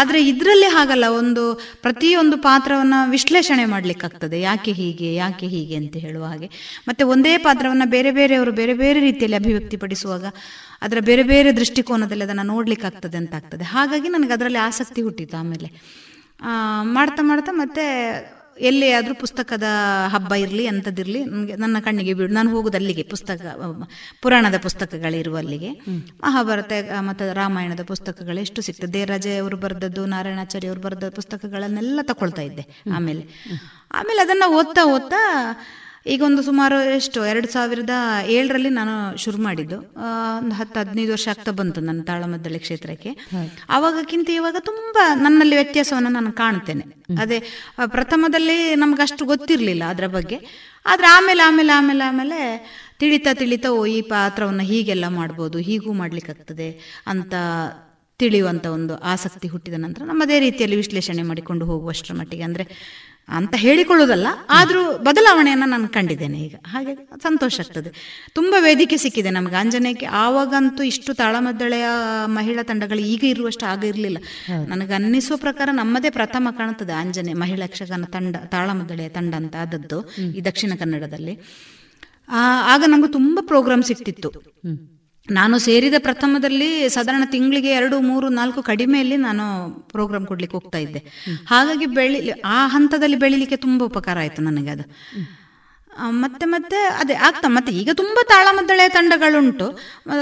ಆದರೆ 0.00 0.20
ಇದರಲ್ಲಿ 0.32 0.70
ಹಾಗಲ್ಲ, 0.76 1.06
ಒಂದು 1.20 1.44
ಪ್ರತಿಯೊಂದು 1.86 2.38
ಪಾತ್ರವನ್ನ 2.48 2.94
ವಿಶ್ಲೇಷಣೆ 3.16 3.66
ಮಾಡ್ಲಿಕ್ಕಾಗ್ತದೆ. 3.74 4.40
ಯಾಕೆ 4.48 4.74
ಹೀಗೆ 4.80 5.12
ಯಾಕೆ 5.22 5.48
ಹೀಗೆ 5.54 5.78
ಅಂತ 5.82 5.96
ಹೇಳುವ 6.06 6.24
ಹಾಗೆ. 6.32 6.50
ಮತ್ತೆ 6.90 7.02
ಒಂದೇ 7.14 7.36
ಪಾತ್ರವನ್ನ 7.48 7.86
ಬೇರೆ 7.90 8.10
ಬೇರೆಯವರು 8.10 8.52
ಬೇರೆ 8.52 8.74
ಬೇರೆ 8.74 9.00
ರೀತಿಯಲ್ಲಿ 9.00 9.36
ಅಭಿವ್ಯಕ್ತಿಪಡಿಸುವಾಗ 9.36 10.26
ಅದರ 10.82 10.98
ಬೇರೆ 11.00 11.22
ಬೇರೆ 11.22 11.50
ದೃಷ್ಟಿಕೋನದಲ್ಲಿ 11.56 12.24
ಅದನ್ನು 12.24 12.42
ನೋಡ್ಲಿಕ್ಕಾಗ್ತದೆ 12.42 13.16
ಅಂತ 13.16 13.34
ಆಗ್ತದೆ. 13.34 13.64
ಹಾಗಾಗಿ 13.64 14.08
ನನಗೆ 14.08 14.32
ಅದರಲ್ಲಿ 14.32 14.58
ಆಸಕ್ತಿ 14.58 15.02
ಹುಟ್ಟಿತು 15.02 15.36
ಆಮೇಲೆ. 15.36 15.68
ಮಾಡ್ತಾ 16.82 17.22
ಮಾಡ್ತಾ 17.22 17.52
ಮತ್ತೆ 17.52 17.86
ಎಲ್ಲಿ 18.60 18.92
ಆದರೂ 18.92 19.14
ಪುಸ್ತಕದ 19.14 19.66
ಹಬ್ಬ 20.06 20.34
ಇರಲಿ 20.34 20.66
ಅಂಥದ್ದಿರಲಿ 20.66 21.20
ನನಗೆ 21.24 21.54
ನನ್ನ 21.56 21.76
ಕಣ್ಣಿಗೆ 21.80 22.14
ಬಿಡು 22.14 22.32
ನಾನು 22.32 22.50
ಹೋಗೋದು 22.50 22.76
ಅಲ್ಲಿಗೆ 22.76 23.02
ಪುಸ್ತಕ, 23.02 23.42
ಪುರಾಣದ 24.22 24.56
ಪುಸ್ತಕಗಳಿರುವ 24.62 25.36
ಅಲ್ಲಿಗೆ. 25.36 25.70
ಮಹಾಭಾರತ 26.22 26.72
ಮತ್ತು 27.00 27.34
ರಾಮಾಯಣದ 27.34 27.82
ಪುಸ್ತಕಗಳು 27.82 28.40
ಎಷ್ಟು 28.40 28.62
ಸಿಗ್ತದೆ. 28.62 28.92
ದೇವರಾಜೆ 28.92 29.32
ಅವರು 29.36 29.56
ಬರೆದದ್ದು 29.56 30.06
ನಾರಾಯಣಾಚಾರ್ಯ 30.06 30.68
ಅವರು 30.68 30.80
ಬರೆದ 30.80 31.08
ಪುಸ್ತಕಗಳನ್ನೆಲ್ಲ 31.08 32.00
ತಗೊಳ್ತಾ 32.02 32.42
ಇದ್ದೆ 32.42 32.64
ಆಮೇಲೆ. 32.94 33.22
ಆಮೇಲೆ 33.92 34.20
ಅದನ್ನು 34.20 34.48
ಓದ್ತಾ 34.52 34.84
ಓದ್ತಾ 34.84 35.22
ಈಗ 36.06 36.22
ಒಂದು 36.22 36.42
ಸುಮಾರು 36.42 36.94
ಎಷ್ಟು, 36.94 37.24
ಎರಡು 37.24 37.48
ಸಾವಿರದ 37.48 37.90
ಏಳರಲ್ಲಿ 38.26 38.68
ನಾನು 38.68 39.16
ಶುರು 39.16 39.42
ಮಾಡಿದ್ದು. 39.42 39.76
ಒಂದು 40.38 40.54
ಹತ್ತು, 40.54 40.80
ಹದಿನೈದು 40.80 41.12
ವರ್ಷ 41.12 41.28
ಆಗ್ತಾ 41.28 41.52
ಬಂತು 41.52 41.80
ನನ್ನ 41.80 42.02
ತಾಳಮದ್ದಳೆ 42.02 42.58
ಕ್ಷೇತ್ರಕ್ಕೆ. 42.58 43.08
ಅವಾಗಕ್ಕಿಂತ 43.68 44.30
ಇವಾಗ 44.30 44.56
ತುಂಬಾ 44.60 45.14
ನನ್ನಲ್ಲಿ 45.14 45.56
ವ್ಯತ್ಯಾಸವನ್ನು 45.56 46.08
ನಾನು 46.08 46.32
ಕಾಣ್ತೇನೆ. 46.32 47.04
ಅದೇ 47.20 47.42
ಪ್ರಥಮದಲ್ಲಿ 47.86 48.74
ನಮ್ಗೆ 48.74 49.02
ಅಷ್ಟು 49.02 49.24
ಗೊತ್ತಿರಲಿಲ್ಲ 49.24 49.84
ಅದರ 49.84 50.06
ಬಗ್ಗೆ. 50.06 50.36
ಆದ್ರೆ 50.86 51.06
ಆಮೇಲೆ 51.06 51.42
ಆಮೇಲೆ 51.42 51.72
ಆಮೇಲೆ 51.72 52.04
ಆಮೇಲೆ 52.04 52.38
ತಿಳಿತಾ 52.98 53.34
ತಿಳಿತಾ, 53.34 53.68
ಓ, 53.70 53.86
ಈ 53.86 54.00
ಪಾತ್ರವನ್ನು 54.00 54.62
ಹೀಗೆಲ್ಲ 54.62 55.08
ಮಾಡ್ಬೋದು, 55.08 55.58
ಹೀಗೂ 55.58 55.92
ಮಾಡ್ಲಿಕ್ಕಾಗ್ತದೆ 55.92 57.00
ಅಂತ 57.06 57.34
ತಿಳಿಯುವಂತ 58.18 58.66
ಒಂದು 58.66 58.96
ಆಸಕ್ತಿ 58.96 59.48
ಹುಟ್ಟಿದ 59.48 59.74
ನಂತರ 59.76 60.02
ನಮ್ಮದೇ 60.04 60.40
ರೀತಿಯಲ್ಲಿ 60.40 60.76
ವಿಶ್ಲೇಷಣೆ 60.76 61.22
ಮಾಡಿಕೊಂಡು 61.22 61.66
ಹೋಗುವಷ್ಟರ 61.66 62.14
ಮಟ್ಟಿಗೆ. 62.14 62.42
ಅಂದ್ರೆ 62.42 62.64
ಅಂತ 63.30 63.54
ಹೇಳಿಕೊಳ್ಳೋದಲ್ಲ 63.56 64.26
ಆದರೂ 64.50 64.98
ಬದಲಾವಣೆಯನ್ನು 64.98 65.66
ನಾನು 65.66 65.88
ಕಂಡಿದ್ದೇನೆ 65.88 66.38
ಈಗ. 66.40 66.54
ಹಾಗೆ 66.66 66.94
ಸಂತೋಷ 67.22 67.60
ಆಗ್ತದೆ. 67.60 67.90
ತುಂಬಾ 68.34 68.60
ವೇದಿಕೆ 68.60 68.96
ಸಿಕ್ಕಿದೆ 68.96 69.30
ನಮಗೆ. 69.30 69.56
ಆಂಜನೇಯಕ್ಕೆ 69.56 70.06
ಆವಾಗಂತೂ 70.06 70.82
ಇಷ್ಟು 70.82 71.14
ತಾಳಮದ್ದಳೆಯ 71.14 71.84
ಮಹಿಳಾ 72.24 72.62
ತಂಡಗಳು 72.62 72.98
ಈಗ 72.98 73.24
ಇರುವಷ್ಟು 73.24 73.66
ಆಗ 73.66 73.84
ಇರಲಿಲ್ಲ. 73.84 74.18
ನನಗೆ 74.66 74.92
ಅನ್ನಿಸುವ 74.92 75.36
ಪ್ರಕಾರ 75.36 75.68
ನಮ್ಮದೇ 75.72 76.10
ಪ್ರಥಮ 76.10 76.48
ಕಾಣುತ್ತದೆ 76.50 76.92
ಆಂಜನೇಯ 76.92 77.34
ಮಹಿಳಾ 77.34 77.64
ಯಕ್ಷಗಾನ 77.64 78.04
ತಂಡ 78.04 78.36
ತಾಳಮದ್ದಳೆಯ 78.36 79.08
ತಂಡ 79.08 79.34
ಅಂತ 79.34 79.56
ಆದದ್ದು 79.56 80.10
ಈ 80.36 80.40
ದಕ್ಷಿಣ 80.40 80.72
ಕನ್ನಡದಲ್ಲಿ. 80.78 81.38
ಆಗ 82.64 82.84
ನಮಗೆ 82.86 83.12
ತುಂಬಾ 83.12 83.46
ಪ್ರೋಗ್ರಾಮ್ 83.46 83.82
ಸಿಕ್ತಿತ್ತು. 83.82 84.32
ನಾನು 85.30 85.58
ಸೇರಿದ 85.58 85.94
ಪ್ರಥಮದಲ್ಲಿ 85.98 86.88
ಸಾಧಾರಣ 86.88 87.22
ತಿಂಗಳಿಗೆ 87.26 87.68
ಎರಡು 87.68 88.00
ಮೂರು 88.00 88.28
ನಾಲ್ಕು 88.28 88.62
ಕಡಿಮೆಯಲ್ಲಿ 88.62 89.16
ನಾನು 89.16 89.70
ಪ್ರೋಗ್ರಾಮ್ 89.70 90.26
ಕೊಡ್ಲಿಕ್ಕೆ 90.26 90.56
ಹೋಗ್ತಾ 90.56 90.78
ಇದ್ದೆ. 90.78 90.98
ಹಾಗಾಗಿ 91.46 91.86
ಬೆಳಿ 91.86 92.30
ಆ 92.30 92.66
ಹಂತದಲ್ಲಿ 92.66 93.16
ಬೆಳಿಲಿಕ್ಕೆ 93.16 93.56
ತುಂಬಾ 93.56 93.86
ಉಪಕಾರ 93.86 94.18
ಆಯ್ತು 94.18 94.42
ನನಗೆ 94.42 94.70
ಅದು. 94.70 94.82
ಮತ್ತೆ 96.08 96.46
ಮತ್ತೆ 96.46 96.78
ಅದೇ 97.00 97.14
ಆಗ್ತಾ, 97.28 97.48
ಮತ್ತೆ 97.48 97.72
ಈಗ 97.72 97.90
ತುಂಬಾ 97.92 98.22
ತಾಳಮದ್ದಳೆಯ 98.28 98.88
ತಂಡಗಳುಂಟು. 98.88 99.66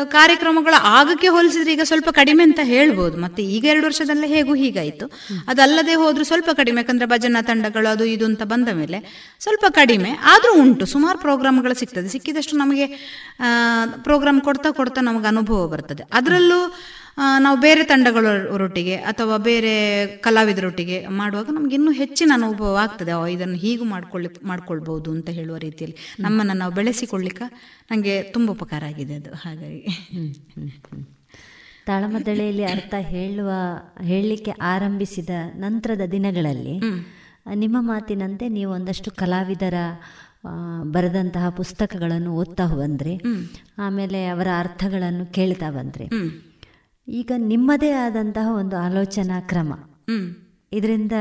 ಕಾರ್ಯಕ್ರಮಗಳು 0.05 0.75
ಆಗಕ್ಕೆ 0.75 1.29
ಹೋಲಿಸಿದ್ರೆ 1.29 1.73
ಈಗ 1.73 1.81
ಸ್ವಲ್ಪ 1.85 2.09
ಕಡಿಮೆ 2.11 2.43
ಅಂತ 2.43 2.61
ಹೇಳ್ಬೋದು. 2.63 3.17
ಮತ್ತೆ 3.21 3.43
ಈಗ 3.43 3.65
ಎರಡು 3.65 3.87
ವರ್ಷದಲ್ಲೇ 3.87 4.27
ಹೇಗೂ 4.27 4.55
ಹೀಗಾಯ್ತು. 4.55 5.07
ಅದಲ್ಲದೆ 5.49 5.95
ಹೋದ್ರು 5.95 6.25
ಸ್ವಲ್ಪ 6.25 6.51
ಕಡಿಮೆ, 6.53 6.81
ಯಾಕಂದ್ರೆ 6.81 7.07
ಭಜನಾ 7.07 7.43
ತಂಡಗಳು 7.43 7.89
ಅದು 7.89 8.05
ಇದು 8.05 8.25
ಅಂತ 8.25 8.43
ಬಂದ 8.43 8.69
ಮೇಲೆ 8.69 9.01
ಸ್ವಲ್ಪ 9.41 9.65
ಕಡಿಮೆ. 9.71 10.13
ಆದರೂ 10.25 10.55
ಉಂಟು, 10.63 10.87
ಸುಮಾರು 10.87 11.19
ಪ್ರೋಗ್ರಾಮ್ಗಳು 11.19 11.75
ಸಿಗ್ತದೆ. 11.75 12.09
ಸಿಕ್ಕಿದಷ್ಟು 12.09 12.57
ನಮಗೆ 12.57 12.87
ಪ್ರೋಗ್ರಾಮ್ 14.03 14.41
ಕೊಡ್ತಾ 14.41 14.71
ಕೊಡ್ತಾ 14.71 15.01
ನಮಗೆ 15.01 15.27
ಅನುಭವ 15.27 15.67
ಬರ್ತದೆ. 15.67 16.05
ಅದರಲ್ಲೂ 16.13 16.61
ನಾವು 17.39 17.61
ಬೇರೆ 17.61 17.85
ತಂಡಗಳೊರೊಟ್ಟಿಗೆ 17.85 18.97
ಅಥವಾ 18.97 19.37
ಬೇರೆ 19.37 20.07
ಕಲಾವಿದರೊಟ್ಟಿಗೆ 20.07 21.07
ಮಾಡುವಾಗ 21.07 21.47
ನಮ್ಗೆ 21.53 21.75
ಇನ್ನೂ 21.75 21.93
ಹೆಚ್ಚಿನ 21.93 22.31
ಅನುಭವ 22.35 22.79
ಆಗ್ತದೆ. 22.83 23.33
ಇದನ್ನು 23.33 23.55
ಹೀಗೂ 23.55 23.85
ಮಾಡ್ಕೊಳ್ಳಿ 23.85 24.29
ಮಾಡ್ಕೊಳ್ಬಹುದು 24.43 25.11
ಅಂತ 25.11 25.29
ಹೇಳುವ 25.29 25.57
ರೀತಿಯಲ್ಲಿ 25.57 25.97
ನಮ್ಮನ್ನು 26.21 26.53
ನಾವು 26.53 26.73
ಬೆಳೆಸಿಕೊಳ್ಳಿಕ್ಕೆ 26.73 27.47
ನನಗೆ 27.91 28.23
ತುಂಬ 28.23 28.51
ಉಪಕಾರ 28.51 28.85
ಆಗಿದೆ 28.85 29.15
ಅದು. 29.15 29.33
ಹಾಗಾಗಿ 29.35 29.83
ತಾಳಮದ್ದಳೆಯಲ್ಲಿ 31.87 32.65
ಅರ್ಥ 32.65 32.95
ಹೇಳುವ 32.99 33.51
ಹೇಳಲಿಕ್ಕೆ 34.03 34.51
ಆರಂಭಿಸಿದ 34.51 35.31
ನಂತರದ 35.55 36.05
ದಿನಗಳಲ್ಲಿ 36.13 36.75
ನಿಮ್ಮ 37.55 37.77
ಮಾತಿನಂತೆ 37.81 38.49
ನೀವು 38.49 38.73
ಒಂದಷ್ಟು 38.73 39.11
ಕಲಾವಿದರ 39.11 39.75
ಬರೆದಂತಹ 40.83 41.49
ಪುಸ್ತಕಗಳನ್ನು 41.49 42.31
ಓದ್ತಾ 42.33 42.67
ಬಂದ್ರಿ. 42.67 43.15
ಆಮೇಲೆ 43.79 44.27
ಅವರ 44.27 44.49
ಅರ್ಥಗಳನ್ನು 44.59 45.27
ಕೇಳ್ತಾ 45.33 45.71
ಬಂದ್ರಿ. 45.71 46.07
ಈಗ 47.09 47.33
ನಿಮ್ಮದೇ 47.37 47.91
ಆದಂತಹ 47.91 48.55
ಒಂದು 48.55 48.77
ಆಲೋಚನಾ 48.77 49.41
ಕ್ರಮ. 49.41 49.73
ಇದರಿಂದ 50.73 51.13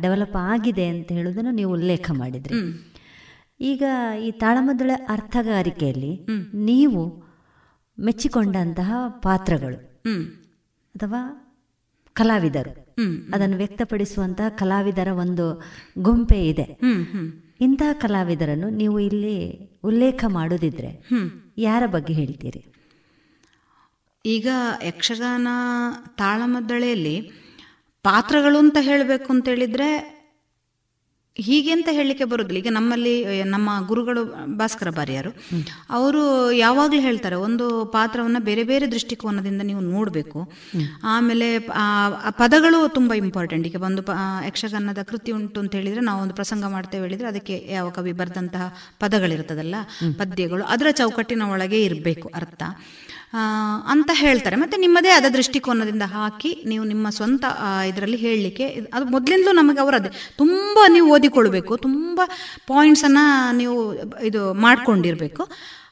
ಡೆವಲಪ್ 0.00 0.36
ಆಗಿದೆ 0.36 0.88
ಅಂತ 0.88 1.12
ಹೇಳುವುದನ್ನು 1.12 1.50
ನೀವು 1.50 1.72
ಉಲ್ಲೇಖ 1.72 2.10
ಮಾಡಿದ್ರಿ. 2.14 2.54
ಈಗ 3.60 3.82
ಈ 4.20 4.30
ತಾಳಮದ್ದಳೆ 4.30 4.92
ಅರ್ಥಗಾರಿಕೆಯಲ್ಲಿ 4.92 6.26
ನೀವು 6.54 7.02
ಮೆಚ್ಚಿಕೊಂಡಂತಹ 7.98 8.92
ಪಾತ್ರಗಳು 9.08 9.78
ಅಥವಾ 10.94 11.20
ಕಲಾವಿದರು. 12.12 12.72
ಅದನ್ನು 13.34 13.56
ವ್ಯಕ್ತಪಡಿಸುವಂತಹ 13.56 14.48
ಕಲಾವಿದರ 14.48 15.08
ಒಂದು 15.12 15.62
ಗುಂಪೆ 15.98 16.48
ಇದೆ. 16.48 16.78
ಇಂತಹ 17.60 17.92
ಕಲಾವಿದರನ್ನು 17.92 18.70
ನೀವು 18.70 19.00
ಇಲ್ಲಿ 19.00 19.36
ಉಲ್ಲೇಖ 19.84 20.24
ಮಾಡೋದಿದ್ರೆ 20.28 21.08
ಯಾರ 21.58 21.82
ಬಗ್ಗೆ 21.86 22.14
ಹೇಳ್ತೀರಿ? 22.14 22.72
ಈಗ 24.34 24.48
ಯಕ್ಷಗಾನ 24.90 25.48
ತಾಳಮದ್ದಳೆಯಲ್ಲಿ 26.22 27.16
ಪಾತ್ರಗಳು 28.04 28.58
ಅಂತ 28.64 28.78
ಹೇಳಬೇಕು 28.90 29.28
ಅಂತ 29.34 29.46
ಹೇಳಿದ್ರೆ 29.52 29.88
ಹೀಗೆ 31.36 31.70
ಅಂತ 31.76 31.88
ಹೇಳಲಿಕ್ಕೆ 31.96 32.26
ಬರೋದಿಲ್ಲ. 32.30 32.58
ಈಗ 32.62 32.70
ನಮ್ಮಲ್ಲಿ, 32.76 33.12
ನಮ್ಮ 33.54 33.70
ಗುರುಗಳು 33.88 34.22
ಭಾಸ್ಕರ 34.60 34.90
ಬಾರಿಯರು, 34.98 35.30
ಅವರು 35.96 36.22
ಯಾವಾಗಲೂ 36.60 37.00
ಹೇಳ್ತಾರೆ, 37.06 37.36
ಒಂದು 37.46 37.66
ಪಾತ್ರವನ್ನು 37.96 38.40
ಬೇರೆ 38.48 38.64
ಬೇರೆ 38.70 38.86
ದೃಷ್ಟಿಕೋನದಿಂದ 38.94 39.62
ನೀವು 39.70 39.82
ನೋಡಬೇಕು. 39.90 40.40
ಆಮೇಲೆ 41.14 41.48
ಪದಗಳು 42.42 42.78
ತುಂಬ 42.96 43.12
ಇಂಪಾರ್ಟೆಂಟ್ 43.22 43.66
ಈಗ 43.70 43.80
ಒಂದು 43.88 44.04
ಯಕ್ಷಗಾನದ 44.48 45.04
ಕೃತಿ 45.10 45.32
ಉಂಟು 45.38 45.60
ಅಂತ 45.64 45.74
ಹೇಳಿದರೆ 45.80 46.04
ನಾವು 46.08 46.22
ಒಂದು 46.26 46.36
ಪ್ರಸಂಗ 46.40 46.64
ಮಾಡ್ತೇವೆ 46.76 47.04
ಹೇಳಿದರೆ 47.06 47.28
ಅದಕ್ಕೆ 47.32 47.58
ಯಾವ 47.76 47.90
ಕವಿ 47.98 48.14
ಬರೆದಂತಹ 48.22 48.68
ಪದಗಳಿರ್ತದಲ್ಲ 49.04 49.76
ಪದ್ಯಗಳು, 50.22 50.64
ಅದರ 50.76 50.86
ಚೌಕಟ್ಟಿನ 51.02 51.50
ಒಳಗೆ 51.56 51.80
ಇರಬೇಕು 51.88 52.30
ಅರ್ಥ. 52.40 52.62
ಅಂತ 53.86 54.10
ಹೇಳ್ತಾರೆ. 54.14 54.56
ಮತ್ತೆ 54.56 54.76
ನಿಮ್ಮದೇ 54.76 55.10
ಆದ 55.10 55.24
ದೃಷ್ಟಿಕೋನದಿಂದ 55.32 56.02
ಹಾಕಿ 56.02 56.50
ನೀವು 56.66 56.84
ನಿಮ್ಮ 56.84 57.06
ಸ್ವಂತ 57.10 57.44
ಇದರಲ್ಲಿ 57.88 58.16
ಹೇಳಲಿಕ್ಕೆ 58.16 58.66
ಅದು 58.66 59.04
ಮೊದಲಿಂದಲೂ 59.04 59.52
ನಮಗೆ 59.52 59.80
ಅವರದೇ 59.80 60.10
ತುಂಬ 60.38 60.78
ನೀವು 60.92 61.08
ಓದಿಕೊಳ್ಬೇಕು 61.14 61.76
ತುಂಬ 61.76 62.20
ಪಾಯಿಂಟ್ಸನ್ನು 62.66 63.56
ನೀವು 63.56 63.76
ಇದು 64.20 64.54
ಮಾಡಿಕೊಂಡಿರಬೇಕು. 64.54 65.44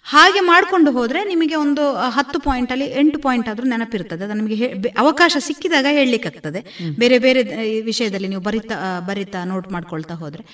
ಹಾಗೆ 0.05 0.41
ಮಾಡಿಕೊಂಡು 0.41 0.91
ಹೋದರೆ 0.93 1.25
ನಿಮಗೆ 1.25 1.55
ಒಂದು 1.55 1.95
ಹತ್ತು 2.17 2.39
ಪಾಯಿಂಟಲ್ಲಿ 2.41 2.85
ಎಂಟು 2.85 3.19
ಪಾಯಿಂಟ್ 3.19 3.49
ಆದರೂ 3.49 3.67
ನೆನಪಿರ್ತದೆ. 3.67 4.25
ಅದು 4.25 4.35
ನಿಮಗೆ 4.35 4.67
ಅವಕಾಶ 4.99 5.37
ಸಿಕ್ಕಿದಾಗ 5.41 5.87
ಹೇಳಲಿಕ್ಕಾಗ್ತದೆ. 5.91 6.61
ಬೇರೆ 6.99 7.19
ಬೇರೆ 7.19 7.43
ವಿಷಯದಲ್ಲಿ 7.81 8.29
ನೀವು 8.29 8.43
ಬರಿತಾ 8.43 9.01
ಬರಿತಾ 9.01 9.45
ನೋಟ್ 9.45 9.69
ಮಾಡ್ಕೊಳ್ತಾ 9.73 10.15
ಹೋದರೆ. 10.15 10.45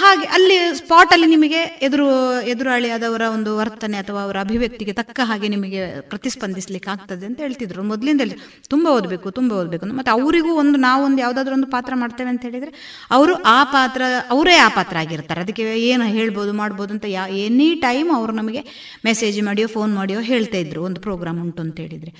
ಹಾಗೆ 0.00 0.26
ಅಲ್ಲಿ 0.36 0.56
ಸ್ಪಾಟ್ 0.78 1.12
ಅಲ್ಲಿ 1.12 1.26
ನಿಮಗೆ 1.26 1.60
ಎದುರು, 1.86 2.06
ಎದುರಾಳಿಯಾದವರ 2.42 3.22
ಒಂದು 3.36 3.56
ವರ್ತನೆ 3.56 3.96
ಅಥವಾ 3.96 4.22
ಅವರ 4.22 4.36
ಅಭಿವ್ಯಕ್ತಿಗೆ 4.40 4.92
ತಕ್ಕ 4.92 5.20
ಹಾಗೆ 5.24 5.48
ನಿಮಗೆ 5.48 6.00
ಪ್ರತಿಸ್ಪಂದಿಸ್ಲಿಕ್ಕೆ 6.00 6.90
ಆಗ್ತದೆ 6.90 7.26
ಅಂತ 7.26 7.40
ಹೇಳ್ತಿದ್ರು. 7.40 7.82
ಮೊದಲಿಂದ 7.82 8.20
ಹೇಳಿ 8.20 8.36
ತುಂಬಾ 8.68 8.90
ಓದಬೇಕು, 8.90 9.30
ತುಂಬ 9.30 9.52
ಓದಬೇಕು. 9.52 9.86
ಮತ್ತೆ 9.86 10.10
ಅವರಿಗೂ 10.10 10.52
ಒಂದು 10.54 10.78
ನಾವೊಂದು 10.78 11.20
ಯಾವುದಾದ್ರೂ 11.22 11.54
ಒಂದು 11.54 11.66
ಪಾತ್ರ 11.66 11.94
ಮಾಡ್ತೇವೆ 11.94 12.30
ಅಂತ 12.30 12.42
ಹೇಳಿದ್ರೆ 12.42 12.72
ಅವರು 13.10 13.34
ಆ 13.56 13.64
ಪಾತ್ರ, 13.64 14.02
ಅವರೇ 14.30 14.56
ಆ 14.56 14.68
ಪಾತ್ರ 14.68 14.96
ಆಗಿರ್ತಾರೆ. 14.96 15.40
ಅದಕ್ಕೆ 15.40 15.62
ಏನು 15.62 16.04
ಹೇಳ್ಬೋದು, 16.04 16.52
ಮಾಡ್ಬೋದು 16.52 16.92
ಅಂತ 16.92 17.04
ಯಾ 17.08 17.26
ಎನಿ 17.26 17.74
ಟೈಮ್ 17.74 18.10
ಅವರು 18.16 18.32
ನಮಗೆ 18.32 18.62
ಮೆಸೇಜ್ 19.04 19.42
ಮಾಡಿಯೋ 19.42 19.68
ಫೋನ್ 19.68 19.94
ಮಾಡಿಯೋ 19.94 20.20
ಹೇಳ್ತಾ 20.20 20.56
ಇದ್ರು. 20.56 20.82
ಒಂದು 20.82 21.00
ಪ್ರೋಗ್ರಾಮ್ 21.00 21.40
ಉಂಟು 21.40 21.62
ಅಂತ 21.62 21.80
ಹೇಳಿದ್ರೆ. 21.80 22.12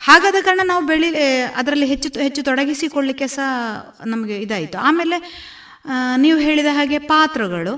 ಹಾಗಾದ 0.00 0.34
ಕಾರಣ 0.44 0.60
ನಾವು 0.64 0.86
ಬೆಳಿ 0.86 1.08
ಅದರಲ್ಲಿ 1.56 1.86
ಹೆಚ್ಚು 1.86 2.08
ಹೆಚ್ಚು 2.20 2.42
ತೊಡಗಿಸಿಕೊಳ್ಳಿಕ್ಕೆ 2.42 3.26
ಸಹ 3.26 4.04
ನಮಗೆ 4.06 4.36
ಇದಾಯಿತು. 4.38 4.78
ಆಮೇಲೆ 4.78 5.18
ನೀವು 6.16 6.38
ಹೇಳಿದ 6.38 6.70
ಹಾಗೆ 6.72 6.98
ಪಾತ್ರಗಳು. 7.12 7.74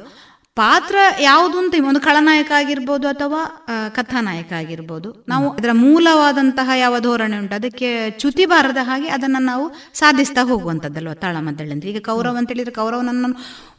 ಪಾತ್ರ 0.56 0.96
ಯಾವುದು 1.20 1.56
ಅಂತ 1.58 1.74
ಒಂದು 1.88 2.00
ಖಳನಾಯಕ 2.00 2.50
ಆಗಿರ್ಬೋದು 2.56 3.06
ಅಥವಾ 3.08 3.40
ಕಥಾನಾಯಕ 3.88 4.52
ಆಗಿರ್ಬೋದು. 4.52 5.24
ನಾವು 5.28 5.46
ಅದರ 5.50 5.72
ಮೂಲವಾದಂತಹ 5.72 6.70
ಯಾವ 6.76 6.94
ಧೋರಣೆ 6.98 7.36
ಉಂಟು 7.38 7.54
ಅದಕ್ಕೆ 7.54 7.88
ಚ್ಯುತಿ 8.10 8.44
ಬಾರದ 8.44 8.80
ಹಾಗೆ 8.82 9.08
ಅದನ್ನು 9.08 9.40
ನಾವು 9.42 9.64
ಸಾಧಿಸ್ತಾ 9.94 10.42
ಹೋಗುವಂಥದ್ದಲ್ವ 10.42 11.14
ತಾಳಮದ್ದಳೆಂದ್ರೆ 11.14 11.90
ಈಗ 11.90 12.00
ಕೌರವ 12.04 12.36
ಅಂತ 12.36 12.50
ಹೇಳಿದ್ರೆ 12.50 12.74
ಕೌರವನನ್ನು 12.74 13.30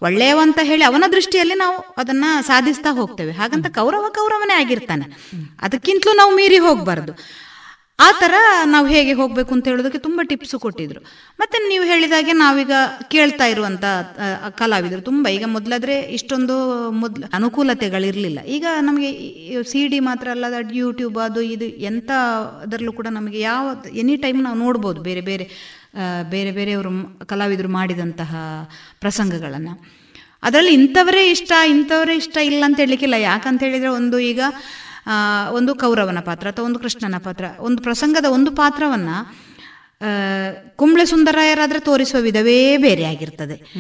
ಒಳ್ಳೆಯವ 0.02 0.40
ಅಂತ 0.42 0.60
ಹೇಳಿ 0.64 0.84
ಅವನ 0.84 1.10
ದೃಷ್ಟಿಯಲ್ಲಿ 1.12 1.56
ನಾವು 1.56 1.78
ಅದನ್ನ 1.98 2.26
ಸಾಧಿಸ್ತಾ 2.42 2.94
ಹೋಗ್ತೇವೆ. 2.94 3.32
ಹಾಗಂತ 3.32 3.68
ಕೌರವ 3.68 4.06
ಕೌರವನೇ 4.10 4.54
ಆಗಿರ್ತಾನೆ. 4.54 5.08
ಅದಕ್ಕಿಂತಲೂ 5.62 6.14
ನಾವು 6.18 6.34
ಮೀರಿ 6.36 6.58
ಹೋಗ್ಬಾರ್ದು. 6.58 7.14
ಆ 8.06 8.08
ಥರ 8.20 8.34
ನಾವು 8.74 8.88
ಹೇಗೆ 8.94 9.14
ಹೋಗಬೇಕು 9.20 9.52
ಅಂತ 9.56 9.66
ಹೇಳೋದಕ್ಕೆ 9.72 10.00
ತುಂಬ 10.06 10.20
ಟಿಪ್ಸ್ 10.30 10.56
ಕೊಟ್ಟಿದ್ರು. 10.66 11.02
ಮತ್ತು 11.42 11.58
ನೀವು 11.72 11.86
ಹೇಳಿದಾಗೆ 11.92 12.34
ನಾವೀಗ 12.42 12.74
ಕೇಳ್ತಾ 13.14 13.46
ಇರುವಂಥ 13.54 13.86
ಕಲಾವಿದರು 14.62 15.02
ತುಂಬ. 15.10 15.28
ಈಗ 15.38 15.46
ಮೊದಲಾದ್ರೆ 15.56 15.96
ಇಷ್ಟೊಂದು 16.18 16.56
ಮೊದಲು 17.02 17.28
ಅನುಕೂಲತೆಗಳಿರಲಿಲ್ಲ. 17.40 18.40
ಈಗ 18.58 18.66
ನಮಗೆ 18.90 19.10
ಸಿ 19.72 19.82
ಡಿ 19.94 20.00
ಮಾತ್ರ 20.10 20.28
ಅಲ್ಲ 20.36 20.46
ಯೂಟ್ಯೂಬ್ 20.82 21.20
ಅದು 21.28 21.44
ಇದು 21.56 21.68
ಎಂಥ 21.92 22.10
ಅದರಲ್ಲೂ 22.66 22.94
ಕೂಡ 23.00 23.08
ನಮಗೆ 23.20 23.40
ಯಾವ 23.40 23.76
ಎನಿ 24.04 24.18
ಟೈಮ್ 24.26 24.42
ನಾವು 24.48 24.60
ನೋಡ್ಬೋದು 24.66 25.02
ಬೇರೆ 25.10 25.24
ಬೇರೆ 25.32 25.48
ಬೇರೆ 26.34 26.52
ಬೇರೆಯವರು 26.52 26.92
ಕಲಾವಿದರು 27.32 27.70
ಮಾಡಿದಂತಹ 27.80 28.36
ಪ್ರಸಂಗಗಳನ್ನು. 29.04 29.74
ಅದರಲ್ಲಿ 30.48 30.74
ಇಂಥವರೇ 30.80 31.24
ಇಷ್ಟ 31.36 31.52
ಇಂಥವರೇ 31.76 32.14
ಇಷ್ಟ 32.16 32.38
ಇಲ್ಲ 32.50 32.62
ಅಂತ 32.68 32.78
ಹೇಳಲಿಕ್ಕಿಲ್ಲ. 32.80 33.18
ಯಾಕಂತ 33.30 33.60
ಹೇಳಿದ್ರೆ 33.68 33.90
ಒಂದು 33.90 34.20
ಈಗ 34.32 34.42
ಒಂದು 35.52 35.76
ಕೌರವನ 35.76 36.20
ಪಾತ್ರ 36.20 36.48
ಅಥವಾ 36.48 36.66
ಒಂದು 36.66 36.80
ಕೃಷ್ಣನ 36.80 37.18
ಪಾತ್ರ, 37.18 37.46
ಒಂದು 37.60 37.84
ಪ್ರಸಂಗದ 37.84 38.26
ಒಂದು 38.26 38.52
ಪಾತ್ರವನ್ನು 38.52 39.50
ಕುಂಬಳೆ 40.76 41.06
ಸುಂದರಾಯರಾದರೆ 41.06 41.80
ತೋರಿಸುವ 41.80 42.22
ವಿಧವೇ 42.22 42.78
ಬೇರೆ 42.78 43.04
ಆಗಿರ್ತದೆ. 43.04 43.74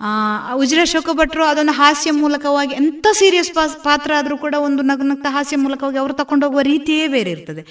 ಆ, 0.00 0.54
ಉಜಿರ 0.54 0.78
ಶೋಕ 0.84 1.08
ಭಟ್ರು 1.12 1.44
ಅದನ್ನು 1.44 1.72
ಹಾಸ್ಯ 1.72 2.10
ಮೂಲಕವಾಗಿ 2.10 2.74
ಎಂಥ 2.74 3.06
ಸೀರಿಯಸ್ 3.12 3.54
ಪಾತ್ರ 3.84 4.12
ಆದರೂ 4.16 4.38
ಕೂಡ 4.38 4.54
ಒಂದು 4.58 4.82
ನಗುನಗ್ತ 4.82 5.26
ಹಾಸ್ಯ 5.28 5.56
ಮೂಲಕವಾಗಿ 5.56 5.98
ಅವರು 5.98 6.12
ತಕೊಂಡೋಗುವ 6.12 6.60
ರೀತಿಯೇ 6.60 7.08
ಬೇರೆ 7.08 7.30
ಇರ್ತದೆ. 7.30 7.62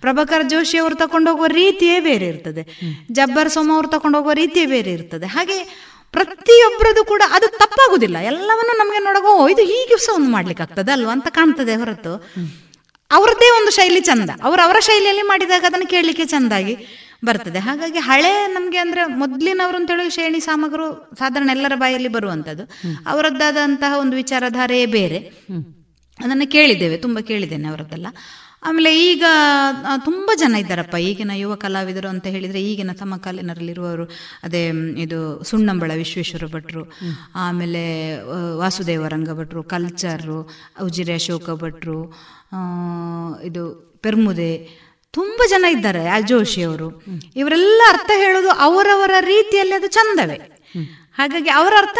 ಪ್ರಭಾಕರ್ 0.00 0.50
ಜೋಶಿ 0.50 0.78
ಅವರು 0.78 0.94
ತಕೊಂಡೋಗುವ 0.94 1.46
ರೀತಿಯೇ 1.46 2.00
ಬೇರೆ 2.00 2.26
ಇರ್ತದೆ. 2.26 2.80
ಜಬ್ಬರ್ 3.12 3.50
ಸೋಮ 3.50 3.70
ಅವರು 3.74 3.88
ತಕೊಂಡೋಗುವ 3.88 4.32
ರೀತಿಯೇ 4.32 4.66
ಬೇರೆ 4.66 4.92
ಇರ್ತದೆ. 4.92 5.26
ಹಾಗೆ 5.26 5.88
ಪ್ರತಿಯೊಬ್ಬರದು 6.14 7.02
ಕೂಡ 7.04 7.22
ಅದು 7.30 7.46
ತಪ್ಪಾಗುದಿಲ್ಲ. 7.58 8.18
ಎಲ್ಲವನ್ನು 8.30 8.74
ನಮಗೆ 8.78 9.00
ನೋಡಗೋ 9.04 9.32
ಇದು 9.48 9.62
ಹೀಗೆ 9.62 9.96
ಸಹ 10.04 10.14
ಒಂದು 10.14 10.30
ಮಾಡ್ಲಿಕ್ಕೆ 10.30 10.62
ಆಗ್ತದೆ 10.62 10.92
ಅಲ್ವಾ 10.92 11.12
ಅಂತ 11.12 11.28
ಕಾಣ್ತದೆ 11.30 11.74
ಹೊರತು. 11.76 12.12
ಅವ್ರದ್ದೇ 13.10 13.48
ಒಂದು 13.50 13.70
ಶೈಲಿ 13.70 14.00
ಚಂದ. 14.00 14.30
ಅವರು 14.42 14.60
ಅವರ 14.62 14.78
ಶೈಲಿಯಲ್ಲಿ 14.80 15.22
ಮಾಡಿದಾಗ 15.22 15.64
ಅದನ್ನು 15.66 15.86
ಕೇಳಲಿಕ್ಕೆ 15.86 16.24
ಚಂದಾಗಿ 16.24 16.74
ಬರ್ತದೆ. 17.24 17.58
ಹಾಗಾಗಿ 17.58 17.98
ಹಳೆ 17.98 18.32
ನಮಗೆ 18.46 18.78
ಅಂದ್ರೆ 18.78 19.02
ಮೊದಲಿನವರು 19.22 19.76
ಅಂತ 19.76 19.90
ಹೇಳಿ 19.96 20.40
ಸಾಮಗ್ರು 20.40 20.86
ಸಾಮಗರು 20.86 21.16
ಸಾಧಾರಣ 21.18 21.50
ಎಲ್ಲರ 21.50 21.74
ಬಾಯಲ್ಲಿ 21.74 22.08
ಬರುವಂಥದ್ದು 22.08 22.64
ಅವರದ್ದಾದಂತಹ 23.06 23.92
ಒಂದು 23.98 24.14
ವಿಚಾರಧಾರೆಯೇ 24.16 24.86
ಬೇರೆ. 24.86 25.18
ಅದನ್ನು 26.18 26.46
ಕೇಳಿದ್ದೇವೆ, 26.50 26.96
ತುಂಬ 26.96 27.18
ಕೇಳಿದ್ದೇನೆ 27.18 27.68
ಅವರದ್ದೆಲ್ಲ. 27.68 28.08
ಆಮೇಲೆ 28.64 29.06
ಈಗ 29.06 29.24
ತುಂಬ 30.04 30.30
ಜನ 30.36 30.54
ಇದ್ದಾರಪ್ಪ. 30.54 30.94
ಈಗಿನ 30.94 31.30
ಯುವ 31.34 31.54
ಕಲಾವಿದರು 31.54 32.08
ಅಂತ 32.08 32.26
ಹೇಳಿದರೆ 32.26 32.62
ಈಗಿನ 32.62 32.92
ಸಮಕಾಲೀನರಲ್ಲಿರುವವರು 32.98 34.04
ಅದೇ 34.42 34.62
ಇದು 34.96 35.44
ಸುಣ್ಣಂಬಳ 35.44 35.90
ವಿಶ್ವೇಶ್ವರ 35.94 36.46
ಭಟ್ರು 36.46 36.82
ಆಮೇಲೆ 37.34 37.82
ವಾಸುದೇವ 38.56 39.06
ರಂಗ 39.06 39.30
ಭಟ್ರು 39.38 39.62
ಕಲ್ಚರು 39.62 40.38
ಉಜಿರೆ 40.82 41.14
ಅಶೋಕ 41.14 41.50
ಭಟ್ರು 41.50 41.98
ಇದು 43.44 43.64
ಪೆರ್ಮುದೆ 44.02 44.50
ತುಂಬ 45.14 45.40
ಜನ 45.48 45.64
ಇದ್ದಾರೆ 45.70 46.02
ಅವರು. 46.64 46.88
ಇವರೆಲ್ಲ 47.36 47.82
ಅರ್ಥ 47.88 48.10
ಹೇಳೋದು 48.16 48.50
ಅವರವರ 48.50 49.10
ರೀತಿಯಲ್ಲಿ 49.20 49.74
ಅದು 49.74 49.86
ಚಂದವೇ. 49.86 50.38
ಹಾಗಾಗಿ 51.12 51.50
ಅವರ 51.50 51.72
ಅರ್ಥ 51.78 51.98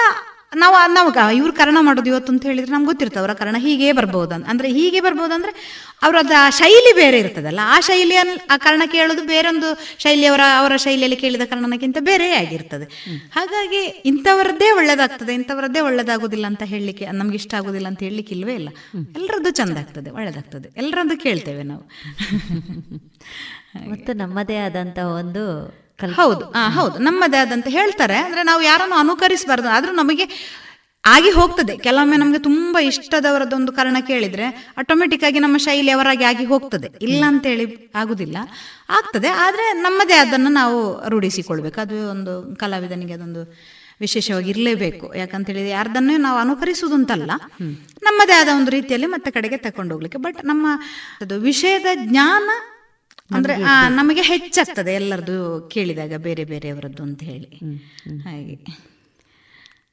ನಾವು 0.57 0.93
ನಾವು 0.93 1.31
ಇವ್ರು 1.37 1.53
ಕರ್ಣ 1.53 1.79
ಮಾಡೋದು 1.81 2.11
ಇವತ್ತು 2.11 2.33
ಅಂತ 2.33 2.47
ಹೇಳಿದ್ರೆ 2.47 2.73
ನಮ್ಗೆ 2.73 2.87
ಗೊತ್ತಿರ್ತವೆ 2.87 3.21
ಅವರ 3.21 3.33
ಕರ್ಣ 3.33 3.57
ಹೀಗೆ 3.59 3.93
ಬರ್ಬೋದು 3.93 4.35
ಅಂತ 4.35 4.49
ಅಂದ್ರೆ 4.49 4.69
ಹೀಗೆ 4.69 5.01
ಬರ್ಬೋದು 5.01 5.35
ಅಂದ್ರೆ 5.35 5.53
ಅವರದ 6.03 6.31
ಶೈಲಿ 6.51 6.97
ಬೇರೆ 6.97 7.19
ಇರ್ತದಲ್ಲ 7.19 7.61
ಆ 7.63 7.81
ಶೈಲಿಯಲ್ಲಿ 7.81 8.47
ಆ 8.51 8.57
ಕರ್ಣ 8.57 8.83
ಕೇಳೋದು 8.93 9.25
ಬೇರೊಂದು 9.25 9.99
ಶೈಲಿ 9.99 10.27
ಅವರ 10.27 10.41
ಅವರ 10.59 10.77
ಶೈಲಿಯಲ್ಲಿ 10.77 11.17
ಕೇಳಿದ 11.17 11.41
ಕರ್ಣನಕ್ಕಿಂತ 11.51 11.99
ಬೇರೆ 12.01 12.33
ಆಗಿರ್ತದೆ. 12.33 12.85
ಹಾಗಾಗಿ 13.33 13.85
ಇಂಥವರದ್ದೇ 14.05 14.71
ಒಳ್ಳೇದಾಗ್ತದೆ 14.71 15.35
ಇಂಥವರದ್ದೇ 15.35 15.81
ಒಳ್ಳೇದಾಗೋದಿಲ್ಲ 15.81 16.47
ಅಂತ 16.47 16.63
ಹೇಳಲಿಕ್ಕೆ 16.63 17.07
ನಮ್ಗೆ 17.07 17.35
ಇಷ್ಟ 17.35 17.55
ಆಗೋದಿಲ್ಲ 17.55 17.87
ಅಂತ 17.87 18.03
ಹೇಳಲಿಕ್ಕೆ 18.03 18.35
ಇಲ್ವೇ 18.35 18.55
ಇಲ್ಲ 18.55 18.69
ಎಲ್ಲರದ್ದು 19.17 19.51
ಚಂದ 19.51 19.77
ಆಗ್ತದೆ 19.77 20.11
ಒಳ್ಳೇದಾಗ್ತದೆ 20.11 20.71
ಎಲ್ಲರದ್ದು 20.77 21.17
ಕೇಳ್ತೇವೆ 21.19 21.63
ನಾವು. 21.63 21.91
ಮತ್ತು 23.89 24.13
ನಮ್ಮದೇ 24.13 24.57
ಆದಂಥ 24.57 24.99
ಒಂದು 24.99 25.84
ಹೌದು. 26.15 26.45
ಹೌದು. 26.69 26.99
ನಮ್ಮದೇ 26.99 27.37
ಆದಂತ 27.37 27.67
ಹೇಳ್ತಾರೆ. 27.69 28.17
ಅಂದ್ರೆ 28.17 28.43
ನಾವು 28.43 28.63
ಯಾರನ್ನು 28.63 28.97
ಅನುಕರಿಸಬಾರ್ದು. 28.97 29.69
ಆದ್ರೂ 29.69 29.93
ನಮಗೆ 29.93 30.55
ಆಗಿ 31.07 31.31
ಹೋಗ್ತದೆ. 31.31 31.79
ಕೆಲವೊಮ್ಮೆ 31.79 32.17
ನಮಗೆ 32.17 32.39
ತುಂಬಾ 32.39 32.83
ಇಷ್ಟದವರದೊಂದು 32.83 33.73
ಕಾರಣ 33.73 33.97
ಕೇಳಿದ್ರೆ 34.07 34.73
ಆಟೋಮೆಟಿಕ್ 34.79 35.25
ಆಗಿ 35.25 35.39
ನಮ್ಮ 35.39 35.57
ಶೈಲಿ 35.57 35.91
ಅವರಾಗಿ 35.91 36.25
ಆಗಿ 36.25 36.45
ಹೋಗ್ತದೆ. 36.45 36.91
ಇಲ್ಲ 37.01 37.25
ಅಂತ 37.29 37.47
ಹೇಳಿ 37.47 37.91
ಆಗುದಿಲ್ಲ. 37.95 38.37
ಆಗ್ತದೆ. 38.91 39.29
ಆದ್ರೆ 39.29 39.73
ನಮ್ಮದೇ 39.73 40.15
ಅದನ್ನು 40.15 40.51
ನಾವು 40.51 41.09
ರೂಢಿಸಿಕೊಳ್ಬೇಕು. 41.09 41.81
ಅದು 41.81 42.11
ಒಂದು 42.11 42.57
ಕಲಾವಿದನಿಗೆ 42.57 43.13
ಅದೊಂದು 43.13 43.55
ವಿಶೇಷವಾಗಿ 44.01 44.51
ಇರಲೇಬೇಕು. 44.51 45.15
ಯಾಕಂತ 45.15 45.47
ಹೇಳಿದ್ರೆ 45.47 45.71
ಯಾರ್ದನ್ನು 45.71 46.17
ನಾವು 46.17 46.39
ಅನುಕರಿಸುವುದು 46.39 46.95
ಅಂತಲ್ಲ 46.97 47.31
ನಮ್ಮದೇ 48.03 48.33
ಆದ 48.33 48.49
ಒಂದು 48.57 48.71
ರೀತಿಯಲ್ಲಿ 48.71 49.07
ಮತ್ತೆ 49.07 49.31
ಕಡೆಗೆ 49.31 49.57
ತಕೊಂಡು 49.57 49.95
ಹೋಗ್ಲಿಕ್ಕೆ 49.95 50.19
ಬಟ್ 50.19 50.45
ನಮ್ಮ 50.45 50.67
ಅದು 51.21 51.41
ವಿಷಯದ 51.41 51.87
ಜ್ಞಾನ 51.95 52.51
ಅಂದ್ರೆ 53.31 53.55
ಆ, 53.65 53.75
ನಮಗೆ 53.91 54.23
ಹೆಚ್ಚಾಗ್ತದೆ 54.23 54.95
ಎಲ್ಲರದು 54.95 55.37
ಕೇಳಿದಾಗ 55.73 56.17
ಬೇರೆ 56.21 56.45
ಬೇರೆಯವರದ್ದು 56.45 57.03
ಅಂತ 57.03 57.23
ಹೇಳಿ. 57.23 57.49
ಹಾಗೆ. 58.25 58.57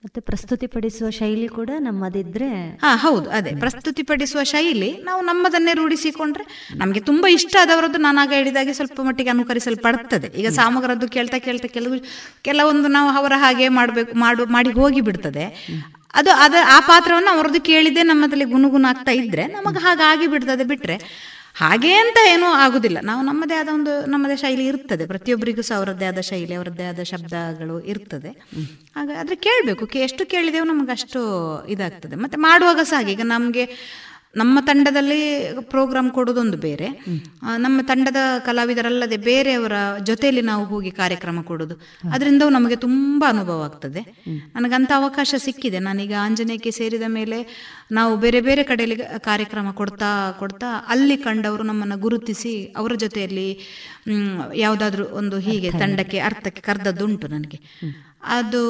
ಮತ್ತೆ 0.03 0.21
ಪ್ರಸ್ತುತಿಪಡಿಸುವ 0.21 1.09
ಶೈಲಿ 1.09 1.47
ಕೂಡ 1.47 1.69
ನಮ್ಮದಿದ್ರೆ 1.79 2.47
ಹಾ 2.77 2.95
ಹೌದು 2.95 3.29
ಅದೇ. 3.29 3.51
ಪ್ರಸ್ತುತಿಪಡಿಸುವ 3.59 4.43
ಶೈಲಿ 4.43 4.89
ನಾವು 5.03 5.21
ನಮ್ಮದನ್ನೇ 5.21 5.73
ರೂಢಿಸಿಕೊಂಡ್ರೆ 5.73 6.45
ನಮಗೆ 6.75 6.99
ತುಂಬಾ 7.01 7.29
ಇಷ್ಟ 7.29 7.55
ಆದವರದ್ದು 7.61 7.97
ನಾನಾಗ 7.97 8.33
ಹೇಳಿದಾಗೆ 8.33 8.73
ಸ್ವಲ್ಪ 8.73 9.01
ಮಟ್ಟಿಗೆ 9.01 9.29
ಅನುಕರಿಸಲ್ಪಡ್ತದೆ. 9.29 10.27
ಈಗ 10.37 10.47
ಸಾಮಗ್ರದ್ದು 10.51 11.07
ಕೇಳ್ತಾ 11.07 11.37
ಕೇಳ್ತಾ 11.39 11.67
ಕೆಲವು 11.67 11.97
ಕೆಲವೊಂದು 12.41 12.87
ನಾವು 12.89 13.09
ಅವರ 13.11 13.33
ಹಾಗೆ 13.37 13.67
ಮಾಡಬೇಕು 13.69 14.15
ಮಾಡು 14.17 14.45
ಮಾಡಿ 14.47 14.69
ಹೋಗಿ 14.71 15.01
ಬಿಡ್ತದೆ 15.01 15.45
ಅದು 16.13 16.31
ಅದ 16.39 16.55
ಆ 16.67 16.79
ಪಾತ್ರವನ್ನು 16.87 17.31
ಅವರದ್ದು 17.31 17.61
ಕೇಳಿದೆ 17.63 18.03
ನಮ್ಮದಲ್ಲಿ 18.03 18.45
ಗುಣಗುಣ 18.45 18.85
ಆಗ್ತಾ 18.89 19.11
ಇದ್ರೆ 19.19 19.47
ನಮಗೆ 19.47 19.79
ಹಾಗಾಗಿ 19.79 20.27
ಬಿಡ್ತದೆ 20.27 20.63
ಬಿಟ್ರೆ 20.63 20.95
ಹಾಗೆ 21.53 21.93
ಅಂತ 21.93 22.17
ಏನೂ 22.33 22.45
ಆಗುದಿಲ್ಲ. 22.45 22.97
ನಾವು 23.01 23.21
ನಮ್ಮದೇ 23.25 23.53
ಆದ 23.53 23.69
ಒಂದು, 23.73 24.05
ನಮ್ಮದೇ 24.05 24.35
ಶೈಲಿ 24.35 24.65
ಇರ್ತದೆ. 24.65 25.05
ಪ್ರತಿಯೊಬ್ಬರಿಗೂ 25.05 25.61
ಸಹ 25.61 25.75
ಅವರದ್ದೇ 25.75 26.05
ಆದ 26.05 26.19
ಶೈಲಿ, 26.19 26.53
ಅವರದ್ದೇ 26.53 26.83
ಆದ 26.83 27.03
ಶಬ್ದಗಳು 27.03 27.79
ಇರ್ತದೆ. 27.79 28.29
ಹಾಗೆ 28.95 29.13
ಆದ್ರೆ 29.13 29.35
ಕೇಳಬೇಕು. 29.35 29.85
ಎಷ್ಟು 29.97 30.25
ಕೇಳಿದೆವು 30.25 30.65
ನಮಗಷ್ಟು 30.65 31.21
ಇದಾಗ್ತದೆ. 31.67 32.15
ಮತ್ತೆ 32.15 32.37
ಮಾಡುವಾಗ 32.37 32.79
ಸಹ 32.83 33.09
ಈಗ 33.09 33.21
ನಮಗೆ 33.23 33.65
ನಮ್ಮ 34.35 34.59
ತಂಡದಲ್ಲಿ 34.61 35.47
ಪ್ರೋಗ್ರಾಮ್ 35.61 36.11
ಕೊಡೋದೊಂದು 36.11 36.57
ಬೇರೆ. 36.57 36.87
ನಮ್ಮ 37.57 37.81
ತಂಡದ 37.81 38.15
ಕಲಾವಿದರಲ್ಲದೆ 38.39 39.17
ಬೇರೆಯವರ 39.17 39.73
ಜೊತೆಯಲ್ಲಿ 40.03 40.41
ನಾವು 40.41 40.65
ಹೋಗಿ 40.65 40.91
ಕಾರ್ಯಕ್ರಮ 40.91 41.41
ಕೊಡೋದು. 41.41 41.75
ಅದರಿಂದ 42.11 42.43
ನಮಗೆ 42.49 42.75
ತುಂಬ 42.75 43.25
ಅನುಭವ 43.27 43.61
ಆಗ್ತದೆ. 43.61 44.01
ನನಗಂತ 44.27 44.91
ಅವಕಾಶ 44.95 45.35
ಸಿಕ್ಕಿದೆ. 45.37 45.79
ನಾನೀಗ 45.79 46.13
ಆಂಜನೇಯಕ್ಕೆ 46.19 46.71
ಸೇರಿದ 46.71 47.03
ಮೇಲೆ 47.07 47.39
ನಾವು 47.91 48.17
ಬೇರೆ 48.17 48.41
ಬೇರೆ 48.41 48.63
ಕಡೆಯಲ್ಲಿ 48.63 48.97
ಕಾರ್ಯಕ್ರಮ 49.19 49.71
ಕೊಡ್ತಾ 49.71 50.31
ಕೊಡ್ತಾ 50.39 50.67
ಅಲ್ಲಿ 50.87 51.17
ಕಂಡವರು 51.17 51.63
ನಮ್ಮನ್ನು 51.63 51.97
ಗುರುತಿಸಿ 51.97 52.73
ಅವರ 52.77 52.93
ಜೊತೆಯಲ್ಲಿ 52.95 53.47
ಯಾವುದಾದ್ರೂ 54.55 55.05
ಒಂದು 55.05 55.39
ಹೀಗೆ 55.39 55.71
ತಂಡಕ್ಕೆ 55.71 56.19
ಅರ್ಥಕ್ಕೆ 56.19 56.61
ಕರೆದದ್ದುಂಟು 56.61 57.27
ನನಗೆ. 57.27 57.59
ಅದು 58.23 58.61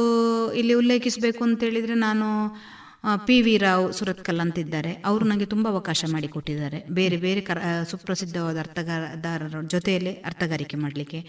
ಇಲ್ಲಿ 0.53 0.73
ಉಲ್ಲೇಖಿಸಬೇಕು 0.73 1.43
ಅಂತ 1.43 1.63
ಹೇಳಿದ್ರೆ 1.63 1.93
ನಾನು 1.93 2.27
ಪಿ 3.27 3.41
ವಿ 3.41 3.57
ರಾವ್ 3.57 3.93
ಸುರತ್ಕಲ್ 3.93 4.39
ಅಂತಿದ್ದಾರೆ. 4.39 4.93
ಅವರು 5.05 5.25
ನನಗೆ 5.25 5.45
ತುಂಬ 5.45 5.67
ಅವಕಾಶ 5.67 6.05
ಮಾಡಿಕೊಟ್ಟಿದ್ದಾರೆ 6.11 6.85
ಬೇರೆ 6.89 7.17
ಬೇರೆ 7.17 7.41
ಕರ 7.41 7.57
ಸುಪ್ರಸಿದ್ಧವಾದ 7.89 8.57
ಅರ್ಥಗಾರರ 8.57 9.61
ಜೊತೆಯಲ್ಲೇ 9.67 10.11
ಅರ್ಥಗಾರಿಕೆ 10.11 10.77
ಮಾಡಲಿಕ್ಕೆ. 10.77 11.21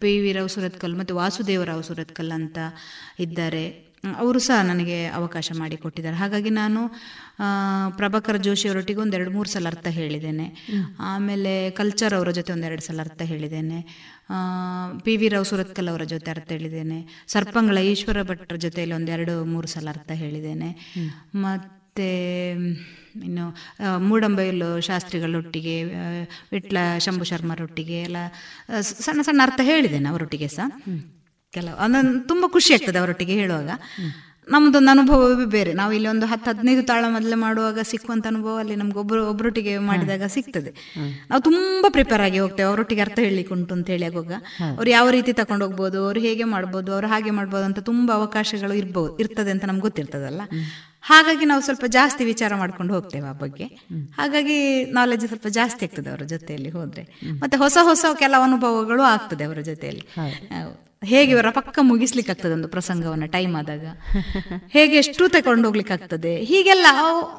ಪಿ 0.00 0.20
ವಿ 0.20 0.32
ರಾವ್ 0.32 0.48
ಸುರತ್ಕಲ್ 0.48 0.96
ಮತ್ತು 0.96 1.16
ವಾಸುದೇವರಾವ್ 1.16 1.82
ಸುರತ್ಕಲ್ 1.82 2.32
ಅಂತ 2.32 2.58
ಇದ್ದಾರೆ. 3.20 3.86
ಅವರು 4.18 4.38
ಸಹ 4.38 4.62
ನನಗೆ 4.62 5.06
ಅವಕಾಶ 5.06 5.52
ಮಾಡಿಕೊಟ್ಟಿದ್ದಾರೆ 5.54 6.16
ಹಾಗಾಗಿ 6.16 6.50
ನಾನು 6.50 6.80
ಪ್ರಭಾಕರ್ 7.96 8.38
ಜೋಶಿ 8.42 8.68
ಅವರೊಟ್ಟಿಗೆ 8.68 9.00
ಒಂದು 9.00 9.16
ಎರಡು 9.16 9.30
ಮೂರು 9.30 9.48
ಸಲ 9.48 9.66
ಅರ್ಥ 9.66 9.86
ಹೇಳಿದ್ದೇನೆ. 9.88 10.46
ಆಮೇಲೆ 10.98 11.70
ಕಲ್ಚರ್ 11.70 12.14
ಅವರ 12.14 12.30
ಜೊತೆ 12.30 12.52
ಒಂದೆರಡು 12.52 12.82
ಸಲ 12.82 13.00
ಅರ್ಥ 13.00 13.22
ಹೇಳಿದ್ದೇನೆ. 13.22 13.80
ಪಿ 15.04 15.16
ವಿ 15.16 15.28
ರಾವ್ 15.28 15.44
ಸುರತ್ಕಲ್ 15.44 15.88
ಅವರ 15.88 16.02
ಜೊತೆ 16.02 16.30
ಅರ್ಥ 16.30 16.52
ಹೇಳಿದ್ದೇನೆ. 16.52 17.24
ಸರ್ಪಂಗಳ 17.28 17.78
ಈಶ್ವರ 17.78 18.22
ಭಟ್ರ 18.22 18.56
ಜೊತೆಯಲ್ಲಿ 18.56 18.94
ಒಂದೆರಡು 18.94 19.44
ಮೂರು 19.44 19.68
ಸಲ 19.68 19.88
ಅರ್ಥ 19.88 20.10
ಹೇಳಿದ್ದೇನೆ. 20.14 20.70
ಮತ್ತೆ 21.34 22.10
ಇನ್ನು 23.24 23.44
ಮೂಡಂಬೈಲು 23.98 24.80
ಶಾಸ್ತ್ರಿಗಳೊಟ್ಟಿಗೆ 24.80 25.82
ವಿಟ್ಲ 26.52 26.78
ಶಂಭು 26.98 27.24
ಶರ್ಮರೊಟ್ಟಿಗೆ 27.24 28.00
ಎಲ್ಲ 28.00 28.16
ಸಣ್ಣ 28.80 29.20
ಸಣ್ಣ 29.20 29.40
ಅರ್ಥ 29.42 29.60
ಹೇಳಿದ್ದೇನೆ 29.62 30.08
ಅವರೊಟ್ಟಿಗೆ 30.08 30.48
ಸಹ. 30.48 30.66
ಕೆಲವು 31.52 31.76
ಅದೊಂದು 31.76 32.28
ತುಂಬ 32.28 32.44
ಖುಷಿ 32.46 32.74
ಆಗ್ತದೆ 32.74 32.98
ಅವರೊಟ್ಟಿಗೆ 32.98 33.32
ಹೇಳುವಾಗ. 33.32 33.70
ನಮ್ದೊಂದು 34.48 34.90
ಅನುಭವವೇ 34.90 35.44
ಬೇರೆ. 35.44 35.72
ನಾವು 35.72 35.92
ಇಲ್ಲಿ 35.92 36.08
ಒಂದು 36.08 36.26
ಹತ್ತು 36.26 36.50
ಹದಿನೈದು 36.50 36.82
ತಾಳ 36.82 37.04
ಮೊದಲೇ 37.08 37.34
ಮಾಡುವಾಗ 37.34 37.78
ಸಿಕ್ಕುವಂಥ 37.82 38.26
ಅನುಭವ 38.26 38.58
ಅಲ್ಲಿ 38.58 38.76
ನಮ್ಗೆ 38.76 38.98
ಒಬ್ಬರು 38.98 39.28
ಒಬ್ಬರೊಟ್ಟಿಗೆ 39.28 39.78
ಮಾಡಿದಾಗ 39.78 40.22
ಸಿಗ್ತದೆ. 40.26 40.70
ನಾವು 41.30 41.42
ತುಂಬಾ 41.42 41.90
ಪ್ರಿಪೇರ್ 41.90 42.20
ಆಗಿ 42.20 42.38
ಹೋಗ್ತೇವೆ. 42.38 42.68
ಅವರೊಟ್ಟಿಗೆ 42.68 43.00
ಅರ್ಥ 43.00 43.18
ಹೇಳಲಿಕ್ಕೆ 43.18 43.54
ಉಂಟು 43.54 43.74
ಅಂತ 43.74 43.90
ಹೇಳಿ 43.90 44.04
ಆಗುವಾಗ. 44.04 44.32
ಅವ್ರು 44.76 44.90
ಯಾವ 44.90 45.10
ರೀತಿ 45.10 45.32
ತಗೊಂಡು 45.32 45.64
ಹೋಗ್ಬೋದು 45.66 46.04
ಅವ್ರು 46.06 46.20
ಹೇಗೆ 46.20 46.44
ಮಾಡ್ಬೋದು 46.44 46.92
ಅವ್ರು 46.92 47.06
ಹಾಗೆ 47.06 47.30
ಮಾಡ್ಬೋದು 47.30 47.64
ಅಂತ 47.64 47.78
ತುಂಬಾ 47.78 48.14
ಅವಕಾಶಗಳು 48.14 48.74
ಇರ್ಬೋದು 48.74 49.18
ಇರ್ತದೆ 49.18 49.50
ಅಂತ 49.50 49.64
ನಮ್ಗೆ 49.64 49.82
ಗೊತ್ತಿರ್ತದಲ್ಲ. 49.82 50.40
ಹಾಗಾಗಿ 51.00 51.44
ನಾವು 51.44 51.62
ಸ್ವಲ್ಪ 51.62 51.84
ಜಾಸ್ತಿ 51.88 52.24
ವಿಚಾರ 52.24 52.54
ಮಾಡ್ಕೊಂಡು 52.54 52.94
ಹೋಗ್ತೇವೆ 52.94 53.28
ಆ 53.28 53.32
ಬಗ್ಗೆ. 53.32 53.64
ಹಾಗಾಗಿ 54.16 54.84
ನಾಲೆಜ್ 54.84 55.26
ಸ್ವಲ್ಪ 55.26 55.46
ಜಾಸ್ತಿ 55.46 55.84
ಆಗ್ತದೆ 55.84 56.10
ಅವರ 56.10 56.22
ಜೊತೆಯಲ್ಲಿ 56.22 56.70
ಹೋದ್ರೆ. 56.70 57.02
ಮತ್ತೆ 57.38 57.58
ಹೊಸ 57.58 57.78
ಹೊಸ 57.82 58.04
ಕೆಲ 58.18 58.34
ಅನುಭವಗಳು 58.42 59.02
ಆಗ್ತದೆ 59.02 59.44
ಅವರ 59.44 59.60
ಜೊತೆಯಲ್ಲಿ. 59.60 60.06
ಹೇಗೆ 61.02 61.30
ಇವರ 61.32 61.50
ಪಕ್ಕ 61.50 61.78
ಮುಗಿಸ್ಲಿಕ್ಕೆ 61.82 62.32
ಆಗ್ತದೆ 62.32 62.52
ಒಂದು 62.52 62.68
ಪ್ರಸಂಗವನ್ನ 62.68 63.24
ಟೈಮ್ 63.24 63.56
ಆದಾಗ? 63.56 63.86
ಹೇಗೆ 64.68 64.96
ಎಷ್ಟು 64.96 65.24
ಆಗ್ತದೆ 65.92 66.36
ಹೀಗೆಲ್ಲ 66.36 66.86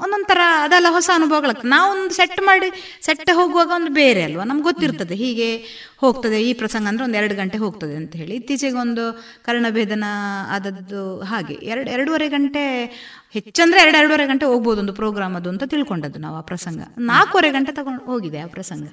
ಒಂದೊಂಥರ 0.04 0.38
ಅದೆಲ್ಲ 0.62 0.88
ಹೊಸ 0.90 1.10
ಅನುಭವಗಳಾಗ್ತದೆ. 1.14 1.70
ಒಂದು 1.92 2.14
ಸೆಟ್ 2.14 2.42
ಮಾಡಿ 2.42 3.00
ಸೆಟ್ 3.02 3.30
ಹೋಗುವಾಗ 3.34 3.72
ಒಂದು 3.76 3.92
ಬೇರೆ 3.92 4.24
ಅಲ್ವಾ? 4.24 4.44
ನಮ್ಗೆ 4.44 4.64
ಗೊತ್ತಿರ್ತದೆ 4.64 5.16
ಹೀಗೆ 5.16 5.58
ಹೋಗ್ತದೆ, 5.98 6.42
ಈ 6.42 6.54
ಪ್ರಸಂಗ 6.54 6.88
ಅಂದ್ರೆ 6.88 7.04
ಒಂದು 7.04 7.18
ಎರಡು 7.18 7.36
ಗಂಟೆ 7.36 7.58
ಹೋಗ್ತದೆ 7.58 7.96
ಅಂತ 7.96 8.16
ಹೇಳಿ. 8.16 8.36
ಇತ್ತೀಚೆಗೆ 8.36 8.78
ಒಂದು 8.78 9.24
ಕರ್ಣಭೇದನ 9.46 10.04
ಆದದ್ದು 10.50 11.22
ಹಾಗೆ. 11.22 11.54
ಎರಡು, 11.54 11.90
ಎರಡೂವರೆ 11.90 12.30
ಗಂಟೆ, 12.30 12.86
ಹೆಚ್ಚಂದ್ರೆ 13.34 13.82
ಎರಡು, 13.82 13.98
ಎರಡೂವರೆ 13.98 14.28
ಗಂಟೆ 14.28 14.46
ಹೋಗ್ಬೋದು 14.46 14.80
ಒಂದು 14.80 14.94
ಪ್ರೋಗ್ರಾಮ್ 14.94 15.36
ಅದು 15.36 15.50
ಅಂತ 15.50 15.64
ತಿಳ್ಕೊಂಡದ್ದು 15.64 16.20
ನಾವು 16.20 16.38
ಆ 16.38 16.42
ಪ್ರಸಂಗ. 16.42 16.82
ನಾಲ್ಕೂವರೆ 16.98 17.52
ಗಂಟೆ 17.52 17.72
ತಗೊಂಡು 17.72 18.06
ಹೋಗಿದೆ 18.06 18.40
ಆ 18.40 18.48
ಪ್ರಸಂಗ. 18.48 18.88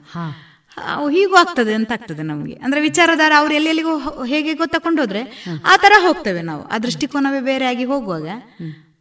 ಹೀಗೂ 1.11 1.35
ಆಗ್ತದೆ 1.35 1.75
ಅಂತ 1.75 1.93
ಆಗ್ತದೆ 1.93 2.23
ನಮಗೆ. 2.23 2.55
ಅಂದ್ರೆ 2.55 2.81
ವಿಚಾರಧಾರ 2.81 3.33
ಅವ್ರು 3.37 3.55
ಎಲ್ಲೆಲ್ಲಿಗೂ 3.55 4.25
ಹೇಗೆ 4.25 4.55
ಗೊತ್ತಕೊಂಡೋದ್ರೆ 4.55 5.45
ಆ 5.65 5.77
ತರ 5.77 5.93
ಹೋಗ್ತೇವೆ 5.99 6.43
ನಾವು. 6.43 6.65
ಆ 6.69 6.79
ದೃಷ್ಟಿಕೋನವೇ 6.79 7.41
ಬೇರೆ 7.41 7.65
ಆಗಿ 7.65 7.85
ಹೋಗುವಾಗ 7.85 8.29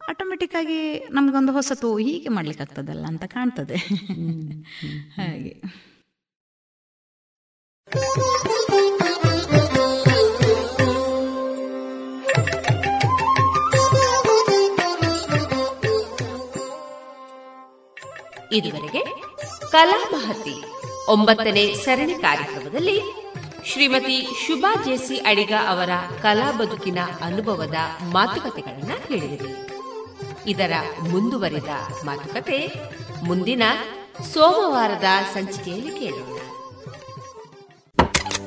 ಆಟೋಮೆಟಿಕ್ 0.08 0.54
ಆಗಿ 0.54 1.08
ನಮ್ಗೊಂದು 1.10 1.52
ಹೊಸತು 1.52 1.98
ಹೀಗೆ 1.98 2.28
ಮಾಡ್ಲಿಕ್ಕೆ 2.28 2.62
ಆಗ್ತದಲ್ಲ 2.62 3.04
ಅಂತ 3.06 3.24
ಕಾಣ್ತದೆ. 3.24 3.76
ಹಾಗೆ. 5.16 5.54
ಇದುವರೆಗೆ 18.52 19.02
ಕಲಾ 19.72 20.10
ಮಹತಿ. 20.12 20.73
ಒಂಬತ್ತನೇ 21.08 21.74
ಸರಣಿ 21.74 22.14
ಕಾರ್ಯಕ್ರಮದಲ್ಲಿ 22.14 22.96
ಶ್ರೀಮತಿ 23.64 24.26
ಶುಭಾ 24.46 24.74
ಜೇಸಿ 24.86 25.16
ಅಡಿಗ 25.18 25.52
ಅವರ 25.68 25.90
ಕಲಾ 26.22 26.50
ಬದುಕಿನ 26.50 26.98
ಅನುಭವದ 27.20 27.74
ಮಾತುಕತೆಗಳನ್ನು 28.12 29.08
ಕೇಳಿದಿರಿ 29.08 29.52
ಇದರ 30.50 30.72
ಮುಂದುವರಿದ 31.08 31.70
ಮಾತುಕತೆ 32.04 32.58
ಮುಂದಿನ 33.22 33.62
ಸೋಮವಾರದ 34.32 35.04
ಸಂಚಿಕೆಯಲ್ಲಿ 35.34 35.92
ಕೇಳೋಣ. 35.98 36.43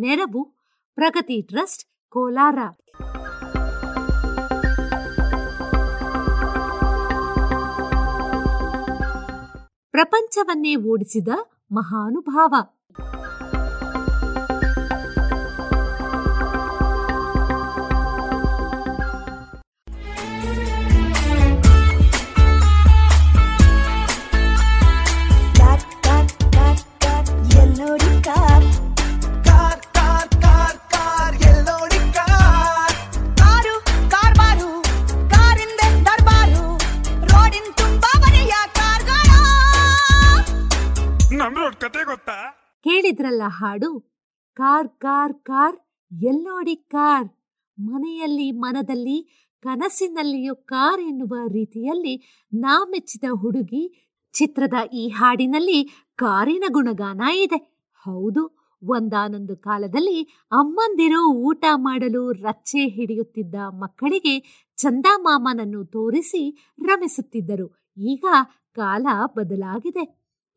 ನೆರವು 0.00 0.44
ಪ್ರಗತಿ 0.94 1.42
ಟ್ರಸ್ಟ್ 1.42 1.84
ಕೋಲಾರ. 2.08 2.58
ಪ್ರಪಂಚವನ್ನೇ 9.90 10.76
ಓಡಿಸಿದ 10.76 11.28
ಮಹಾನುಭಾವ. 11.72 12.54
ಕೇಳಿದ್ರಲ್ಲ 43.40 43.58
ಹಾಡು. 43.58 43.90
ಕಾರ್ 44.56 44.88
ಕಾರ್ 44.88 45.34
ಕಾರ್, 45.34 45.76
ಎಲ್ಲೋಡಿ 46.10 46.76
ಕಾರ್. 46.76 47.28
ಮನೆಯಲ್ಲಿ, 47.78 48.50
ಮನದಲ್ಲಿ, 48.50 49.18
ಕನಸಿನಲ್ಲಿಯೂ 49.64 50.54
ಕಾರ್ 50.54 51.00
ಎನ್ನುವ 51.00 51.34
ರೀತಿಯಲ್ಲಿ 51.52 52.14
ನಾ 52.52 52.74
ಮೆಚ್ಚಿದ 52.84 53.24
ಹುಡುಗಿ 53.32 53.82
ಚಿತ್ರದ 54.34 54.74
ಈ 54.92 55.08
ಹಾಡಿನಲ್ಲಿ 55.08 55.78
ಕಾರಿನ 56.16 56.64
ಗುಣಗಾನ 56.68 57.22
ಇದೆ. 57.36 57.58
ಹೌದು, 58.06 58.42
ಒಂದಾನೊಂದು 58.82 59.56
ಕಾಲದಲ್ಲಿ 59.56 60.18
ಅಮ್ಮಂದಿರು 60.52 61.20
ಊಟ 61.48 61.64
ಮಾಡಲು 61.76 62.32
ರಚ್ಚೆ 62.32 62.82
ಹಿಡಿಯುತ್ತಿದ್ದ 62.88 63.54
ಮಕ್ಕಳಿಗೆ 63.80 64.34
ಚಂದಾಮಾಮನನ್ನು 64.76 65.84
ತೋರಿಸಿ 65.84 66.42
ರಮಿಸುತ್ತಿದ್ದರು. 66.82 67.66
ಈಗ 67.96 68.24
ಕಾಲ 68.74 69.06
ಬದಲಾಗಿದೆ. 69.36 70.04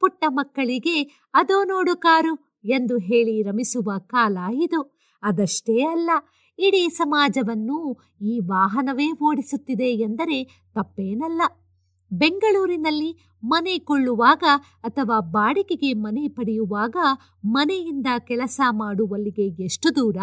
ಪುಟ್ಟ 0.02 0.24
ಮಕ್ಕಳಿಗೆ, 0.30 0.98
ಅದೋ 1.34 1.64
ನೋಡು 1.64 1.94
ಕಾರು 1.98 2.53
ಎಂದು 2.66 2.98
ಹೇಳಿ 2.98 3.42
ರಮಿಸುವ 3.44 3.92
ಕಾಲ 4.00 4.38
ಇದು. 4.54 4.98
ಅದಷ್ಟೇ 5.24 5.82
ಅಲ್ಲ, 5.82 6.10
ಇಡೀ 6.60 6.90
ಸಮಾಜವನ್ನು 6.90 7.98
ಈ 8.22 8.40
ವಾಹನವೇ 8.40 9.12
ಓಡಿಸುತ್ತಿದೆ 9.12 9.90
ಎಂದರೆ 9.90 10.44
ತಪ್ಪೇನಲ್ಲ. 10.76 11.42
ಬೆಂಗಳೂರಿನಲ್ಲಿ 12.12 13.32
ಮನೆ 13.44 13.80
ಕೊಳ್ಳುವಾಗ 13.80 14.44
ಅಥವಾ 14.84 15.20
ಬಾಡಿಗೆಗೆ 15.20 15.94
ಮನೆ 15.94 16.28
ಪಡೆಯುವಾಗ 16.28 16.96
ಮನೆಯಿಂದ 17.46 18.08
ಕೆಲಸ 18.20 18.62
ಮಾಡುವಲ್ಲಿಗೆ 18.70 19.64
ಎಷ್ಟು 19.64 19.96
ದೂರ? 19.96 20.18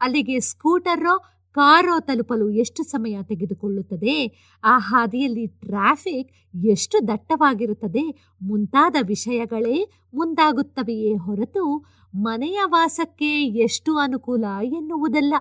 ಅಲ್ಲಿಗೆ 0.00 0.40
ಸ್ಕೂಟರೋ 0.40 1.31
ಕಾರೋ 1.52 2.00
ತಲುಪಲು 2.00 2.50
ಎಷ್ಟು 2.50 2.82
ಸಮಯ 2.82 3.18
ತೆಗೆದುಕೊಳ್ಳುತ್ತದೆ? 3.22 4.34
ಆ 4.64 4.78
ಹಾದಿಯಲ್ಲಿ 4.78 5.46
ಟ್ರಾಫಿಕ್ 5.46 6.32
ಎಷ್ಟು 6.66 7.08
ದಟ್ಟವಾಗಿರುತ್ತದೆ? 7.08 8.24
ಮುಂತಾದ 8.42 8.96
ವಿಷಯಗಳೇ 9.06 9.90
ಮುಂದಾಗುತ್ತವೆಯೇ 10.14 11.14
ಹೊರತು 11.14 11.86
ಮನೆಯ 12.14 12.60
ವಾಸಕ್ಕೆ 12.64 13.46
ಎಷ್ಟು 13.46 13.98
ಅನುಕೂಲ 13.98 14.44
ಎನ್ನುವುದಲ್ಲ. 14.62 15.34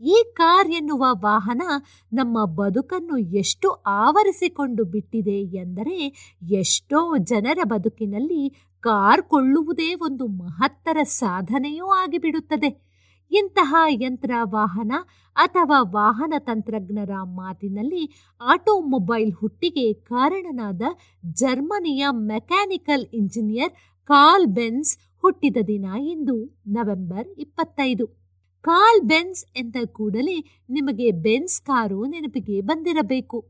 ಈ 0.00 0.24
ಕಾರ್ 0.32 0.68
ಎನ್ನುವ 0.68 1.04
ವಾಹನ 1.12 1.62
ನಮ್ಮ 2.12 2.44
ಬದುಕನ್ನು 2.44 3.18
ಎಷ್ಟು 3.18 3.70
ಆವರಿಸಿಕೊಂಡು 3.70 4.84
ಬಿಟ್ಟಿದೆ 4.84 5.56
ಎಂದರೆ 5.56 6.28
ಎಷ್ಟೋ 6.50 7.16
ಜನರ 7.16 7.58
ಬದುಕಿನಲ್ಲಿ 7.64 8.50
ಕಾರ್ 8.80 9.22
ಕೊಳ್ಳುವುದೇ 9.22 9.94
ಒಂದು 9.94 10.26
ಮಹತ್ತರ 10.26 10.96
ಸಾಧನೆಯೂ 11.02 11.86
ಆಗಿಬಿಡುತ್ತದೆ. 11.86 12.93
ಇಂತಹ 13.30 13.74
ಯಂತ್ರ, 13.88 14.30
ವಾಹನ 14.44 14.92
ಅಥವಾ 15.36 15.82
ವಾಹನ 15.82 16.34
ತಂತ್ರಜ್ಞರ 16.38 17.10
ಮಾತಿನಲ್ಲಿ 17.22 18.10
ಆಟೋಮೊಬೈಲ್ 18.40 19.32
ಹುಟ್ಟಿಗೆ 19.32 19.92
ಕಾರಣನಾದ 19.92 20.82
ಜರ್ಮನಿಯ 21.32 22.06
ಮೆಕ್ಯಾನಿಕಲ್ 22.10 23.06
ಇಂಜಿನಿಯರ್ 23.14 23.72
ಕಾರ್ಲ್ 24.04 24.46
ಬೆನ್ಸ್ 24.46 24.98
ಹುಟ್ಟಿದ 25.20 25.56
ದಿನ 25.66 25.84
ಇಂದು 26.02 26.62
ನವೆಂಬರ್ 26.66 27.28
ಇಪ್ಪತ್ತೈದು. 27.38 28.06
ಕಾರ್ಲ್ 28.60 29.02
ಬೆನ್ಸ್ 29.02 29.46
ಎಂದ 29.56 29.76
ಕೂಡಲೇ 29.92 30.64
ನಿಮಗೆ 30.70 31.10
ಬೆನ್ಸ್ 31.10 31.62
ಕಾರು 31.62 32.04
ನೆನಪಿಗೆ 32.04 32.60
ಬಂದಿರಬೇಕು. 32.60 33.48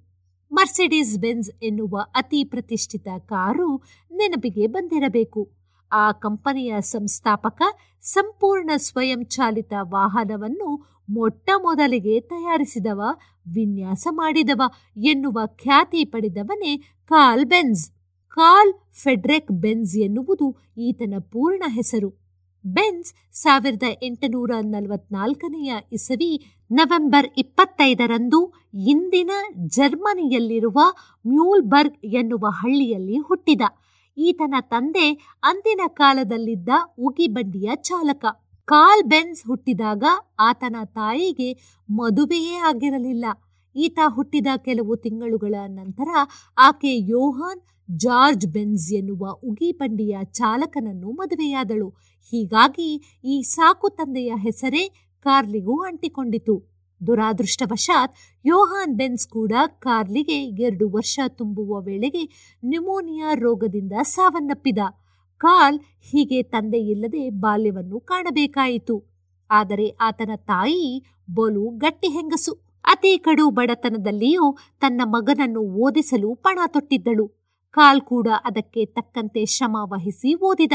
ಮರ್ಸಿಡೀಸ್ 0.52 1.18
ಬೆನ್ಸ್ 1.18 1.50
ಎನ್ನುವ 1.62 2.00
ಅತಿ 2.14 2.44
ಪ್ರತಿಷ್ಠಿತ 2.44 3.08
ಕಾರು 3.18 3.82
ನೆನಪಿಗೆ 4.10 4.66
ಬಂದಿರಬೇಕು. 4.66 5.63
ಆ 5.94 6.12
ಕಂಪನಿಯ 6.12 6.80
ಸಂಸ್ಥಾಪಕ 6.80 7.62
ಸಂಪೂರ್ಣ 8.02 8.70
ಸ್ವಯಂಚಾಲಿತ 8.76 9.72
ವಾಹನವನ್ನು 9.80 10.70
ಮೊಟ್ಟ 11.10 11.50
ಮೊದಲಿಗೆ 11.62 12.20
ತಯಾರಿಸಿದವ, 12.20 13.00
ವಿನ್ಯಾಸ 13.54 14.06
ಮಾಡಿದವ, 14.10 14.62
ಎನ್ನುವ 14.96 15.40
ಖ್ಯಾತಿ 15.46 16.04
ಪಡೆದವನೇ 16.04 16.76
Karl 17.06 17.46
Benz 17.46 17.90
Karl 18.28 18.72
Friedrich 19.02 19.52
Benz 19.52 19.96
ಎನ್ನುವುದು 19.96 20.56
ಈತನ 20.78 21.14
ಪೂರ್ಣ 21.20 21.62
ಹೆಸರು. 21.68 22.10
ಬೆನ್ಸ್ 22.64 23.14
ಸಾವಿರದ 23.32 23.82
ಎಂಟುನೂರ 24.02 24.50
ನಲವತ್ನಾಲ್ಕನೆಯ 24.62 25.74
ಇಸವಿ 25.92 26.30
ನವೆಂಬರ್ 26.72 27.28
ಇಪ್ಪತ್ತೈದರಂದು 27.38 28.40
ಇಂದಿನ 28.88 29.30
ಜರ್ಮನಿಯಲ್ಲಿರುವ 29.66 30.78
ಮ್ಯೂಲ್ಬರ್ಗ್ 31.26 31.98
ಎನ್ನುವ 32.04 32.46
ಹಳ್ಳಿಯಲ್ಲಿ 32.50 33.18
ಹುಟ್ಟಿದ. 33.18 33.62
ಈತನ 34.16 34.54
ತಂದೆ 34.60 35.38
ಅಂದಿನ 35.42 35.80
ಕಾಲದಲ್ಲಿದ್ದ 35.88 36.68
ಉಗಿಬಂಡಿಯ 36.98 37.70
ಚಾಲಕ. 37.74 38.24
ಕಾಲ್ 38.64 39.02
ಬೆನ್ಸ್ 39.02 39.46
ಹುಟ್ಟಿದಾಗ 39.46 40.04
ಆತನ 40.40 40.76
ತಾಯಿಗೆ 40.84 41.80
ಮದುವೆಯೇ 41.90 42.54
ಆಗಿರಲಿಲ್ಲ. 42.54 43.24
ಈತ 43.76 43.98
ಹುಟ್ಟಿದ 44.06 44.46
ಕೆಲವು 44.56 44.96
ತಿಂಗಳುಗಳ 44.96 45.54
ನಂತರ 45.66 46.08
ಆಕೆ 46.58 46.98
ಯೋಹಾನ್ 46.98 47.60
ಜಾರ್ಜ್ 47.96 48.46
ಬೆನ್ಸ್ 48.46 48.92
ಎನ್ನುವ 48.92 49.30
ಉಗಿಬಂಡಿಯ 49.44 50.16
ಚಾಲಕನನ್ನು 50.24 51.10
ಮದುವೆಯಾದಳು. 51.10 51.88
ಹೀಗಾಗಿ 52.30 53.20
ಈ 53.24 53.42
ಸಾಕು 53.42 53.88
ತಂದೆಯ 53.88 54.32
ಹೆಸರೇ 54.36 54.88
ಕಾರ್ಲಿಗೂ 55.20 55.82
ಅಂಟಿಕೊಂಡಿತು. 55.82 56.73
ದುರಾದೃಷ್ಟವಶಾತ್ 57.06 58.14
ಯೋಹಾನ್ 58.44 58.96
ಬೆನ್ಸ್ 58.96 59.28
ಕೂಡ 59.28 59.52
ಕಾರ್ಲಿಗೆ 59.78 60.38
ಎರಡು 60.62 60.90
ವರ್ಷ 60.90 61.20
ತುಂಬುವ 61.28 61.80
ವೇಳೆಗೆ 61.80 62.22
ನ್ಯುಮೋನಿಯಾ 62.64 63.30
ರೋಗದಿಂದ 63.34 63.92
ಸಾವನ್ನಪ್ಪಿದ. 64.02 64.78
ಕಾರ್ಲ್ 65.40 65.80
ಹೀಗೆ 66.10 66.42
ತಂದೆಯಿಲ್ಲದೆ 66.42 67.30
ಬಾಲ್ಯವನ್ನು 67.30 68.00
ಕಾಣಬೇಕಾಯಿತು. 68.00 68.96
ಆದರೆ 69.50 69.88
ಆತನ 70.00 70.30
ತಾಯಿ 70.36 71.04
ಬಲು 71.34 71.64
ಗಟ್ಟಿ 71.78 72.08
ಹೆಂಗಸು. 72.08 72.52
ಅತಿ 72.84 73.18
ಕಡು 73.18 73.50
ಬಡತನದಲ್ಲಿಯೂ 73.50 74.56
ತನ್ನ 74.80 75.00
ಮಗನನ್ನು 75.04 75.60
ಓದಿಸಲು 75.60 76.34
ಪಣ 76.34 76.58
ತೊಟ್ಟಿದ್ದಳು. 76.66 77.26
ಕಾಲ್ 77.70 78.00
ಕೂಡ 78.00 78.28
ಅದಕ್ಕೆ 78.44 78.84
ತಕ್ಕಂತೆ 78.86 79.44
ಶ್ರಮ 79.46 79.76
ವಹಿಸಿ 79.82 80.34
ಓದಿದ. 80.34 80.72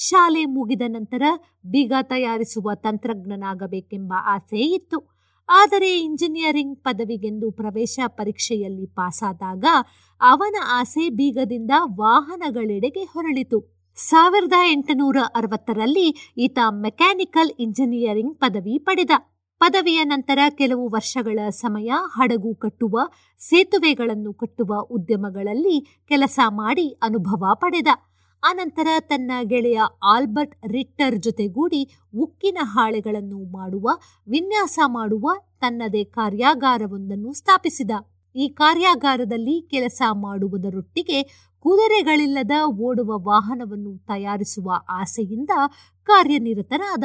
ಶಾಲೆ 0.00 0.44
ಮುಗಿದ 0.44 0.82
ನಂತರ 0.86 1.22
ಬೀಗ 1.66 1.92
ತಯಾರಿಸುವ 2.02 2.74
ತಂತ್ರಜ್ಞನಾಗಬೇಕೆಂಬ 2.74 4.12
ಆಸೆ 4.26 4.58
ಇತ್ತು. 4.58 4.98
ಆದರೆ 5.48 6.00
ಇಂಜಿನಿಯರಿಂಗ್ 6.00 6.78
ಪದವಿಗೆಂದು 6.78 7.50
ಪ್ರವೇಶ 7.50 7.98
ಪರೀಕ್ಷೆಯಲ್ಲಿ 8.06 8.86
ಪಾಸಾದಾಗ 8.86 9.64
ಅವನ 10.20 10.56
ಆಸೆ 10.72 11.08
ಬೀಗದಿಂದ 11.08 11.70
ವಾಹನಗಳೆಡೆಗೆ 11.96 13.04
ಹೊರಳಿತು. 13.04 13.58
ಸಾವಿರದ 13.96 14.52
ಎಂಟುನೂರ 14.72 15.16
ಅರವತ್ತರಲ್ಲಿ 15.34 16.34
ಈತ 16.38 16.58
ಮೆಕ್ಯಾನಿಕಲ್ 16.70 17.50
ಇಂಜಿನಿಯರಿಂಗ್ 17.58 18.38
ಪದವಿ 18.38 18.78
ಪಡೆದ. 18.78 19.10
ಪದವಿಯ 19.58 20.04
ನಂತರ 20.04 20.38
ಕೆಲವು 20.50 20.88
ವರ್ಷಗಳ 20.88 21.38
ಸಮಯ 21.48 21.90
ಹಡಗು 22.14 22.54
ಕಟ್ಟುವ, 22.54 22.98
ಸೇತುವೆಗಳನ್ನು 23.38 24.32
ಕಟ್ಟುವ 24.32 24.80
ಉದ್ಯಮಗಳಲ್ಲಿ 24.90 26.04
ಕೆಲಸ 26.08 26.38
ಮಾಡಿ 26.48 26.88
ಅನುಭವ 27.02 27.44
ಪಡೆದ. 27.54 27.86
ಅನಂತರ 28.42 28.86
ತನ್ನ 29.00 29.30
ಗೆಳೆಯ 29.42 29.80
ಆಲ್ಬರ್ಟ್ 30.02 30.66
ರಿಟ್ಟರ್ 30.66 31.18
ಜೊತೆಗೂಡಿ 31.18 31.98
ಉಕ್ಕಿನ 32.18 32.58
ಹಾಳೆಗಳನ್ನು 32.60 33.52
ಮಾಡುವ, 33.52 33.90
ವಿನ್ಯಾಸ 34.28 34.78
ಮಾಡುವ, 34.86 35.30
ತನ್ನದೇ 35.60 36.04
ಕಾರ್ಯಾಗಾರವೊಂದನ್ನು 36.04 37.32
ಸ್ಥಾಪಿಸಿದ. 37.32 37.90
ಈ 38.36 38.48
ಕಾರ್ಯಾಗಾರದಲ್ಲಿ 38.48 39.68
ಕೆಲಸ 39.70 40.02
ಮಾಡುವುದರೊಟ್ಟಿಗೆ 40.12 41.22
ಕುದುರೆಗಳಿಲ್ಲದ 41.60 42.50
ಓಡುವ 42.66 43.18
ವಾಹನವನ್ನು 43.18 43.98
ತಯಾರಿಸುವ 43.98 44.72
ಆಸೆಯಿಂದ 44.88 45.50
ಕಾರ್ಯನಿರತನಾದ. 46.04 47.04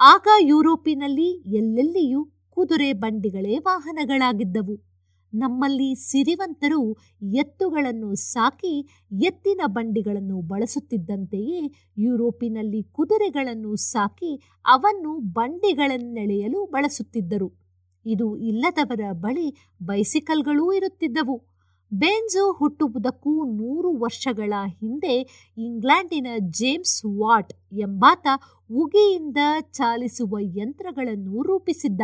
ಆಗ 0.00 0.28
ಯುರೋಪಿನಲ್ಲಿ 0.40 1.56
ಎಲ್ಲೆಲ್ಲಿಯೂ 1.56 2.28
ಕುದುರೆ 2.50 2.92
ಬಂಡಿಗಳೇ 2.92 3.58
ವಾಹನಗಳಾಗಿದ್ದವು. 3.58 4.91
ನಮ್ಮಲ್ಲಿ 5.34 5.94
ಸಿರಿವಂತರು 5.94 6.92
ಎತ್ತುಗಳನ್ನು 7.22 8.14
ಸಾಕಿ 8.14 8.88
ಎತ್ತಿನ 9.22 9.60
ಬಂಡಿಗಳನ್ನು 9.66 10.40
ಬಳಸುತ್ತಿದ್ದಂತೆಯೇ 10.40 11.72
ಯುರೋಪಿನಲ್ಲಿ 11.98 12.82
ಕುದುರೆಗಳನ್ನು 12.82 13.76
ಸಾಕಿ 13.76 14.36
ಅವನ್ನು 14.66 15.18
ಬಂಡಿಗಳನ್ನೆಳೆಯಲು 15.18 16.64
ಬಳಸುತ್ತಿದ್ದರು. 16.64 17.62
ಇದು 18.06 18.36
ಇಲ್ಲದವರ 18.36 19.00
ಬಳಿ 19.12 19.70
ಬೈಸಿಕಲ್ಗಳೂ 19.82 20.72
ಇರುತ್ತಿದ್ದವು. 20.72 21.52
ಬೆನ್ಜು 21.92 22.52
ಹುಟ್ಟುವುದಕ್ಕೂ 22.52 23.44
ನೂರು 23.44 23.90
ವರ್ಷಗಳ 23.90 24.52
ಹಿಂದೆ 24.66 25.14
ಇಂಗ್ಲೆಂಡಿನ 25.58 26.26
ಜೇಮ್ಸ್ 26.38 27.04
ವಾಟ್ 27.04 27.52
ಎಂಬಾತ 27.72 28.26
ಉಗಿಯಿಂದ 28.70 29.36
ಚಾಲಿಸುವ 29.60 30.36
ಯಂತ್ರಗಳನ್ನು 30.40 31.42
ರೂಪಿಸಿದ್ದ. 31.42 32.02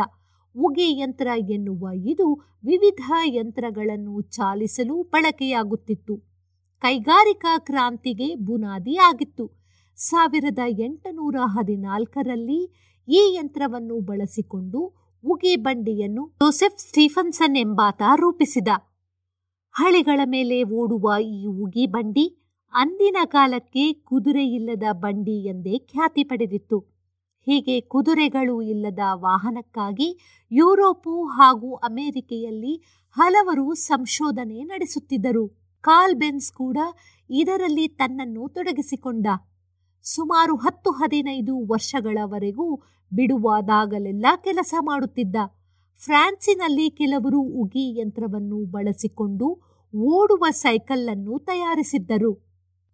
ಉಗೆ 0.57 0.99
ಯಂತ್ರ 0.99 1.27
ಎನ್ನುವ 1.49 1.89
ಇದು 1.93 2.33
ವಿವಿಧ 2.65 3.11
ಯಂತ್ರಗಳನ್ನು 3.25 4.21
ಚಾಲಿಸಲು 4.21 5.03
ಬಳಕೆಯಾಗುತ್ತಿತ್ತು. 5.03 6.17
ಕೈಗಾರಿಕಾ 6.79 7.57
ಕ್ರಾಂತಿಗೆ 7.57 8.35
ಬುನಾದಿಯಾಗಿತ್ತು. 8.35 9.51
ಸಾವಿರದ 9.95 10.59
ಎಂಟುನೂರ 10.67 11.35
ಹದಿನಾಲ್ಕರಲ್ಲಿ 11.45 12.91
ಈ 13.07 13.37
ಯಂತ್ರವನ್ನು 13.39 13.99
ಬಳಸಿಕೊಂಡು 13.99 14.93
ಉಗಿ 15.25 15.55
ಬಂಡಿಯನ್ನು 15.55 16.27
ಜೋಸೆಫ್ 16.27 16.79
ಸ್ಟೀಫನ್ಸನ್ 16.79 17.57
ಎಂಬಾತ 17.57 18.01
ರೂಪಿಸಿದ. 18.15 18.67
ಹಳಿಗಳ 19.71 20.19
ಮೇಲೆ 20.25 20.63
ಓಡುವ 20.63 21.13
ಈ 21.21 21.45
ಉಗಿ 21.45 21.85
ಬಂಡಿ 21.85 22.35
ಅಂದಿನ 22.73 23.17
ಕಾಲಕ್ಕೆ 23.25 23.93
ಕುದುರೆಯಿಲ್ಲದ 23.93 24.83
ಬಂಡಿ 24.91 25.47
ಎಂದೇ 25.47 25.77
ಖ್ಯಾತಿ 25.77 26.23
ಪಡೆದಿತ್ತು. 26.23 26.98
ಹೀಗೆ 27.49 27.81
ಕುದುರೆಗಳು 27.81 28.61
ಇಲ್ಲದ 28.61 28.99
ವಾಹನಕ್ಕಾಗಿ 29.13 30.19
ಯುರೋಪು 30.51 31.25
ಹಾಗೂ 31.25 31.75
ಅಮೆರಿಕೆಯಲ್ಲಿ 31.75 32.83
ಹಲವರು 33.11 33.73
ಸಂಶೋಧನೆ 33.73 34.63
ನಡೆಸುತ್ತಿದ್ದರು. 34.63 35.47
ಕಾಲ್ 35.81 36.15
ಬೆನ್ಸ್ 36.15 36.51
ಕೂಡ 36.51 36.77
ಇದರಲ್ಲಿ 37.29 37.87
ತನ್ನನ್ನು 37.87 38.49
ತೊಡಗಿಸಿಕೊಂಡ. 38.49 39.27
ಸುಮಾರು 40.01 40.55
ಹತ್ತು 40.55 40.91
ಹದಿನೈದು 40.91 41.67
ವರ್ಷಗಳವರೆಗೂ 41.67 42.75
ಬಿಡುವಾದಾಗಲೆಲ್ಲ 43.13 44.25
ಕೆಲಸ 44.43 44.73
ಮಾಡುತ್ತಿದ್ದ. 44.79 45.35
ಫ್ರಾನ್ಸಿನಲ್ಲಿ 46.05 46.89
ಕೆಲವರು 46.89 47.41
ಉಗಿ 47.41 47.99
ಯಂತ್ರವನ್ನು 47.99 48.65
ಬಳಸಿಕೊಂಡು 48.65 49.59
ಓಡುವ 49.95 50.45
ಸೈಕಲ್ 50.51 51.09
ಅನ್ನು 51.09 51.39
ತಯಾರಿಸಿದ್ದರು. 51.39 52.48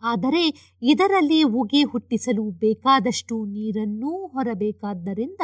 ಆದರೆ 0.06 0.44
ಇದರಲ್ಲಿ 0.82 1.44
ಉಗಿ 1.44 1.84
ಹುಟ್ಟಿಸಲು 1.84 2.50
ಬೇಕಾದಷ್ಟು 2.50 3.46
ನೀರನ್ನೂ 3.46 4.28
ಹೊರಬೇಕಾದ್ದರಿಂದ 4.28 5.42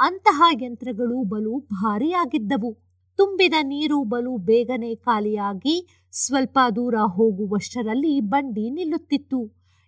ಅಂತಹ 0.00 0.42
ಯಂತ್ರಗಳು 0.62 1.22
ಬಲು 1.22 1.58
ಭಾರಿಯಾಗಿದ್ದವು. 1.58 2.70
ತುಂಬಿದ 3.16 3.52
ನೀರು 3.62 4.04
ಬಲು 4.04 4.36
ಬೇಗನೆ 4.36 4.94
ಖಾಲಿಯಾಗಿ 4.94 6.06
ಸ್ವಲ್ಪ 6.12 6.58
ದೂರ 6.76 6.94
ಹೋಗುವಷ್ಟರಲ್ಲಿ 6.94 8.20
ಬಂಡಿ 8.20 8.70
ನಿಲ್ಲುತ್ತಿತ್ತು. 8.70 9.40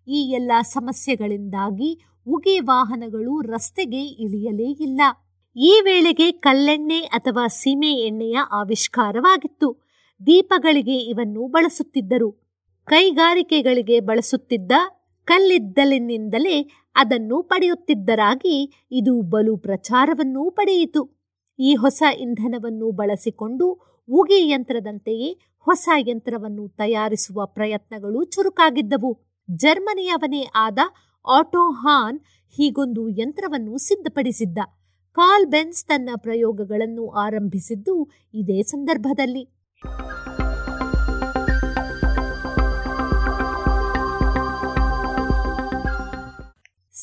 ಈ 0.09 0.31
ಎಲ್ಲ 0.31 0.53
ಸಮಸ್ಯೆಗಳಿಂದಾಗಿ 0.63 1.91
ಉಗಿ 2.27 2.61
ವಾಹನಗಳು 2.61 3.41
ರಸ್ತೆಗೆ 3.41 4.03
ಇಳಿಯಲೇ 4.03 4.71
ಇಲ್ಲ. 4.71 5.01
ಈ 5.57 5.81
ವೇಳೆಗೆ 5.85 6.33
ಕಲ್ಲೆಣ್ಣೆ 6.33 7.01
ಅಥವಾ 7.01 7.47
ಸೀಮೆ 7.47 7.93
ಎಣ್ಣೆಯ 7.93 8.39
ಆವಿಷ್ಕಾರವಾಗಿತ್ತು. 8.53 9.69
ದೀಪಗಳಿಗೆ 10.27 10.97
ಇವನ್ನು 10.99 11.47
ಬಳಸುತ್ತಿದ್ದರು. 11.47 12.46
ಕೈಗಾರಿಕೆಗಳಿಗೆ 12.87 14.01
ಬಳಸುತ್ತಿದ್ದ 14.01 14.73
ಕಲ್ಲಿದ್ದಲಿನಿಂದಲೇ 15.25 16.57
ಅದನ್ನು 16.95 17.43
ಪಡೆಯುತ್ತಿದ್ದರಾಗಿ 17.43 18.87
ಇದು 18.91 19.23
ಬಲು 19.23 19.57
ಪ್ರಚಾರವನ್ನೂ 19.57 20.51
ಪಡೆಯಿತು. 20.51 21.03
ಈ 21.59 21.75
ಹೊಸ 21.75 22.03
ಇಂಧನವನ್ನು 22.19 22.91
ಬಳಸಿಕೊಂಡು 22.91 23.67
ಉಗಿ 24.09 24.49
ಯಂತ್ರದಂತೆಯೇ 24.49 25.31
ಹೊಸ 25.59 25.89
ಯಂತ್ರವನ್ನು 25.99 26.69
ತಯಾರಿಸುವ 26.69 27.47
ಪ್ರಯತ್ನಗಳು 27.47 28.25
ಚುರುಕಾಗಿದ್ದವು. 28.25 29.11
ಜರ್ಮನಿಯವನೇ 29.55 30.43
ಆದ 30.55 30.79
ಆಟೋಹಾನ್ 31.29 32.21
ಹೀಗೊಂದು 32.57 33.09
ಯಂತ್ರವನ್ನು 33.09 33.79
ಸಿದ್ಧಪಡಿಸಿದ್ದ. 33.79 34.59
ಕಾಲ್ 35.13 35.47
ಬೆನ್ಸ್ 35.47 35.87
ತನ್ನ 35.87 36.11
ಪ್ರಯೋಗಗಳನ್ನು 36.17 37.11
ಆರಂಭಿಸಿದ್ದು 37.11 38.11
ಇದೇ 38.35 38.63
ಸಂದರ್ಭದಲ್ಲಿ. 38.63 39.45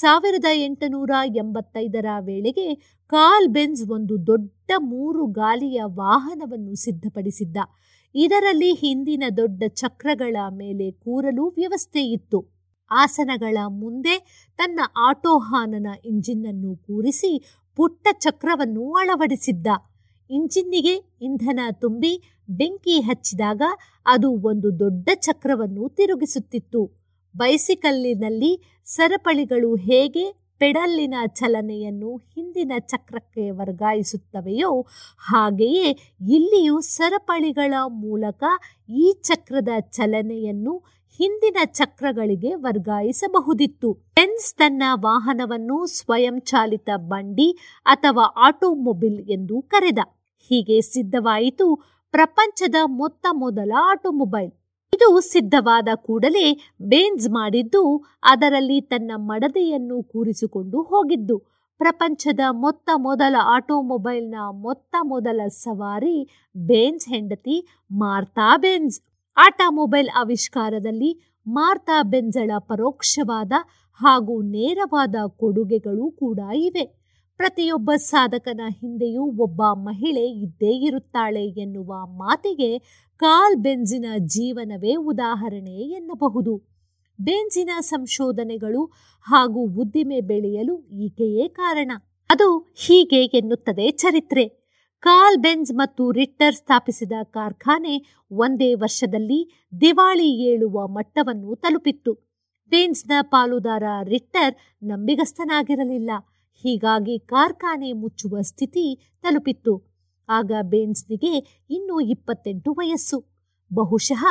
ಸಾವಿರದ 0.03 0.45
ಎಂಟುನೂರ 0.53 1.11
ಎಂಬತ್ತೈದರ 1.25 2.05
ವೇಳೆಗೆ 2.19 2.75
ಕಾಲ್ 3.07 3.47
ಬೆನ್ಸ್ 3.47 3.89
ಒಂದು 3.89 4.27
ದೊಡ್ಡ 4.27 4.71
ಮೂರು 4.79 5.25
ಗಾಲಿಯ 5.25 5.81
ವಾಹನವನ್ನು 5.85 6.75
ಸಿದ್ಧಪಡಿಸಿದ್ದ. 6.75 7.57
ಇದರಲ್ಲಿ 8.15 8.73
ಹಿಂದಿನ 8.73 9.23
ದೊಡ್ಡ 9.37 9.63
ಚಕ್ರಗಳ 9.67 10.35
ಮೇಲೆ 10.49 10.91
ಕೂರಲು 10.91 11.47
ವ್ಯವಸ್ಥೆ 11.47 12.01
ಇತ್ತು. 12.01 12.45
ಆಸನಗಳ 12.91 13.57
ಮುಂದೆ 13.67 14.45
ತನ್ನ 14.57 14.79
ಆಟೋಹಾನನ 14.97 15.87
ಇಂಜಿನ್ನನ್ನು 16.05 16.75
ಕೂರಿಸಿ 16.75 17.45
ಪುಟ್ಟ 17.75 18.07
ಚಕ್ರವನ್ನು 18.19 18.93
ಅಳವಡಿಸಿದ್ದ. 18.93 19.67
ಇಂಜಿನ್ನಿಗೆ 20.29 20.95
ಇಂಧನ 21.21 21.59
ತುಂಬಿ 21.71 22.21
ಬೆಂಕಿ 22.49 23.01
ಹಚ್ಚಿದಾಗ 23.01 23.61
ಅದು 24.05 24.31
ಒಂದು 24.31 24.79
ದೊಡ್ಡ 24.79 25.09
ಚಕ್ರವನ್ನು 25.15 25.89
ತಿರುಗಿಸುತ್ತಿತ್ತು. 25.89 27.02
ಬೈಸಿಕಲ್ಲಿನಲ್ಲಿ 27.37 28.81
ಸರಪಳಿಗಳು 28.85 29.75
ಹೇಗೆ 29.75 30.43
ಪೆಡಲ್ಲಿನ 30.59 31.15
ಚಲನೆಯನ್ನು 31.27 32.15
ಹಿಂದಿನ 32.17 32.71
ಚಕ್ರಕ್ಕೆ 32.79 33.49
ವರ್ಗಾಯಿಸುತ್ತವೆಯೋ 33.49 34.81
ಹಾಗೆಯೇ 35.29 35.87
ಇಲ್ಲಿಯೂ 36.29 36.81
ಸರಪಳಿಗಳ 36.81 37.73
ಮೂಲಕ 37.89 38.43
ಈ 38.89 39.13
ಚಕ್ರದ 39.21 39.69
ಚಲನೆಯನ್ನು 39.79 40.83
ಹಿಂದಿನ 41.19 41.57
ಚಕ್ರಗಳಿಗೆ 41.65 42.53
ವರ್ಗಾಯಿಸಬಹುದಿತ್ತು. 42.55 43.93
ಪೆನ್ಸ್ 43.93 44.55
ತನ್ನ 44.55 44.83
ವಾಹನವನ್ನು 44.93 45.85
ಸ್ವಯಂಚಾಲಿತ 45.85 46.89
ಬಂಡಿ 46.97 47.57
ಅಥವಾ 47.85 48.25
ಆಟೋಮೊಬೈಲ್ 48.37 49.21
ಎಂದು 49.29 49.61
ಕರೆದ. 49.61 49.99
ಹೀಗೆ 50.49 50.81
ಸಿದ್ಧವಾಯಿತು 50.81 51.67
ಪ್ರಪಂಚದ 52.11 52.75
ಮೊತ್ತ 52.85 53.25
ಮೊದಲ 53.33 53.71
ಆಟೋಮೊಬೈಲ್. 53.91 54.62
ಇದು 54.93 55.19
ಸಿದ್ಧವಾದ 55.19 55.87
ಕೂಡಲೇ 55.95 56.57
ಬೇನ್ಸ್ 56.81 57.29
ಮಾಡಿದ್ದು 57.29 58.03
ಅದರಲ್ಲಿ 58.23 58.81
ತನ್ನ 58.81 59.11
ಮಡದೆಯನ್ನು 59.15 60.03
ಕೂರಿಸಿಕೊಂಡು 60.03 60.81
ಹೋಗಿದ್ದು. 60.81 61.37
ಪ್ರಪಂಚದ 61.77 62.39
ಮೊತ್ತ 62.51 62.89
ಮೊದಲ 62.95 63.35
ಆಟೋಮೊಬೈಲ್ನ 63.43 64.35
ಮೊತ್ತ 64.51 64.95
ಮೊದಲ 65.01 65.41
ಸವಾರಿ 65.47 66.47
ಬೇನ್ಸ್ 66.57 67.07
ಹೆಂಡತಿ 67.09 67.67
ಮಾರ್ತಾ 67.91 68.57
ಬೆನ್ಸ್ 68.57 69.01
ಆಟೋಮೊಬೈಲ್ 69.37 70.09
ಆವಿಷ್ಕಾರದಲ್ಲಿ 70.19 71.39
ಮಾರ್ತಾ 71.47 72.01
ಬೆನ್ಸಳ 72.01 72.51
ಪರೋಕ್ಷವಾದ 72.59 73.51
ಹಾಗೂ 73.99 74.41
ನೇರವಾದ 74.41 75.15
ಕೊಡುಗೆಗಳು 75.27 76.11
ಕೂಡ 76.11 76.39
ಇವೆ. 76.55 77.02
ಪ್ರತಿಯೊಬ್ಬ 77.43 77.91
ಸಾಧಕನ 77.95 78.61
ಹಿಂದೆಯೂ 78.67 79.23
ಒಬ್ಬ 79.23 79.61
ಮಹಿಳೆ 79.73 80.27
ಇದ್ದೇ 80.27 80.85
ಇರುತ್ತಾಳೆ 80.85 81.45
ಎನ್ನುವ 81.45 82.05
ಮಾತಿಗೆ 82.05 82.79
ಕಾಲ್ 83.17 83.55
ಬೆಂಜಿನ 83.55 84.05
ಜೀವನವೇ 84.19 84.95
ಉದಾಹರಣೆ 84.95 85.71
ಎನ್ನಬಹುದು. 85.71 86.63
ಬೆಂಜಿನ 87.19 87.69
ಸಂಶೋಧನೆಗಳು 87.79 88.85
ಹಾಗೂ 89.21 89.59
ಉದ್ದಿಮೆ 89.59 90.21
ಬೆಳೆಯಲು 90.21 90.79
ಈಕೆಯೇ 90.79 91.47
ಕಾರಣ. 91.47 91.91
ಅದು 92.29 92.73
ಹೀಗೆ 92.75 93.25
ಎನ್ನುತ್ತದೆ 93.25 93.91
ಚರಿತ್ರೆ. 93.91 94.47
ಕಾಲ್ 94.99 95.37
ಬೆಂಜ್ 95.37 95.73
ಮತ್ತು 95.73 96.11
ರಿಟ್ಟರ್ 96.11 96.55
ಸ್ಥಾಪಿಸಿದ 96.55 97.11
ಕಾರ್ಖಾನೆ 97.23 98.05
ಒಂದೇ 98.31 98.73
ವರ್ಷದಲ್ಲಿ 98.73 99.63
ದಿವಾಳಿ 99.81 100.43
ಏಳುವ 100.43 100.87
ಮಟ್ಟವನ್ನು 100.87 101.55
ತಲುಪಿತ್ತು. 101.55 102.13
ಬೆಂಜ್ನ 102.69 103.11
ಪಾಲುದಾರ 103.21 103.83
ರಿಟ್ಟರ್ 104.03 104.55
ನಂಬಿಗಸ್ತನಾಗಿರಲಿಲ್ಲ 104.83 106.11
ಹೀಗಾಗಿ 106.63 107.19
ಕಾರ್ಖಾನೆ 107.19 107.91
ಮುಚ್ಚುವ 107.93 108.41
ಸ್ಥಿತಿ 108.41 109.13
ತಲುಪಿತ್ತು. 109.23 109.83
ಆಗ 110.29 110.51
ಬೇನ್ಸ್ನಿಗೆ 110.61 111.65
ಇನ್ನೂ 111.69 111.99
ಇಪ್ಪತ್ತೆಂಟು 111.99 112.71
ವಯಸ್ಸು. 112.71 113.33
ಬಹುಶಃ 113.73 114.25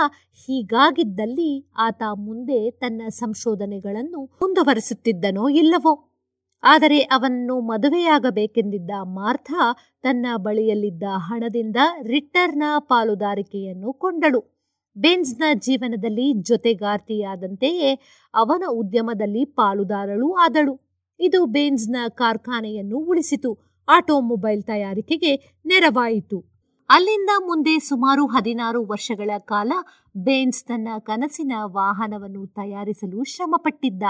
ಹೀಗಾಗಿದ್ದಲ್ಲಿ 0.47 1.71
ಆತ 1.79 2.03
ಮುಂದೆ 2.15 2.71
ತನ್ನ 2.71 3.03
ಸಂಶೋಧನೆಗಳನ್ನು 3.09 4.25
ಮುಂದುವರೆಸುತ್ತಿದ್ದನೋ 4.25 5.49
ಇಲ್ಲವೋ? 5.49 6.09
ಆದರೆ 6.63 6.99
ಅವನನ್ನು 6.99 7.61
ಮದುವೆಯಾಗಬೇಕೆಂದಿದ್ದ 7.61 8.91
ಮಾರ್ಥಾ 9.03 9.77
ತನ್ನ 10.03 10.27
ಬಳಿಯಲ್ಲಿದ್ದ 10.37 11.03
ಹಣದಿಂದ 11.09 11.77
ರಿಟ್ಟರ್ನ 12.03 12.63
ಪಾಲುದಾರಿಕೆಯನ್ನು 12.79 13.93
ಕೊಂಡಳು. 13.93 14.41
ಬೇನ್ಸ್ನ 14.99 15.45
ಜೀವನದಲ್ಲಿ 15.55 16.33
ಜೊತೆಗಾರ್ತಿಯಾದಂತೆಯೇ 16.33 17.99
ಅವನ 18.35 18.65
ಉದ್ಯಮದಲ್ಲಿ 18.69 19.45
ಪಾಲುದಾರಳೂ 19.45 20.33
ಆದಳು. 20.33 20.92
ಇದು 21.23 21.47
ಬೇನ್ಸ್ನ 21.47 21.97
ಕಾರ್ಖಾನೆಯನ್ನು 22.09 22.99
ಉಳಿಸಿತು. 22.99 23.59
ಆಟೋಮೊಬೈಲ್ 23.89 24.63
ತಯಾರಿಕೆಗೆ 24.63 25.37
ನೆರವಾಯಿತು. 25.67 26.45
ಅಲ್ಲಿಂದ 26.91 27.31
ಮುಂದೆ 27.39 27.79
ಸುಮಾರು 27.79 28.27
ಹದಿನಾರು 28.27 28.87
ವರ್ಷಗಳ 28.87 29.31
ಕಾಲ 29.39 29.73
ಬೇನ್ಸ್ 30.17 30.65
ತನ್ನ 30.65 30.89
ಕನಸಿನ 30.99 31.53
ವಾಹನವನ್ನು 31.63 32.47
ತಯಾರಿಸಲು 32.47 33.25
ಶ್ರಮಪಟ್ಟಿದ್ದ. 33.25 34.03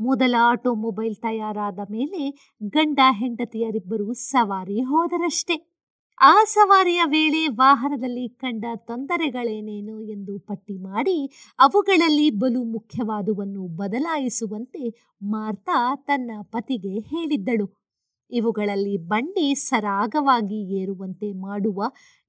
ಮೊದಲ 0.00 0.34
ಆಟೋಮೊಬೈಲ್ 0.40 1.16
ತಯಾರಾದ 1.16 1.78
ಮೇಲೆ 1.90 2.52
ಗಂಡ 2.68 2.98
ಹೆಂಡತಿಯರಿಬ್ಬರು 3.10 4.12
ಸವಾರಿ 4.12 4.80
ಹೋದರಷ್ಟೇ. 4.80 5.71
ಆ 6.20 6.44
ಸವಾರಿಯ 6.44 7.00
ವೇಳೆ 7.04 7.48
ವಾಹನದಲ್ಲಿ 7.48 8.28
ಕಂಡ 8.28 8.64
ತೊಂದರೆಗಳೇನೇನು 8.76 10.02
ಎಂದು 10.02 10.38
ಪಟ್ಟಿ 10.38 10.76
ಮಾಡಿ 10.76 11.30
ಅವುಗಳಲ್ಲಿ 11.58 12.30
ಬಲು 12.30 12.64
ಮುಖ್ಯವಾದುವನ್ನು 12.64 13.66
ಬದಲಾಯಿಸುವಂತೆ 13.66 15.10
ಮಾರ್ತಾ 15.22 15.96
ತನ್ನ 15.96 16.30
ಪತಿಗೆ 16.42 17.00
ಹೇಳಿದ್ದಳು. 17.00 17.66
ಇವುಗಳಲ್ಲಿ 18.30 18.96
ಬಂಡಿ 18.96 19.54
ಸರಾಗವಾಗಿ 19.54 20.80
ಏರುವಂತೆ 20.80 21.32
ಮಾಡುವ 21.32 21.82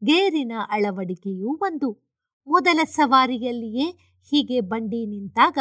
ಗೇರಿನ 0.03 0.51
ಅಳವಡಿಕೆಯೂ 0.69 1.59
ಒಂದು. 1.61 1.89
ಮೊದಲ 2.47 2.79
ಸವಾರಿಯಲ್ಲಿಯೇ 2.85 3.89
ಹೀಗೆ 4.31 4.61
ಬಂಡಿ 4.61 5.05
ನಿಂತಾಗ 5.05 5.57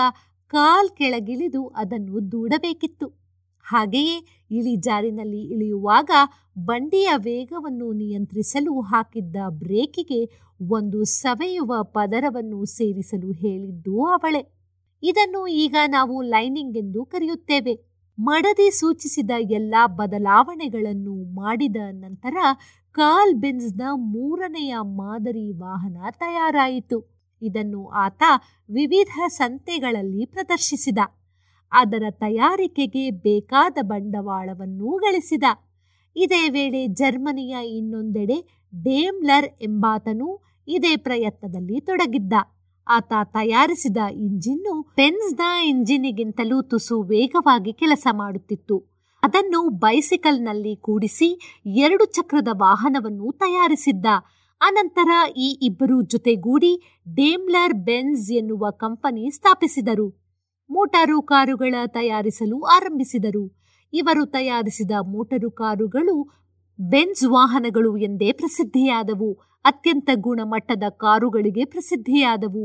ಕಾಲ್ 0.47 0.91
ಕೆಳಗಿಳಿದು 0.91 1.67
ಅದನ್ನು 1.69 2.33
ದೂಡಬೇಕಿತ್ತು. 2.33 3.22
ಹಾಗೆಯೇ 3.63 4.47
ಇಳಿಜಾರಿನಲ್ಲಿ 4.51 5.43
ಇಳಿಯುವಾಗ 5.43 6.11
ಬಂಡಿಯ 6.59 7.09
ವೇಗವನ್ನು 7.17 7.93
ನಿಯಂತ್ರಿಸಲು 7.93 8.81
ಹಾಕಿದ್ದ 8.81 9.37
ಬ್ರೇಕಿಗೆ 9.49 10.43
ಒಂದು 10.71 11.05
ಸವೆಯುವ 11.05 11.83
ಪದರವನ್ನು 11.83 12.65
ಸೇರಿಸಲು 12.65 13.33
ಹೇಳಿದ್ದು 13.33 14.05
ಅವಳೆ. 14.05 14.63
ಇದನ್ನು 15.03 15.47
ಈಗ 15.47 15.77
ನಾವು 15.87 16.23
ಲೈನಿಂಗ್ 16.23 16.77
ಎಂದು 16.77 17.05
ಕರೆಯುತ್ತೇವೆ. 17.05 17.81
ಮಡದಿ 18.19 18.71
ಸೂಚಿಸಿದ 18.71 19.31
ಎಲ್ಲ 19.39 19.75
ಬದಲಾವಣೆಗಳನ್ನು 19.87 21.35
ಮಾಡಿದ 21.35 21.77
ನಂತರ 21.91 22.37
ಕಾರ್ಲ್ 22.93 23.35
ಬೆನ್ಸ್ನ 23.35 23.83
ಮೂರನೆಯ 23.95 24.75
ಮಾದರಿ 24.83 25.51
ವಾಹನ 25.53 25.97
ತಯಾರಾಯಿತು. 26.11 27.29
ಇದನ್ನು 27.43 27.89
ಆತ 27.89 28.23
ವಿವಿಧ 28.71 29.31
ಸಂತೆಗಳಲ್ಲಿ 29.31 30.27
ಪ್ರದರ್ಶಿಸಿದ. 30.27 30.99
ಅದರ 31.73 32.03
ತಯಾರಿಕೆಗೆ 32.11 33.11
ಬೇಕಾದ 33.11 33.79
ಬಂಡವಾಳವನ್ನು 33.83 34.97
ಗಳಿಸಿದ. 34.97 35.45
ಇದೇ 36.17 36.49
ವೇಳೆ 36.49 36.87
ಜರ್ಮನಿಯ 36.87 37.57
ಇನ್ನೊಂದೆಡೆ 37.77 38.69
ಡೇಮ್ಲರ್ 38.83 39.63
ಎಂಬಾತನು 39.63 40.41
ಇದೇ 40.69 40.97
ಪ್ರಯತ್ನದಲ್ಲಿ 40.97 41.81
ತೊಡಗಿದ್ದ. 41.81 42.33
ಆತ 42.89 43.13
ತಯಾರಿಸಿದ 43.25 43.97
ಇಂಜಿನ್ನು 44.13 44.81
ಬೆನ್ಸ್ನ 44.97 45.41
ಇಂಜಿನಿಗಿಂತಲೂ 45.65 46.63
ತುಸು 46.63 47.03
ವೇಗವಾಗಿ 47.03 47.73
ಕೆಲಸ 47.73 48.07
ಮಾಡುತ್ತಿತ್ತು. 48.13 48.93
ಅದನ್ನು 49.23 49.69
ಬೈಸಿಕಲ್ನಲ್ಲಿ 49.69 50.77
ಕೂಡಿಸಿ 50.77 51.59
ಎರಡು 51.67 52.05
ಚಕ್ರದ 52.05 52.49
ವಾಹನವನ್ನು 52.53 53.33
ತಯಾರಿಸಿದ್ದ. 53.33 54.07
ಅನಂತರ 54.61 55.11
ಈ 55.37 55.59
ಇಬ್ಬರು 55.63 56.03
ಜೊತೆಗೂಡಿ 56.03 57.01
ಡೇಮ್ಲರ್ 57.15 57.75
ಬೆನ್ಸ್ 57.75 58.33
ಎನ್ನುವ 58.33 58.71
ಕಂಪನಿ 58.71 59.31
ಸ್ಥಾಪಿಸಿದರು. 59.31 60.22
ಮೋಟಾರು 60.71 61.17
ಕಾರುಗಳ 61.23 61.75
ತಯಾರಿಸಲು 61.87 62.59
ಆರಂಭಿಸಿದರು. 62.75 63.45
ಇವರು 63.93 64.23
ತಯಾರಿಸಿದ 64.27 64.93
ಮೋಟಾರು 65.01 65.51
ಕಾರುಗಳು 65.51 66.17
ಬೆನ್ಸ್ 66.79 67.25
ವಾಹನಗಳು 67.29 67.91
ಎಂದೇ 67.97 68.29
ಪ್ರಸಿದ್ಧಿಯಾದವು. 68.33 69.31
ಅತ್ಯಂತ 69.65 70.11
ಗುಣಮಟ್ಟದ 70.17 70.87
ಕಾರುಗಳಿಗೆ 70.97 71.65
ಪ್ರಸಿದ್ಧಿಯಾದವು. 71.65 72.65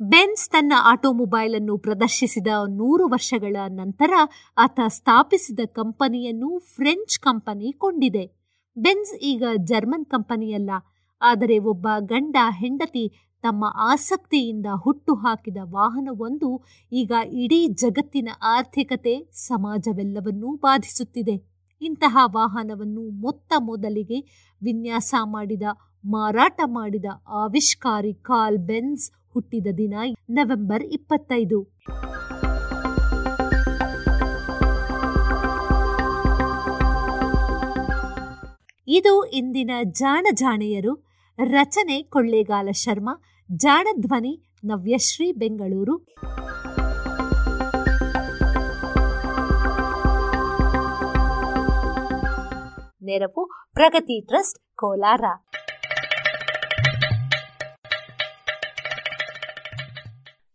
ಬೆನ್ಸ್ 0.00 0.46
ತನ್ನ 0.50 0.72
ಆಟೋಮೊಬೈಲ್ 0.82 1.54
ಅನ್ನು 1.54 1.74
ಪ್ರದರ್ಶಿಸಿದ 1.78 2.48
ನೂರು 2.70 3.04
ವರ್ಷಗಳ 3.08 3.56
ನಂತರ 3.70 4.12
ಆತ 4.58 4.80
ಸ್ಥಾಪಿಸಿದ 4.88 5.60
ಕಂಪನಿಯನ್ನು 5.72 6.50
ಫ್ರೆಂಚ್ 6.74 7.16
ಕಂಪನಿ 7.18 7.70
ಕೊಂಡಿದೆ. 7.78 8.24
ಬೆನ್ಸ್ 8.76 9.14
ಈಗ 9.22 9.44
ಜರ್ಮನ್ 9.62 10.06
ಕಂಪನಿಯಲ್ಲ, 10.06 10.70
ಆದರೆ 11.22 11.58
ಒಬ್ಬ 11.58 11.88
ಗಂಡ 11.98 12.36
ಹೆಂಡತಿ 12.50 13.04
ತಮ್ಮ 13.44 13.64
ಆಸಕ್ತಿಯಿಂದ 13.78 14.66
ಹುಟ್ಟು 14.82 15.14
ಹಾಕಿದ 15.14 15.56
ವಾಹನವೊಂದು 15.62 16.64
ಈಗ 16.92 17.12
ಇಡೀ 17.32 17.68
ಜಗತ್ತಿನ 17.68 18.28
ಆರ್ಥಿಕತೆ, 18.42 19.14
ಸಮಾಜವೆಲ್ಲವನ್ನೂ 19.32 20.54
ಬಾಧಿಸುತ್ತಿದೆ. 20.56 21.36
ಇಂತಹ 21.82 22.18
ವಾಹನವನ್ನು 22.24 23.02
ಮೊತ್ತ 23.20 23.52
ಮೊದಲಿಗೆ 23.58 24.18
ವಿನ್ಯಾಸ 24.62 25.14
ಮಾಡಿದ, 25.24 25.62
ಮಾರಾಟ 26.04 26.60
ಮಾಡಿದ 26.64 27.04
ಆವಿಷ್ಕಾರಿ 27.28 28.14
ಕಾಲ್ 28.14 28.58
ಬೆನ್ಸ್ 28.58 29.10
ಹುಟ್ಟಿದ 29.34 29.66
ದಿನ 29.76 29.94
ನವೆಂಬರ್ 30.30 30.82
ಇಪ್ಪತ್ತೈದು. 30.82 31.60
ಇದು 38.88 39.24
ಇಂದಿನ 39.24 39.70
ಜಾಣ 39.92 40.26
ಜಾಣೆಯರು 40.32 40.92
ರಚನೆ 41.38 42.02
ಕೊಳ್ಳೇಗಾಲ 42.02 42.68
ಶರ್ಮಾ 42.72 43.14
ಜಾಣ 43.52 43.88
ಧ್ವನಿ 44.00 44.52
ನವ್ಯಶ್ರೀ 44.64 45.32
ಬೆಂಗಳೂರು. 45.32 45.98
ನೆರವು 53.02 53.70
ಪ್ರಗತಿ 53.72 54.26
ಟ್ರಸ್ಟ್, 54.26 54.76
ಕೋಲಾರ. 54.76 55.20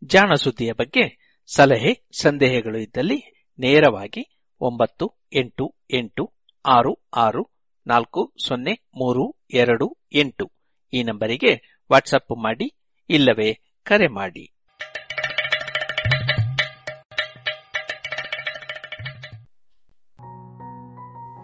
ಜಾಣ 0.04 0.34
ಸುದ್ದಿಯ 0.34 0.72
ಬಗ್ಗೆ 0.72 1.36
ಸಲಹೆ, 1.48 2.08
ಸಂದೇಹಗಳು 2.22 2.78
ಇದ್ದಲ್ಲಿ 2.78 3.48
ನೇರವಾಗಿ 3.60 4.42
ಒಂಬತ್ತು, 4.62 5.28
ಎಂಟು 5.34 5.76
ಎಂಟು, 5.92 6.34
ಆರು 6.66 7.08
ಆರು, 7.16 7.50
ನಾಲ್ಕು, 7.88 8.34
ಸೊನ್ನೆ, 8.48 8.72
ಮೂರು, 8.72 9.46
ಎರಡು, 9.54 9.98
ಎಂಟು 10.14 10.52
ಈ 10.94 11.04
ನಂಬರಿಗೆ 11.04 11.82
ವಾಟ್ಸಪ್ 11.92 12.44
ಮಾಡಿ. 12.44 12.79
ಇಲ್ಲವೇ? 13.10 13.60
ಕರೆ 13.84 14.08
ಮಾಡಿ. 14.08 14.52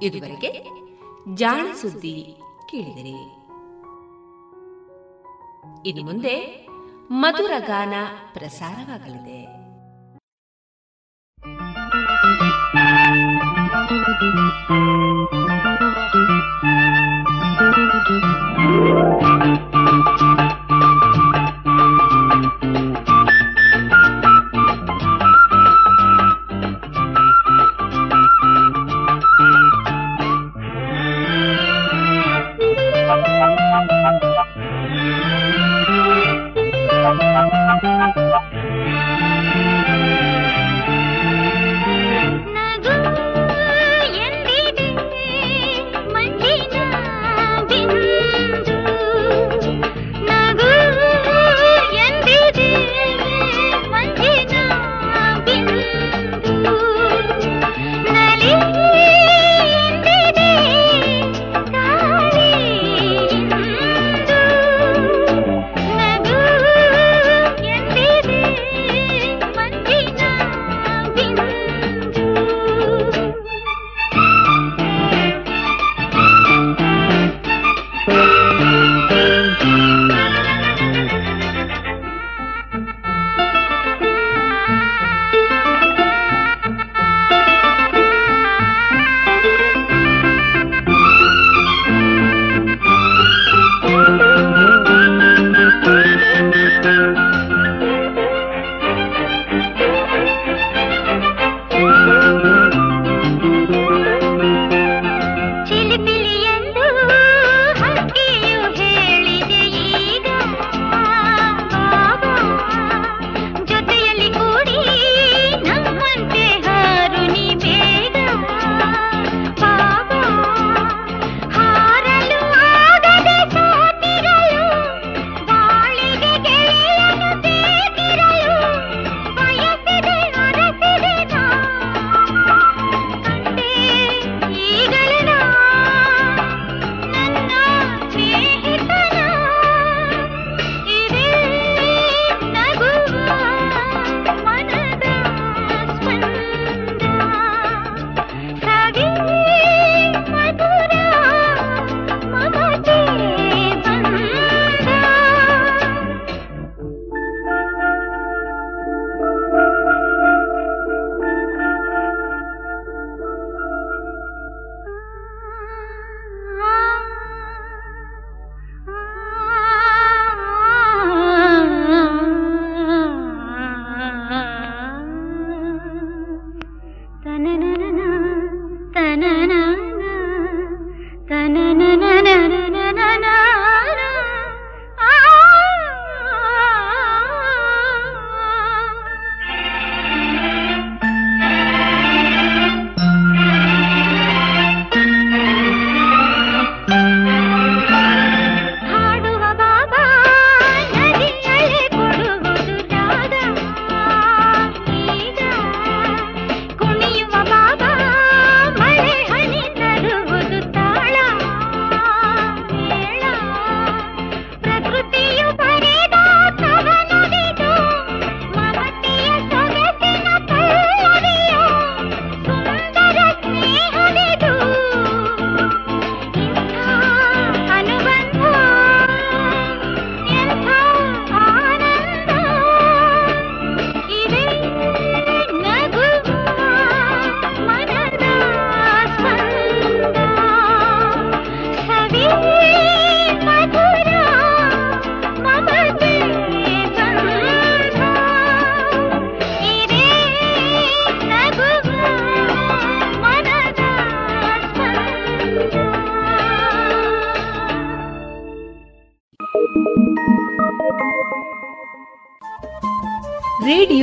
ಇದುವರೆಗೆ 0.01 0.63
ಜಾಣ 1.35 1.73
ಸುದ್ದಿ 1.81 2.37
ಕೇಳಿದರೆ. 2.69 3.09
ಇನ್ನು 5.89 6.05
ಮುಂದೆ 6.05 6.67
ಮಧುರ 7.11 7.51
ಗಾನ 7.59 7.93
ಪ್ರಸಾರವಾಗಲಿದೆ. 8.33 9.55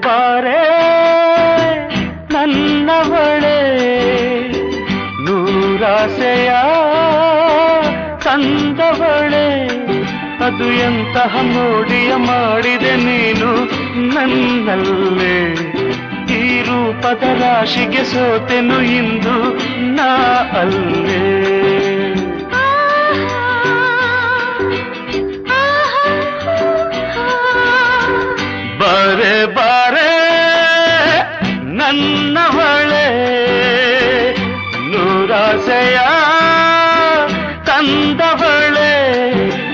ಬಾರೆ 0.00 0.60
ನನ್ನ 2.32 2.90
ಬಳೆ 3.02 3.58
ನೂರಾಸೆಯ 5.24 6.50
ತಂದ 8.24 8.80
ಬಳೆ 8.80 9.66
ಅದು 10.46 10.72
ಎಂತಹ 10.72 11.38
ನೋಡಿಯ 11.42 12.14
ಮಾಡಿದೆ 12.16 12.96
ನೀನು 12.96 13.64
ನನ್ನಲ್ಲೇ. 14.14 15.54
ಈ 16.34 16.62
ರೂಪದ 16.62 17.22
ರಾಶಿಗೆ 17.22 18.04
ಸೋತೆನು 18.04 18.82
ಇಂದು 18.82 19.58
ನಾ 19.80 20.34
ಅಲ್ಲೇ. 20.60 21.65
ಬಾರೆ 28.86 29.46
ಬಾರೆ 29.46 30.10
ನನ್ನವಳೆ 31.78 33.06
ನೂರಾಸೆಯ 34.90 35.98
ತಂದವಳೆ 37.64 38.92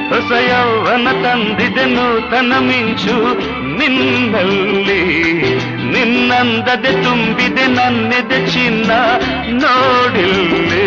ಹೊಸ 0.08 0.30
ಯೌವನ 0.48 1.08
ತಂದಿದೆ 1.24 1.84
ನೂತನ 1.84 2.52
ಮಿಂಚು 2.58 3.16
ನಿನ್ನಲ್ಲಿ 3.78 5.02
ನಿನ್ನಂದದೆ 5.92 6.92
ತುಂಬಿದೆ 7.02 7.66
ನನ್ನೆದೆ 7.66 8.46
ಚಿನ್ನ 8.46 8.90
ನೋಡಿಲ್ಲೇ. 9.62 10.86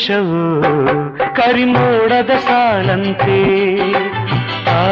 ಕೇಶವು 0.00 0.42
ಕರಿಮೋಡದ 1.36 2.32
ಸಾಲಂತೆ 2.44 3.38
ಆ 4.72 4.84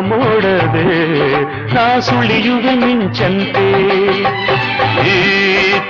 ಮೋಡದೆ 0.00 0.88
ನಾ 1.74 1.84
ಸುಳಿಯುವೆ 2.00 2.74
ಮಿಂಚಂತೆ 2.82 3.68
ಈ 5.06 5.16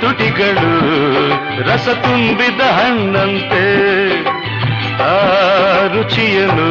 ತುಟಿಗಳು 0.00 0.72
ರಸ 1.68 1.88
ತುಂಬಿದ 2.04 2.60
ಹಣ್ಣಂತೆ 2.78 3.64
ಆ 5.04 5.16
ರುಚಿಯನು 5.94 6.70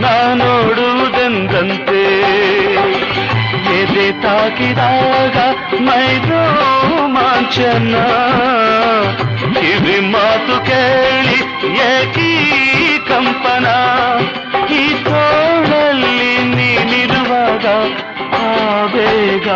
ನಾ 0.00 0.16
ನೋಡುವುದೆಂದಂತೆ 0.42 2.02
ಎದೆ 3.76 4.08
ತಾಕಿದಾಗ 4.22 5.36
ಮೈದೋ 5.80 6.42
ಮಾಂಚನ 7.08 7.94
ಕಿವಿ 9.66 10.00
ಮಾತು 10.00 10.66
ಕೇಳಿ, 10.66 11.38
ಏಕೀ 11.70 12.48
ಕಂಪನ. 13.08 13.66
ಈ 14.74 14.88
ತೋಳಲ್ಲಿ 15.04 16.38
ನೀನಿರುವಾಗ 16.56 17.66
ಆವೇಗ, 18.34 19.48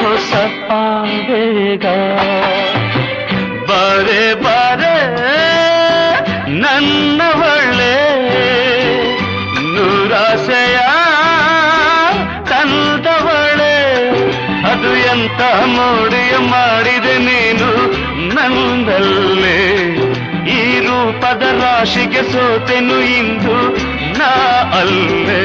ಹೊಸ 0.00 0.34
ಆವೇಗ. 0.72 1.86
ಬರೆ, 3.68 4.34
ಬಾರೆ, 4.42 4.96
ನನ್ನವಳೆ, 6.50 7.96
ನೂರಾಸೆಯ 9.74 10.78
ಕಂದವಳೆ. 12.48 13.76
ಅದು 14.72 14.96
ಎಂತ 14.96 15.40
ಮೋಡಿಯ 15.64 16.36
ಮಾಡಿದೆ 16.38 17.31
ನಂದಲ್ಲೇ 18.86 19.58
ಈ 20.52 20.60
ರೂಪದ 20.80 21.42
ರಾಶಿಗೆ 21.60 22.22
ಸೋತೆನು 22.32 22.96
ಇಂದು 23.18 23.56
ನಾ 24.18 24.30
ಅಲ್ಲೇ. 24.80 25.42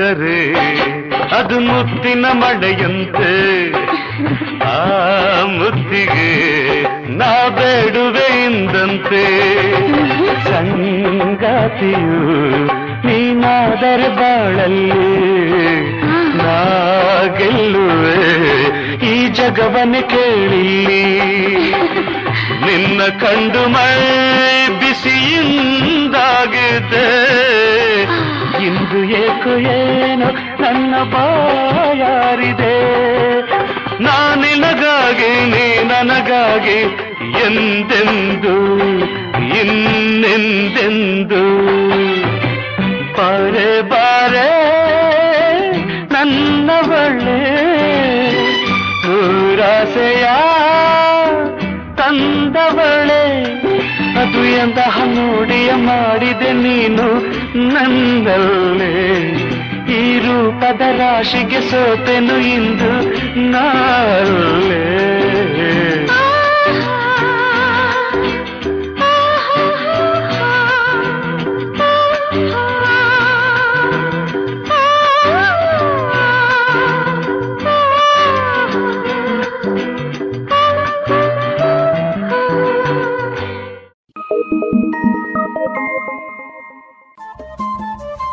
ನಕ್ಕರೆ 0.00 0.40
ಅದು 1.38 1.56
ಮುತ್ತಿನ 1.60 2.26
ಮಡೆಯಂತೆ 2.32 3.32
ಆ 4.68 4.76
ಮುತ್ತಿಗೆ 5.56 6.28
ನಾ 7.18 7.30
ಬೇಡುವೆ 7.56 8.28
ಎಂದಂತೆ 8.44 9.22
ಸಂಗಾತಿಯು 10.46 12.20
ನೀನಾದರೆ 13.06 14.08
ಬಾಳಲ್ಲಿ. 14.16 15.06
ನಾ 16.40 16.56
ಗೆಲ್ಲುವೆ 17.38 18.18
ಈ 19.10 19.14
ಜಗವನ್ನೇ 19.38 20.02
ಕೇಳಿ 20.12 20.66
ನಿನ್ನ 22.66 23.00
ಕಂಡು 23.22 23.62
ಮೈ 23.68 23.94
ಬಿಸಿಯಿಂದಾಗಿದೆ. 24.80 26.26
ಇಂದು 28.66 29.00
ಏಕು 29.22 29.52
ಏನು 29.58 30.28
ನನ್ನ 30.62 30.94
ಬಾಯಾರಿದೆ 31.12 32.76
ನಾನಿನಗಾಗಿ, 34.02 35.30
ನೀ 35.52 35.66
ನನಗಾಗಿ 35.88 36.78
ಎಂದೆಂದು, 37.44 38.54
ಇನ್ನೆಂದೆಂದು. 39.60 41.42
ಬಾರೆ 43.16 43.70
ಬಾರೆ 43.82 44.48
ನನ್ನವಳೆ 46.12 47.40
ನೂರಾಸೆಯ 49.04 50.26
ತಂದವಳೆ, 51.96 53.24
ಅದು 54.20 54.40
ಎಂತಹ 54.44 54.96
ನೋಡಿಯ 55.04 55.70
ಮಾಡಿದೆ 55.74 56.52
ನೀನು. 56.52 57.06
ನನ್ನಲ್ಲೇ 57.54 58.92
ಈ 59.98 60.18
ರೂಪದ 60.18 60.80
ರಾಶಿಗೆ 60.80 61.60
ಸೋತೆನು 61.60 62.38
ಇಂದು 62.38 62.90
ನಾಳೆ. 63.50 65.19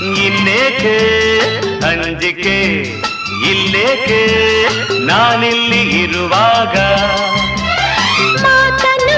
ಇನ್ನೇಕೆ 0.00 0.96
ಅಂಜಿಕೆ 1.88 2.58
ಇಲ್ಲೇಕೆ 3.50 4.20
ನಾನಿಲ್ಲಿ 5.06 5.82
ಇರುವಾಗ 6.02 6.76
ಮಾತನ್ನು 8.44 9.16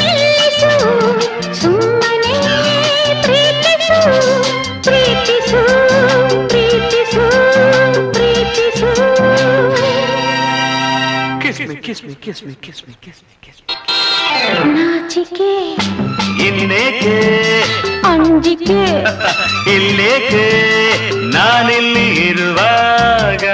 ನಿಲ್ಲಿಸು 0.00 0.72
ಸುಮ್ಮನೆ 1.60 2.34
ಪ್ರೀತಿಸು 3.22 4.00
ಪ್ರೀತಿಸು 4.86 5.62
ಪ್ರೀತಿಸು 6.48 7.24
ಪ್ರೀತಿಸು 8.12 8.90
kiss 11.42 11.62
me 11.62 11.76
kiss 11.86 12.42
me 12.46 12.56
kiss 12.62 12.82
ನಾಚಿಕೆ 14.64 15.74
ಇನ್ನೇಕೆ 16.46 17.16
ಅಂಜಿಕೆ. 18.06 18.80
ಇಲ್ಲೇಕೆ 19.74 20.44
ನಾನಿಲ್ಲಿ 21.30 22.28
ಇರುವಾಗ. 22.28 23.44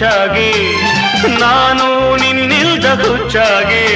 ಹೆಚ್ಚಾಗಿ 0.00 0.52
ನಾನು 1.40 1.86
ನಿನ್ನಿಲ್ದ 2.16 2.86
ಹುಚ್ಚಾಗಿ. 3.02 3.86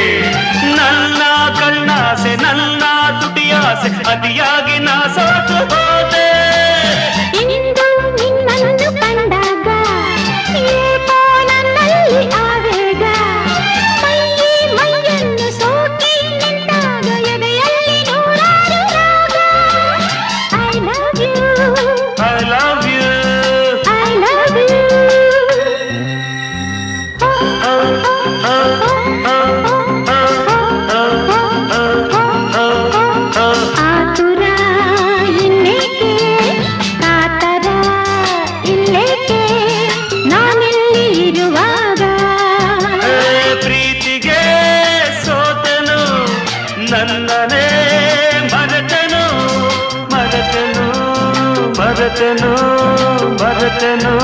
ಮರೆತನು 53.74 54.16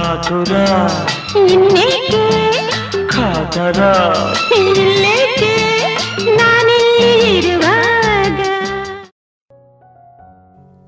ಆತುರ 0.00 0.52
ಇನ್ನೇಕೆ 1.52 2.22
ಕಾತರ 3.14 3.80
ಇಲ್ಲೇಕೆ 4.60 5.52
ನಾನೆಲ್ಲಿ 6.38 7.10
ಇರುವಾಗ 7.38 8.40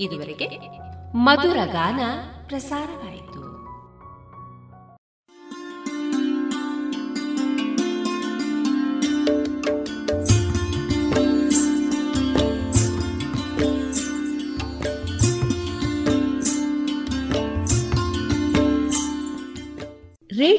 ಇದುವರೆಗೆ 0.07 0.49
ಮಧುರ 1.27 1.59
ಗಾನ 1.75 2.01
ಪ್ರಸಾರವಾಯಿತು. 2.49 3.36